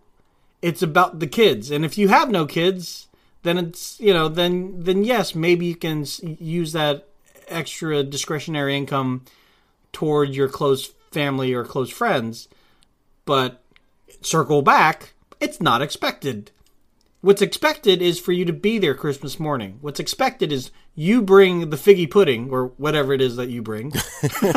it's 0.63 0.83
about 0.83 1.21
the 1.21 1.27
kids. 1.27 1.71
And 1.71 1.85
if 1.85 1.99
you 1.99 2.09
have 2.09 2.29
no 2.29 2.47
kids, 2.47 3.07
then 3.43 3.59
it's 3.59 4.01
you 4.01 4.13
know 4.13 4.29
then 4.29 4.83
then 4.83 5.05
yes, 5.05 5.35
maybe 5.35 5.67
you 5.67 5.77
can 5.77 6.05
use 6.21 6.73
that 6.73 7.07
extra 7.49 8.03
discretionary 8.03 8.77
income 8.77 9.25
toward 9.93 10.35
your 10.35 10.49
close 10.49 10.93
family 11.13 11.53
or 11.55 11.65
close 11.65 11.91
friends. 11.91 12.49
But 13.25 13.63
circle 14.23 14.63
back, 14.63 15.15
it's 15.41 15.61
not 15.61 15.83
expected. 15.83 16.51
What's 17.21 17.43
expected 17.43 18.03
is 18.03 18.21
for 18.21 18.33
you 18.33 18.45
to 18.45 18.53
be 18.53 18.79
there 18.79 18.95
Christmas 18.95 19.41
morning. 19.41 19.79
What's 19.81 20.01
expected 20.01 20.53
is 20.53 20.71
you 20.97 21.23
bring 21.23 21.71
the 21.71 21.77
figgy 21.77 22.11
pudding 22.11 22.51
or 22.51 22.69
whatever 22.79 23.13
it 23.13 23.21
is 23.21 23.37
that 23.37 23.51
you 23.51 23.63
bring 23.63 23.93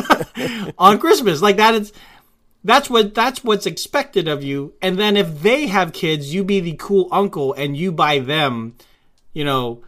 on 0.78 0.98
Christmas. 0.98 1.40
Like 1.40 1.58
that 1.58 1.74
is 1.74 1.92
that's 2.64 2.90
what 2.90 3.14
that's 3.14 3.44
what's 3.44 3.66
expected 3.66 4.26
of 4.26 4.42
you. 4.42 4.74
And 4.82 4.98
then 4.98 5.16
if 5.16 5.42
they 5.42 5.66
have 5.66 5.92
kids, 5.92 6.34
you 6.34 6.42
be 6.42 6.60
the 6.60 6.76
cool 6.78 7.08
uncle 7.12 7.52
and 7.52 7.76
you 7.76 7.92
buy 7.92 8.18
them, 8.18 8.74
you 9.32 9.44
know, 9.44 9.84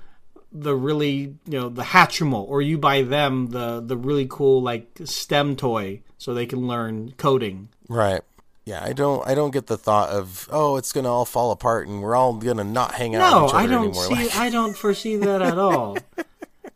the 0.53 0.75
really 0.75 1.35
you 1.47 1.59
know 1.59 1.71
the 1.71 1.83
Hatchimal, 1.83 2.47
or 2.47 2.61
you 2.61 2.77
buy 2.77 3.03
them 3.03 3.49
the 3.49 3.81
the 3.81 3.97
really 3.97 4.27
cool 4.29 4.63
like 4.63 5.01
STEM 5.05 5.57
toy 5.57 6.03
so 6.19 6.35
they 6.35 6.47
can 6.47 6.69
learn 6.69 7.15
coding. 7.17 7.71
Right. 7.89 8.21
Yeah, 8.65 8.85
I 8.85 8.93
don't 8.93 9.27
I 9.27 9.35
don't 9.35 9.51
get 9.51 9.67
the 9.67 9.79
thought 9.79 10.11
of 10.11 10.49
oh 10.53 10.77
it's 10.77 10.93
gonna 10.93 11.11
all 11.11 11.25
fall 11.25 11.51
apart 11.51 11.89
and 11.89 12.03
we're 12.03 12.15
all 12.15 12.35
gonna 12.35 12.65
not 12.65 12.95
hang 12.95 13.15
out. 13.15 13.31
No, 13.31 13.49
I 13.49 13.67
don't 13.67 13.87
anymore. 13.87 14.05
see. 14.05 14.15
Like... 14.15 14.37
I 14.37 14.51
don't 14.51 14.77
foresee 14.77 15.17
that 15.17 15.41
at 15.41 15.59
all. 15.59 15.97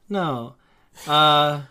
no. 0.09 0.55
Uh, 1.07 1.63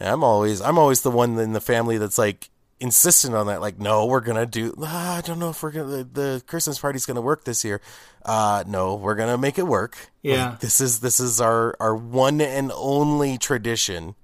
I'm 0.00 0.24
always 0.24 0.60
I'm 0.60 0.78
always 0.78 1.02
the 1.02 1.10
one 1.10 1.38
in 1.38 1.52
the 1.52 1.60
family 1.60 1.98
that's 1.98 2.18
like 2.18 2.48
insistent 2.80 3.34
on 3.34 3.46
that. 3.46 3.60
Like, 3.60 3.78
no, 3.78 4.06
we're 4.06 4.20
gonna 4.20 4.46
do. 4.46 4.74
Ah, 4.80 5.18
I 5.18 5.20
don't 5.20 5.38
know 5.38 5.50
if 5.50 5.62
we're 5.62 5.70
gonna 5.70 5.88
the, 5.88 6.04
the 6.04 6.42
Christmas 6.46 6.78
party's 6.78 7.06
gonna 7.06 7.20
work 7.20 7.44
this 7.44 7.64
year. 7.64 7.80
Uh, 8.24 8.64
no, 8.66 8.94
we're 8.94 9.14
gonna 9.14 9.38
make 9.38 9.58
it 9.58 9.66
work. 9.66 10.10
Yeah, 10.22 10.50
like, 10.50 10.60
this 10.60 10.80
is 10.80 11.00
this 11.00 11.20
is 11.20 11.40
our 11.40 11.76
our 11.78 11.94
one 11.94 12.40
and 12.40 12.72
only 12.74 13.38
tradition. 13.38 14.14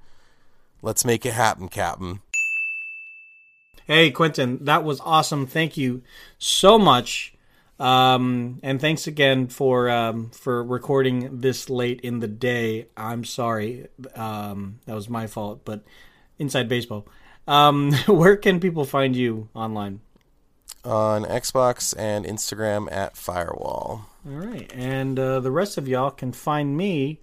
Let's 0.83 1.05
make 1.05 1.25
it 1.27 1.35
happen, 1.35 1.69
Captain. 1.69 2.21
Hey, 3.87 4.11
Quentin, 4.11 4.65
that 4.65 4.83
was 4.83 5.01
awesome. 5.01 5.47
Thank 5.47 5.77
you 5.77 6.03
so 6.39 6.79
much. 6.79 7.35
Um, 7.79 8.59
and 8.63 8.81
thanks 8.81 9.07
again 9.07 9.49
for 9.49 9.91
um, 9.91 10.31
for 10.31 10.65
recording 10.65 11.41
this 11.41 11.69
late 11.69 12.01
in 12.01 12.21
the 12.21 12.29
day. 12.29 12.87
I'm 12.97 13.25
sorry, 13.25 13.89
um, 14.15 14.81
that 14.87 14.95
was 14.95 15.09
my 15.09 15.27
fault. 15.27 15.63
But 15.65 15.85
inside 16.39 16.69
baseball. 16.69 17.07
Um, 17.47 17.93
where 18.07 18.37
can 18.37 18.61
people 18.61 18.85
find 18.85 19.15
you 19.15 19.49
online? 19.55 20.01
On 20.85 21.25
Xbox 21.25 21.95
and 21.99 22.25
Instagram 22.25 22.91
at 22.93 23.17
Firewall. 23.17 24.07
All 24.27 24.33
right, 24.33 24.71
and 24.75 25.19
uh, 25.19 25.41
the 25.41 25.51
rest 25.51 25.79
of 25.79 25.87
y'all 25.87 26.11
can 26.11 26.33
find 26.33 26.77
me 26.77 27.21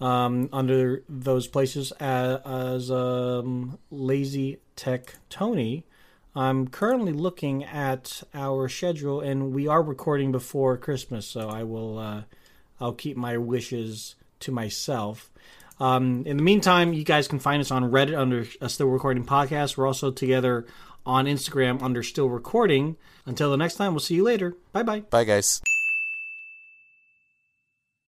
um, 0.00 0.48
under 0.52 1.02
those 1.08 1.46
places 1.46 1.92
as, 2.00 2.40
as 2.44 2.90
um, 2.90 3.78
Lazy 3.90 4.58
Tech 4.76 5.16
Tony. 5.28 5.84
I'm 6.34 6.68
currently 6.68 7.12
looking 7.12 7.64
at 7.64 8.22
our 8.34 8.68
schedule, 8.68 9.20
and 9.20 9.52
we 9.52 9.66
are 9.66 9.82
recording 9.82 10.30
before 10.30 10.76
Christmas, 10.76 11.26
so 11.26 11.48
I 11.48 11.64
will. 11.64 11.98
Uh, 11.98 12.22
I'll 12.80 12.92
keep 12.94 13.16
my 13.16 13.36
wishes 13.36 14.14
to 14.40 14.52
myself. 14.52 15.30
Um, 15.80 16.24
in 16.26 16.36
the 16.36 16.42
meantime, 16.42 16.92
you 16.92 17.04
guys 17.04 17.26
can 17.26 17.38
find 17.38 17.60
us 17.60 17.70
on 17.70 17.90
Reddit 17.90 18.18
under 18.18 18.46
a 18.60 18.68
Still 18.68 18.88
Recording 18.88 19.24
Podcast. 19.24 19.76
We're 19.76 19.86
also 19.86 20.10
together 20.10 20.66
on 21.04 21.26
Instagram 21.26 21.82
under 21.82 22.02
Still 22.02 22.28
Recording. 22.28 22.96
Until 23.26 23.50
the 23.50 23.56
next 23.56 23.76
time, 23.76 23.92
we'll 23.92 24.00
see 24.00 24.14
you 24.14 24.22
later. 24.22 24.56
Bye 24.72 24.82
bye. 24.82 25.00
Bye, 25.00 25.24
guys. 25.24 25.60